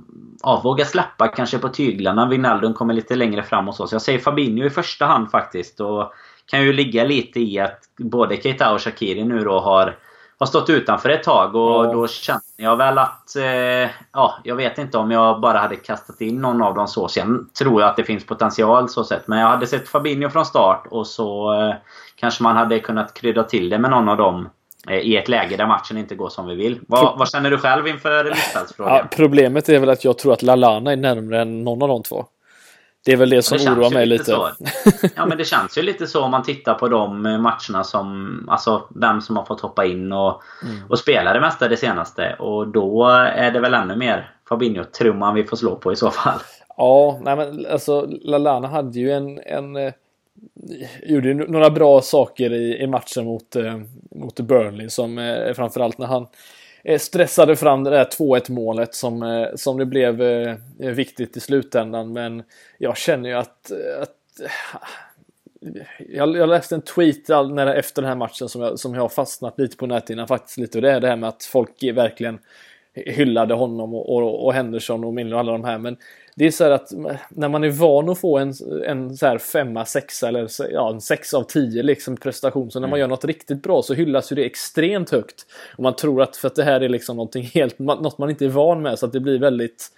ja, 0.43 0.61
våga 0.63 0.85
släppa 0.85 1.27
kanske 1.27 1.57
på 1.57 1.69
tyglarna. 1.69 2.27
Wijnaldum 2.27 2.73
kommer 2.73 2.93
lite 2.93 3.15
längre 3.15 3.43
fram 3.43 3.67
och 3.67 3.75
så. 3.75 3.87
Så 3.87 3.95
jag 3.95 4.01
säger 4.01 4.19
Fabinho 4.19 4.65
i 4.65 4.69
första 4.69 5.05
hand 5.05 5.31
faktiskt. 5.31 5.79
Och 5.79 6.13
kan 6.45 6.61
ju 6.61 6.73
ligga 6.73 7.03
lite 7.03 7.39
i 7.39 7.59
att 7.59 7.79
både 7.97 8.37
Keita 8.37 8.73
och 8.73 8.81
Shakiri 8.81 9.23
nu 9.23 9.39
då 9.39 9.59
har, 9.59 9.97
har 10.39 10.45
stått 10.45 10.69
utanför 10.69 11.09
ett 11.09 11.23
tag 11.23 11.55
och 11.55 11.85
ja. 11.85 11.93
då 11.93 12.07
känner 12.07 12.41
jag 12.57 12.77
väl 12.77 12.97
att... 12.97 13.35
Eh, 13.35 13.89
ja, 14.13 14.33
jag 14.43 14.55
vet 14.55 14.77
inte 14.77 14.97
om 14.97 15.11
jag 15.11 15.41
bara 15.41 15.59
hade 15.59 15.75
kastat 15.75 16.21
in 16.21 16.41
någon 16.41 16.61
av 16.61 16.75
dem 16.75 16.87
så. 16.87 17.07
Sen 17.07 17.49
tror 17.59 17.81
jag 17.81 17.89
att 17.89 17.97
det 17.97 18.03
finns 18.03 18.25
potential 18.25 18.89
så 18.89 19.03
sett. 19.03 19.27
Men 19.27 19.39
jag 19.39 19.47
hade 19.47 19.67
sett 19.67 19.89
Fabinho 19.89 20.29
från 20.29 20.45
start 20.45 20.87
och 20.89 21.07
så 21.07 21.53
eh, 21.61 21.75
kanske 22.15 22.43
man 22.43 22.55
hade 22.55 22.79
kunnat 22.79 23.13
krydda 23.13 23.43
till 23.43 23.69
det 23.69 23.79
med 23.79 23.91
någon 23.91 24.09
av 24.09 24.17
dem 24.17 24.49
i 24.91 25.17
ett 25.17 25.29
läge 25.29 25.57
där 25.57 25.67
matchen 25.67 25.97
inte 25.97 26.15
går 26.15 26.29
som 26.29 26.47
vi 26.47 26.55
vill. 26.55 26.79
Vad, 26.87 27.17
vad 27.17 27.29
känner 27.29 27.51
du 27.51 27.57
själv 27.57 27.87
inför 27.87 28.23
mittfältsfrågan? 28.23 28.95
Ja, 28.95 29.07
problemet 29.11 29.69
är 29.69 29.79
väl 29.79 29.89
att 29.89 30.05
jag 30.05 30.17
tror 30.17 30.33
att 30.33 30.41
Lalana 30.41 30.91
är 30.91 30.95
närmare 30.95 31.41
än 31.41 31.63
någon 31.63 31.81
av 31.81 31.87
de 31.87 32.03
två. 32.03 32.25
Det 33.05 33.11
är 33.11 33.17
väl 33.17 33.29
det 33.29 33.41
som 33.41 33.57
det 33.57 33.71
oroar 33.71 33.89
mig 33.89 34.05
lite. 34.05 34.31
lite. 34.31 35.13
ja 35.15 35.25
men 35.25 35.37
det 35.37 35.45
känns 35.45 35.77
ju 35.77 35.81
lite 35.81 36.07
så 36.07 36.23
om 36.23 36.31
man 36.31 36.43
tittar 36.43 36.73
på 36.73 36.87
de 36.87 37.25
eh, 37.25 37.37
matcherna 37.37 37.83
som... 37.83 38.47
Alltså 38.49 38.87
vem 38.95 39.21
som 39.21 39.37
har 39.37 39.45
fått 39.45 39.61
hoppa 39.61 39.85
in 39.85 40.11
och, 40.11 40.41
mm. 40.63 40.77
och 40.89 40.99
spela 40.99 41.33
det 41.33 41.41
mesta 41.41 41.67
det 41.67 41.77
senaste. 41.77 42.35
Och 42.39 42.67
då 42.67 43.07
är 43.35 43.51
det 43.51 43.59
väl 43.59 43.73
ännu 43.73 43.95
mer 43.95 44.31
Fabinho-trumman 44.49 45.33
vi 45.33 45.43
får 45.43 45.57
slå 45.57 45.75
på 45.75 45.93
i 45.93 45.95
så 45.95 46.11
fall. 46.11 46.39
Ja, 46.77 47.19
nej 47.21 47.35
men 47.35 47.65
alltså 47.71 48.07
Lalana 48.21 48.67
hade 48.67 48.99
ju 48.99 49.11
en... 49.11 49.39
en 49.39 49.75
eh, 49.75 49.93
gjorde 51.03 51.33
några 51.33 51.69
bra 51.69 52.01
saker 52.01 52.53
i, 52.53 52.77
i 52.77 52.87
matchen 52.87 53.25
mot, 53.25 53.55
eh, 53.55 53.81
mot 54.11 54.39
Burnley 54.39 54.89
som 54.89 55.17
eh, 55.17 55.53
framförallt 55.53 55.97
när 55.97 56.07
han 56.07 56.27
Eh, 56.83 56.99
stressade 56.99 57.55
fram 57.55 57.83
det 57.83 57.89
där 57.89 58.05
2-1 58.05 58.51
målet 58.51 58.95
som, 58.95 59.23
eh, 59.23 59.47
som 59.55 59.77
det 59.77 59.85
blev 59.85 60.21
eh, 60.21 60.55
viktigt 60.77 61.37
i 61.37 61.39
slutändan. 61.39 62.13
Men 62.13 62.43
jag 62.77 62.97
känner 62.97 63.29
ju 63.29 63.35
att, 63.35 63.71
att 64.01 64.15
jag, 66.09 66.37
jag 66.37 66.49
läste 66.49 66.75
en 66.75 66.81
tweet 66.81 67.29
all, 67.29 67.53
när, 67.53 67.67
efter 67.67 68.01
den 68.01 68.09
här 68.09 68.15
matchen 68.15 68.49
som 68.49 68.61
jag, 68.61 68.79
som 68.79 68.93
jag 68.93 69.01
har 69.01 69.09
fastnat 69.09 69.59
lite 69.59 69.77
på 69.77 69.87
näthinnan 69.87 70.27
faktiskt 70.27 70.57
lite. 70.57 70.77
Och 70.77 70.81
det 70.81 70.91
är 70.91 70.99
det 70.99 71.07
här 71.07 71.15
med 71.15 71.29
att 71.29 71.43
folk 71.43 71.83
verkligen 71.83 72.39
hyllade 72.93 73.53
honom 73.53 73.93
och, 73.93 74.15
och, 74.15 74.45
och 74.45 74.53
Henderson 74.53 75.03
och 75.03 75.13
Milner 75.13 75.33
och 75.33 75.39
alla 75.39 75.51
de 75.51 75.63
här. 75.63 75.77
Men 75.77 75.97
det 76.35 76.45
är 76.45 76.51
så 76.51 76.63
här 76.63 76.71
att 76.71 76.91
när 77.29 77.49
man 77.49 77.63
är 77.63 77.69
van 77.69 78.09
att 78.09 78.19
få 78.19 78.37
en, 78.37 78.53
en 78.85 79.17
så 79.17 79.25
här 79.25 79.37
femma, 79.37 79.85
sexa 79.85 80.27
eller 80.27 80.49
ja, 80.71 80.89
en 80.93 81.01
sex 81.01 81.33
av 81.33 81.43
tio 81.43 81.83
liksom 81.83 82.17
prestation. 82.17 82.71
Så 82.71 82.79
när 82.79 82.87
man 82.87 82.99
mm. 82.99 82.99
gör 82.99 83.07
något 83.07 83.25
riktigt 83.25 83.63
bra 83.63 83.81
så 83.81 83.93
hyllas 83.93 84.31
ju 84.31 84.35
det 84.35 84.45
extremt 84.45 85.09
högt. 85.09 85.45
Och 85.77 85.83
man 85.83 85.95
tror 85.95 86.21
att 86.21 86.37
för 86.37 86.47
att 86.47 86.55
det 86.55 86.63
här 86.63 86.81
är 86.81 86.89
liksom 86.89 87.15
någonting 87.15 87.43
helt, 87.43 87.79
något 87.79 88.17
man 88.17 88.29
inte 88.29 88.45
är 88.45 88.49
van 88.49 88.81
med 88.81 88.99
så 88.99 89.05
att 89.05 89.13
det 89.13 89.19
blir 89.19 89.39
väldigt 89.39 89.89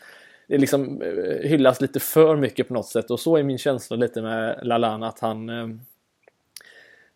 det 0.48 0.58
liksom 0.58 1.02
eh, 1.02 1.50
hyllas 1.50 1.82
lite 1.82 2.00
för 2.00 2.36
mycket 2.36 2.68
på 2.68 2.74
något 2.74 2.88
sätt 2.88 3.12
och 3.12 3.20
så 3.20 3.38
är 3.38 3.44
min 3.44 3.58
känsla 3.58 3.96
lite 3.98 4.22
med 4.22 4.60
Lalana 4.64 5.08
att 5.08 5.20
han 5.20 5.50
eh, 5.50 5.68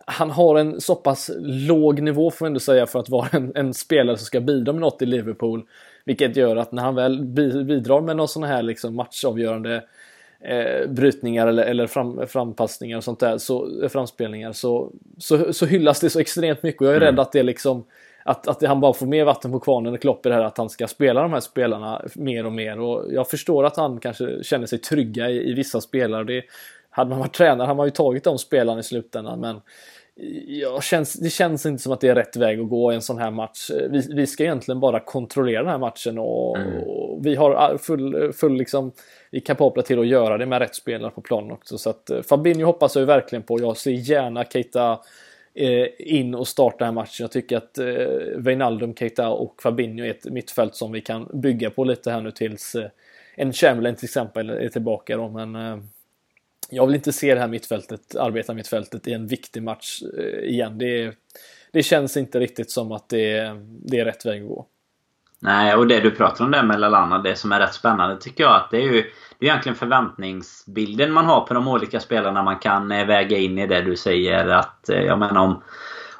han 0.09 0.31
har 0.31 0.55
en 0.55 0.81
så 0.81 0.95
pass 0.95 1.31
låg 1.39 2.01
nivå 2.01 2.31
får 2.31 2.45
man 2.45 2.49
ändå 2.49 2.59
säga 2.59 2.85
för 2.85 2.99
att 2.99 3.09
vara 3.09 3.27
en, 3.31 3.51
en, 3.55 3.73
spelare 3.73 4.17
som 4.17 4.25
ska 4.25 4.41
bidra 4.41 4.73
med 4.73 4.81
något 4.81 5.01
i 5.01 5.05
Liverpool. 5.05 5.63
Vilket 6.05 6.35
gör 6.35 6.55
att 6.55 6.71
när 6.71 6.83
han 6.83 6.95
väl 6.95 7.25
bidrar 7.65 8.01
med 8.01 8.17
någon 8.17 8.27
sån 8.27 8.43
här 8.43 8.63
liksom 8.63 8.95
matchavgörande 8.95 9.83
eh, 10.41 10.89
brytningar 10.89 11.47
eller, 11.47 11.63
eller 11.63 11.87
fram, 11.87 12.27
frampassningar 12.27 12.97
och 12.97 13.03
sånt 13.03 13.19
där, 13.19 13.37
så, 13.37 13.89
framspelningar 13.89 14.51
så, 14.51 14.91
så, 15.17 15.53
så 15.53 15.65
hyllas 15.65 15.99
det 15.99 16.09
så 16.09 16.19
extremt 16.19 16.63
mycket 16.63 16.81
och 16.81 16.87
jag 16.87 16.95
är 16.95 17.01
mm. 17.01 17.11
rädd 17.11 17.19
att 17.19 17.31
det 17.31 17.43
liksom 17.43 17.85
att, 18.23 18.47
att 18.47 18.63
han 18.63 18.81
bara 18.81 18.93
får 18.93 19.05
mer 19.05 19.25
vatten 19.25 19.51
på 19.51 19.59
kvarnen 19.59 19.93
och 19.93 20.01
Klopp 20.01 20.25
i 20.25 20.29
det 20.29 20.35
här 20.35 20.43
att 20.43 20.57
han 20.57 20.69
ska 20.69 20.87
spela 20.87 21.21
de 21.21 21.33
här 21.33 21.39
spelarna 21.39 22.01
mer 22.15 22.45
och 22.45 22.51
mer 22.51 22.79
och 22.79 23.13
jag 23.13 23.29
förstår 23.29 23.65
att 23.65 23.77
han 23.77 23.99
kanske 23.99 24.43
känner 24.43 24.65
sig 24.65 24.79
trygga 24.79 25.29
i, 25.29 25.49
i 25.49 25.53
vissa 25.53 25.81
spelare. 25.81 26.23
Det, 26.23 26.43
hade 26.89 27.09
man 27.09 27.19
varit 27.19 27.33
tränare 27.33 27.65
hade 27.65 27.77
man 27.77 27.87
ju 27.87 27.91
tagit 27.91 28.23
de 28.23 28.37
spelarna 28.37 28.79
i 28.79 28.83
slutändan 28.83 29.39
men 29.39 29.61
Ja, 30.47 30.81
känns, 30.81 31.13
det 31.13 31.29
känns 31.29 31.65
inte 31.65 31.83
som 31.83 31.91
att 31.91 32.01
det 32.01 32.07
är 32.07 32.15
rätt 32.15 32.35
väg 32.35 32.59
att 32.59 32.69
gå 32.69 32.91
i 32.91 32.95
en 32.95 33.01
sån 33.01 33.17
här 33.17 33.31
match. 33.31 33.71
Vi, 33.89 34.13
vi 34.15 34.27
ska 34.27 34.43
egentligen 34.43 34.79
bara 34.79 34.99
kontrollera 34.99 35.61
den 35.61 35.71
här 35.71 35.77
matchen 35.77 36.19
och, 36.19 36.57
mm. 36.57 36.83
och 36.83 37.25
vi 37.25 37.35
har 37.35 37.77
full, 37.77 38.33
full 38.33 38.57
liksom, 38.57 38.91
vi 39.31 39.39
kapabla 39.39 39.83
till 39.83 39.99
att 39.99 40.07
göra 40.07 40.37
det 40.37 40.45
med 40.45 40.59
rätt 40.59 40.75
spelare 40.75 41.11
på 41.11 41.21
planen 41.21 41.51
också. 41.51 41.77
Så 41.77 41.89
att 41.89 42.09
eh, 42.09 42.21
Fabinho 42.21 42.65
hoppas 42.65 42.95
jag 42.95 43.05
verkligen 43.05 43.43
på. 43.43 43.59
Jag 43.59 43.77
ser 43.77 43.91
gärna 43.91 44.43
Keita 44.43 44.99
eh, 45.53 45.87
in 45.97 46.35
och 46.35 46.47
starta 46.47 46.77
den 46.77 46.87
här 46.87 47.01
matchen. 47.01 47.23
Jag 47.23 47.31
tycker 47.31 47.57
att 47.57 47.77
eh, 47.77 47.85
Wijnaldum, 48.37 48.95
Keita 48.95 49.29
och 49.29 49.61
Fabinho 49.61 50.05
är 50.05 50.09
ett 50.09 50.25
mittfält 50.25 50.75
som 50.75 50.91
vi 50.91 51.01
kan 51.01 51.29
bygga 51.33 51.69
på 51.69 51.83
lite 51.83 52.11
här 52.11 52.21
nu 52.21 52.31
tills 52.31 52.75
eh, 52.75 52.89
en 53.35 53.53
Chamberlain 53.53 53.95
till 53.95 54.05
exempel 54.05 54.49
är 54.49 54.69
tillbaka 54.69 55.17
då. 55.17 55.29
Men 55.29 55.55
eh, 55.55 55.77
jag 56.69 56.85
vill 56.85 56.95
inte 56.95 57.13
se 57.13 57.33
det 57.33 57.39
här 57.39 57.47
mittfältet, 57.47 58.15
arbeta 58.15 58.53
mittfältet 58.53 59.07
i 59.07 59.13
en 59.13 59.27
viktig 59.27 59.63
match 59.63 60.01
eh, 60.17 60.49
igen. 60.49 60.77
Det, 60.77 61.13
det 61.71 61.83
känns 61.83 62.17
inte 62.17 62.39
riktigt 62.39 62.71
som 62.71 62.91
att 62.91 63.09
det, 63.09 63.55
det 63.85 63.99
är 63.99 64.05
rätt 64.05 64.25
väg 64.25 64.41
att 64.41 64.47
gå. 64.47 64.65
Nej, 65.41 65.75
och 65.75 65.87
det 65.87 65.99
du 65.99 66.11
pratar 66.11 66.45
om 66.45 66.51
där 66.51 66.63
med 66.63 66.79
Lalana, 66.79 67.17
det 67.17 67.35
som 67.35 67.51
är 67.51 67.59
rätt 67.59 67.73
spännande 67.73 68.17
tycker 68.17 68.43
jag 68.43 68.55
att 68.55 68.71
det 68.71 68.77
är 68.77 68.93
ju 68.93 69.03
det 69.39 69.45
är 69.45 69.49
egentligen 69.49 69.75
förväntningsbilden 69.75 71.11
man 71.11 71.25
har 71.25 71.41
på 71.41 71.53
de 71.53 71.67
olika 71.67 71.99
spelarna 71.99 72.43
man 72.43 72.59
kan 72.59 72.91
eh, 72.91 73.05
väga 73.05 73.37
in 73.37 73.57
i 73.57 73.67
det 73.67 73.81
du 73.81 73.95
säger 73.95 74.47
att 74.47 74.89
eh, 74.89 75.01
jag 75.01 75.19
menar 75.19 75.41
om 75.41 75.63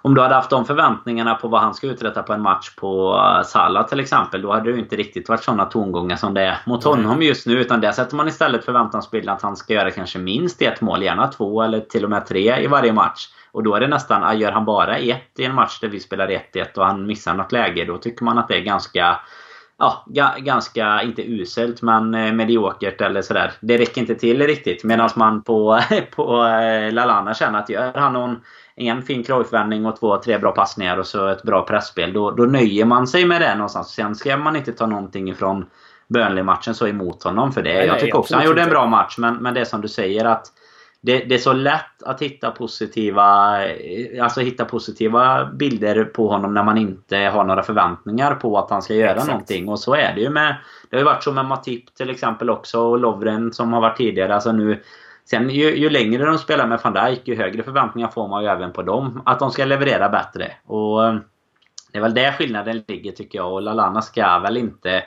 om 0.01 0.15
du 0.15 0.21
hade 0.21 0.35
haft 0.35 0.49
de 0.49 0.65
förväntningarna 0.65 1.35
på 1.35 1.47
vad 1.47 1.61
han 1.61 1.73
ska 1.73 1.87
uträtta 1.87 2.23
på 2.23 2.33
en 2.33 2.41
match 2.41 2.75
på 2.75 3.13
uh, 3.13 3.43
Salah 3.43 3.87
till 3.87 3.99
exempel. 3.99 4.41
Då 4.41 4.53
hade 4.53 4.71
det 4.71 4.79
inte 4.79 4.95
riktigt 4.95 5.29
varit 5.29 5.43
sådana 5.43 5.65
tongångar 5.65 6.15
som 6.15 6.33
det 6.33 6.41
är 6.41 6.57
mot 6.65 6.83
honom 6.83 7.21
just 7.21 7.47
nu. 7.47 7.53
Utan 7.53 7.81
där 7.81 7.91
sätter 7.91 8.15
man 8.15 8.27
istället 8.27 8.65
förväntansbilden 8.65 9.33
att 9.33 9.41
han 9.41 9.55
ska 9.55 9.73
göra 9.73 9.91
kanske 9.91 10.19
minst 10.19 10.61
ett 10.61 10.81
mål. 10.81 11.03
Gärna 11.03 11.27
två 11.27 11.61
eller 11.61 11.79
till 11.79 12.03
och 12.03 12.09
med 12.09 12.25
tre 12.25 12.63
i 12.63 12.67
varje 12.67 12.93
match. 12.93 13.27
Och 13.51 13.63
då 13.63 13.75
är 13.75 13.79
det 13.79 13.87
nästan, 13.87 14.39
gör 14.39 14.51
han 14.51 14.65
bara 14.65 14.97
ett 14.97 15.39
i 15.39 15.45
en 15.45 15.55
match 15.55 15.79
där 15.79 15.87
vi 15.87 15.99
spelar 15.99 16.27
1-1 16.27 16.77
och 16.77 16.85
han 16.85 17.05
missar 17.05 17.33
något 17.33 17.51
läge. 17.51 17.85
Då 17.85 17.97
tycker 17.97 18.25
man 18.25 18.37
att 18.37 18.47
det 18.47 18.57
är 18.57 18.61
ganska 18.61 19.19
ja, 19.79 20.35
ganska, 20.37 21.01
inte 21.01 21.21
uselt, 21.21 21.81
men 21.81 22.13
eh, 22.13 22.33
mediokert 22.33 23.01
eller 23.01 23.21
sådär. 23.21 23.51
Det 23.59 23.77
räcker 23.77 24.01
inte 24.01 24.15
till 24.15 24.41
riktigt. 24.41 24.83
Medan 24.83 25.09
man 25.15 25.41
på, 25.41 25.79
på 26.15 26.45
eh, 26.45 26.93
Lalana 26.93 27.33
känner 27.33 27.59
att 27.59 27.69
gör 27.69 27.93
han 27.93 28.13
någon 28.13 28.39
en 28.75 29.01
fin 29.01 29.23
Cruyff-vändning 29.23 29.85
och 29.85 29.99
två, 29.99 30.17
tre 30.17 30.37
bra 30.37 30.51
passningar 30.51 30.97
och 30.97 31.07
så 31.07 31.27
ett 31.27 31.43
bra 31.43 31.61
pressspel. 31.61 32.13
Då, 32.13 32.31
då 32.31 32.43
nöjer 32.43 32.85
man 32.85 33.07
sig 33.07 33.25
med 33.25 33.41
det 33.41 33.55
någonstans. 33.55 33.89
Sen 33.89 34.15
ska 34.15 34.37
man 34.37 34.55
inte 34.55 34.71
ta 34.71 34.85
någonting 34.85 35.29
ifrån 35.29 35.65
Burnley-matchen 36.07 36.75
så 36.75 36.87
emot 36.87 37.23
honom 37.23 37.51
för 37.51 37.61
det. 37.63 37.73
Nej, 37.73 37.87
jag 37.87 37.99
tycker 37.99 38.17
också 38.17 38.35
han 38.35 38.45
gjorde 38.45 38.61
en 38.61 38.69
bra 38.69 38.85
match. 38.85 39.17
Men, 39.17 39.35
men 39.35 39.53
det 39.53 39.59
är 39.59 39.65
som 39.65 39.81
du 39.81 39.87
säger 39.87 40.25
att 40.25 40.47
det, 41.01 41.19
det, 41.19 41.35
är 41.35 41.39
så 41.39 41.53
lätt 41.53 42.03
att 42.05 42.21
hitta 42.21 42.51
positiva, 42.51 43.23
alltså 44.21 44.41
hitta 44.41 44.65
positiva 44.65 45.45
bilder 45.45 46.03
på 46.05 46.27
honom 46.27 46.53
när 46.53 46.63
man 46.63 46.77
inte 46.77 47.17
har 47.17 47.43
några 47.43 47.63
förväntningar 47.63 48.35
på 48.35 48.57
att 48.57 48.69
han 48.69 48.81
ska 48.81 48.93
göra 48.93 49.11
Exakt. 49.11 49.27
någonting. 49.27 49.69
Och 49.69 49.79
så 49.79 49.95
är 49.95 50.15
det 50.15 50.21
ju 50.21 50.29
med... 50.29 50.55
Det 50.89 50.95
har 50.95 50.99
ju 50.99 51.05
varit 51.05 51.23
så 51.23 51.31
med 51.31 51.45
Matip 51.45 51.95
till 51.95 52.09
exempel 52.09 52.49
också 52.49 52.79
och 52.79 52.99
Lovren 52.99 53.53
som 53.53 53.73
har 53.73 53.81
varit 53.81 53.97
tidigare. 53.97 54.35
Alltså 54.35 54.51
nu 54.51 54.83
Sen 55.29 55.49
ju, 55.49 55.75
ju, 55.75 55.89
längre 55.89 56.25
de 56.25 56.37
spelar 56.37 56.67
med 56.67 56.79
van 56.83 56.93
Dijk, 56.93 57.27
ju 57.27 57.35
högre 57.35 57.63
förväntningar 57.63 58.07
får 58.07 58.27
man 58.27 58.43
ju 58.43 58.49
även 58.49 58.73
på 58.73 58.81
dem. 58.81 59.21
Att 59.25 59.39
de 59.39 59.51
ska 59.51 59.65
leverera 59.65 60.09
bättre. 60.09 60.51
Och 60.65 61.05
eh, 61.05 61.15
Det 61.91 61.97
är 61.97 62.01
väl 62.01 62.13
där 62.13 62.31
skillnaden 62.31 62.83
ligger 62.87 63.11
tycker 63.11 63.39
jag. 63.39 63.53
Och 63.53 63.61
Lalana 63.61 64.01
ska 64.01 64.39
väl 64.39 64.57
inte 64.57 65.03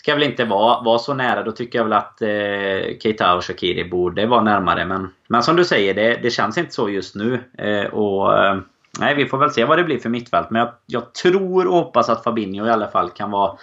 ska 0.00 0.14
väl 0.14 0.22
inte 0.22 0.44
vara, 0.44 0.82
vara 0.82 0.98
så 0.98 1.14
nära. 1.14 1.42
Då 1.42 1.52
tycker 1.52 1.78
jag 1.78 1.84
väl 1.84 1.92
att 1.92 2.22
eh, 2.22 2.98
Keita 3.02 3.34
och 3.34 3.44
Shakiri 3.44 3.84
borde 3.84 4.26
vara 4.26 4.42
närmare. 4.42 4.84
Men, 4.84 5.08
men 5.26 5.42
som 5.42 5.56
du 5.56 5.64
säger, 5.64 5.94
det, 5.94 6.18
det 6.22 6.30
känns 6.30 6.58
inte 6.58 6.74
så 6.74 6.88
just 6.88 7.14
nu. 7.14 7.40
Eh, 7.58 7.84
och 7.84 8.44
eh, 8.44 8.58
nej, 9.00 9.14
Vi 9.14 9.26
får 9.26 9.38
väl 9.38 9.50
se 9.50 9.64
vad 9.64 9.78
det 9.78 9.84
blir 9.84 9.98
för 9.98 10.08
mittfält. 10.08 10.50
Men 10.50 10.60
jag, 10.60 10.70
jag 10.86 11.14
tror 11.14 11.66
och 11.66 11.74
hoppas 11.74 12.08
att 12.08 12.24
Fabinho 12.24 12.66
i 12.66 12.70
alla 12.70 12.88
fall 12.88 13.10
kan 13.10 13.30
vara 13.30 13.58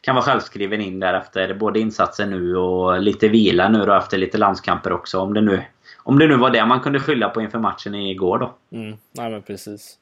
kan 0.00 0.14
vara 0.14 0.24
självskriven 0.24 0.80
in 0.80 1.00
där 1.00 1.14
efter 1.14 1.54
både 1.54 1.80
insatser 1.80 2.26
nu 2.26 2.56
och 2.56 3.02
lite 3.02 3.28
vila 3.28 3.68
nu 3.68 3.82
och 3.82 3.96
efter 3.96 4.18
lite 4.18 4.38
landskamper 4.38 4.92
också. 4.92 5.20
Om 5.20 5.34
det 5.34 5.40
nu, 5.40 5.62
om 6.02 6.18
det 6.18 6.26
nu 6.26 6.36
var 6.36 6.50
det 6.50 6.66
man 6.66 6.80
kunde 6.80 7.00
skylla 7.00 7.28
på 7.28 7.40
inför 7.40 7.58
matchen 7.58 7.94
igår 7.94 8.38
då. 8.38 8.54
Mm, 8.76 8.96
nej 9.12 9.30
men 9.30 9.42
precis. 9.42 9.96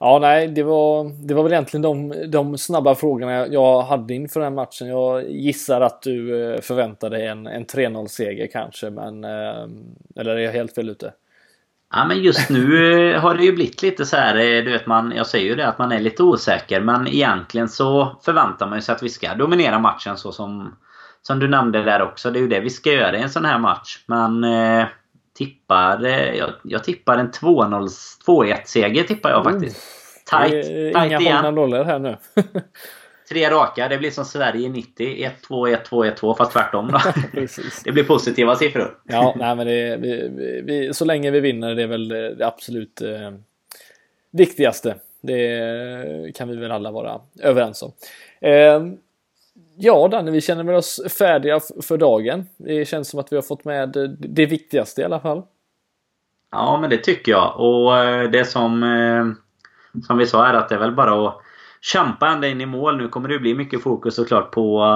Ja, 0.00 0.18
nej, 0.18 0.48
det 0.48 0.62
var, 0.62 1.12
det 1.26 1.34
var 1.34 1.42
väl 1.42 1.52
egentligen 1.52 1.82
de, 1.82 2.14
de 2.30 2.58
snabba 2.58 2.94
frågorna 2.94 3.46
jag 3.46 3.82
hade 3.82 4.14
inför 4.14 4.40
den 4.40 4.52
här 4.52 4.54
matchen. 4.54 4.88
Jag 4.88 5.30
gissar 5.30 5.80
att 5.80 6.02
du 6.02 6.44
eh, 6.52 6.60
förväntade 6.60 7.16
dig 7.16 7.26
en, 7.26 7.46
en 7.46 7.66
3-0 7.66 8.06
seger 8.06 8.46
kanske, 8.52 8.90
men... 8.90 9.24
Eh, 9.24 9.66
eller 10.16 10.36
är 10.36 10.38
jag 10.38 10.52
helt 10.52 10.74
fel 10.74 10.88
ute? 10.88 11.12
Ja 11.94 12.04
men 12.04 12.22
just 12.22 12.50
nu 12.50 13.10
eh, 13.12 13.20
har 13.20 13.34
det 13.34 13.44
ju 13.44 13.52
blivit 13.52 13.82
lite 13.82 14.06
så 14.06 14.16
här, 14.16 14.34
du 14.62 14.72
vet 14.72 14.86
man, 14.86 15.12
jag 15.16 15.26
säger 15.26 15.46
ju 15.46 15.54
det 15.54 15.68
att 15.68 15.78
man 15.78 15.92
är 15.92 16.00
lite 16.00 16.22
osäker 16.22 16.80
men 16.80 17.08
egentligen 17.08 17.68
så 17.68 18.16
förväntar 18.24 18.66
man 18.66 18.82
sig 18.82 18.94
att 18.94 19.02
vi 19.02 19.08
ska 19.08 19.34
dominera 19.34 19.78
matchen 19.78 20.16
så 20.16 20.32
som 20.32 20.76
Som 21.22 21.38
du 21.38 21.48
nämnde 21.48 21.82
där 21.82 22.02
också, 22.02 22.30
det 22.30 22.38
är 22.38 22.40
ju 22.40 22.48
det 22.48 22.60
vi 22.60 22.70
ska 22.70 22.92
göra 22.92 23.18
i 23.18 23.22
en 23.22 23.30
sån 23.30 23.44
här 23.44 23.58
match. 23.58 24.04
Men 24.06 24.44
eh, 24.44 24.86
tippar, 25.36 26.04
eh, 26.04 26.34
jag, 26.34 26.50
jag, 26.62 26.84
tippar 26.84 27.18
en 27.18 27.30
2-0, 27.30 27.88
2-1 28.26 28.56
seger 28.64 29.04
tippar 29.04 29.30
jag 29.30 29.44
faktiskt. 29.44 29.76
Oh, 29.76 30.42
tight, 30.42 30.64
tight 30.64 30.96
inga 30.96 31.06
igen. 31.06 31.22
Inga 31.22 31.50
nollor 31.50 31.84
här 31.84 31.98
nu. 31.98 32.16
Tre 33.28 33.50
raka. 33.50 33.88
Det 33.88 33.98
blir 33.98 34.10
som 34.10 34.24
Sverige 34.24 34.68
90. 34.68 35.30
1-2, 35.48 35.76
1-2, 35.88 36.14
1-2 36.14 36.36
fast 36.36 36.52
tvärtom 36.52 36.92
då. 36.92 36.98
det 37.84 37.92
blir 37.92 38.04
positiva 38.04 38.56
siffror. 38.56 38.98
ja, 39.04 39.34
nej, 39.38 39.56
men 39.56 39.66
det, 39.66 39.96
vi, 39.96 40.30
vi, 40.64 40.94
så 40.94 41.04
länge 41.04 41.30
vi 41.30 41.40
vinner 41.40 41.74
det 41.74 41.82
är 41.82 41.86
väl 41.86 42.08
det 42.08 42.46
absolut 42.46 43.00
eh, 43.00 43.32
viktigaste. 44.32 44.94
Det 45.22 46.34
kan 46.34 46.48
vi 46.48 46.56
väl 46.56 46.70
alla 46.70 46.90
vara 46.90 47.20
överens 47.42 47.82
om. 47.82 47.92
Eh, 48.40 48.82
ja, 49.78 50.08
Danne, 50.08 50.30
vi 50.30 50.40
känner 50.40 50.64
väl 50.64 50.74
oss 50.74 51.00
färdiga 51.18 51.60
för 51.82 51.96
dagen. 51.96 52.46
Det 52.56 52.88
känns 52.88 53.08
som 53.08 53.20
att 53.20 53.32
vi 53.32 53.36
har 53.36 53.42
fått 53.42 53.64
med 53.64 53.96
eh, 53.96 54.02
det 54.18 54.46
viktigaste 54.46 55.00
i 55.00 55.04
alla 55.04 55.20
fall. 55.20 55.42
Ja, 56.50 56.78
men 56.80 56.90
det 56.90 56.96
tycker 56.98 57.32
jag. 57.32 57.60
Och 57.60 57.98
eh, 57.98 58.30
det 58.30 58.44
som, 58.44 58.82
eh, 58.82 59.24
som 60.06 60.18
vi 60.18 60.26
sa 60.26 60.46
är 60.46 60.54
att 60.54 60.68
det 60.68 60.74
är 60.74 60.78
väl 60.78 60.94
bara 60.94 61.28
att 61.28 61.40
kämpa 61.86 62.28
ända 62.28 62.48
in 62.48 62.60
i 62.60 62.66
mål. 62.66 62.96
Nu 62.96 63.08
kommer 63.08 63.28
det 63.28 63.38
bli 63.38 63.54
mycket 63.54 63.82
fokus 63.82 64.14
såklart 64.14 64.50
på, 64.50 64.86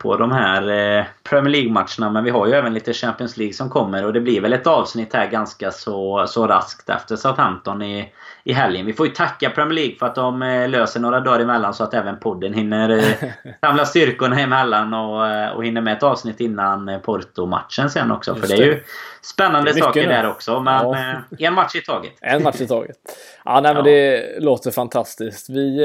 på 0.00 0.16
de 0.16 0.32
här 0.32 0.68
eh, 0.98 1.04
Premier 1.22 1.52
League-matcherna. 1.52 2.10
Men 2.10 2.24
vi 2.24 2.30
har 2.30 2.46
ju 2.46 2.52
även 2.52 2.74
lite 2.74 2.92
Champions 2.92 3.36
League 3.36 3.54
som 3.54 3.70
kommer. 3.70 4.04
Och 4.04 4.12
det 4.12 4.20
blir 4.20 4.40
väl 4.40 4.52
ett 4.52 4.66
avsnitt 4.66 5.14
här 5.14 5.26
ganska 5.26 5.70
så, 5.70 6.26
så 6.28 6.46
raskt 6.46 6.88
efter 6.88 7.16
Southampton 7.16 7.82
i, 7.82 8.12
i 8.44 8.52
helgen. 8.52 8.86
Vi 8.86 8.92
får 8.92 9.06
ju 9.06 9.12
tacka 9.12 9.50
Premier 9.50 9.74
League 9.74 9.96
för 9.98 10.06
att 10.06 10.14
de 10.14 10.42
eh, 10.42 10.68
löser 10.68 11.00
några 11.00 11.20
dagar 11.20 11.40
emellan 11.40 11.74
så 11.74 11.84
att 11.84 11.94
även 11.94 12.18
podden 12.18 12.54
hinner 12.54 12.90
eh, 12.90 13.30
samla 13.60 13.84
styrkorna 13.84 14.40
emellan 14.40 14.94
och, 14.94 15.56
och 15.56 15.64
hinner 15.64 15.80
med 15.80 15.96
ett 15.96 16.02
avsnitt 16.02 16.40
innan 16.40 17.00
Porto-matchen 17.04 17.90
sen 17.90 18.10
också. 18.10 18.30
Just 18.30 18.40
för 18.40 18.56
det 18.56 18.62
är 18.62 18.66
ju 18.66 18.82
spännande 19.22 19.70
är 19.70 19.74
saker 19.74 20.02
nu. 20.02 20.08
där 20.08 20.30
också. 20.30 20.60
Men 20.60 20.86
ja. 21.28 21.46
en 21.46 21.54
match 21.54 21.74
i 21.74 21.80
taget. 21.80 22.12
En 22.20 22.42
match 22.42 22.60
i 22.60 22.66
taget. 22.66 22.96
Ja, 23.44 23.60
nej, 23.60 23.74
men 23.74 23.86
ja. 23.86 23.92
det 23.92 24.40
låter 24.40 24.70
fantastiskt. 24.70 25.50
Vi 25.50 25.84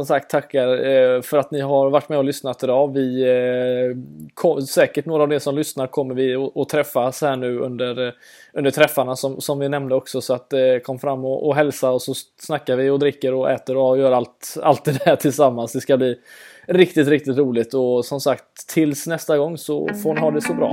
som 0.00 0.06
sagt 0.06 0.30
tackar 0.30 0.68
eh, 0.68 1.22
för 1.22 1.38
att 1.38 1.50
ni 1.50 1.60
har 1.60 1.90
varit 1.90 2.08
med 2.08 2.18
och 2.18 2.24
lyssnat 2.24 2.62
idag. 2.62 2.94
Vi, 2.94 3.22
eh, 3.22 4.64
säkert 4.64 5.06
några 5.06 5.22
av 5.22 5.32
er 5.32 5.38
som 5.38 5.54
lyssnar 5.54 5.86
kommer 5.86 6.14
vi 6.14 6.50
att 6.54 6.68
träffas 6.68 7.22
här 7.22 7.36
nu 7.36 7.58
under, 7.58 8.06
eh, 8.06 8.12
under 8.52 8.70
träffarna 8.70 9.16
som, 9.16 9.40
som 9.40 9.58
vi 9.58 9.68
nämnde 9.68 9.94
också. 9.94 10.20
Så 10.20 10.34
att 10.34 10.52
kom 10.84 10.98
fram 10.98 11.24
och, 11.24 11.46
och 11.46 11.56
hälsa 11.56 11.90
och 11.90 12.02
så 12.02 12.14
snackar 12.40 12.76
vi 12.76 12.90
och 12.90 12.98
dricker 12.98 13.34
och 13.34 13.50
äter 13.50 13.76
och 13.76 13.98
gör 13.98 14.12
allt, 14.12 14.56
allt 14.62 14.84
det 14.84 15.04
där 15.04 15.16
tillsammans. 15.20 15.72
Det 15.72 15.80
ska 15.80 15.96
bli 15.96 16.16
riktigt, 16.66 17.08
riktigt 17.08 17.38
roligt 17.38 17.74
och 17.74 18.04
som 18.04 18.20
sagt 18.20 18.68
tills 18.68 19.06
nästa 19.06 19.38
gång 19.38 19.58
så 19.58 19.88
får 20.02 20.14
ni 20.14 20.20
ha 20.20 20.30
det 20.30 20.40
så 20.40 20.54
bra. 20.54 20.72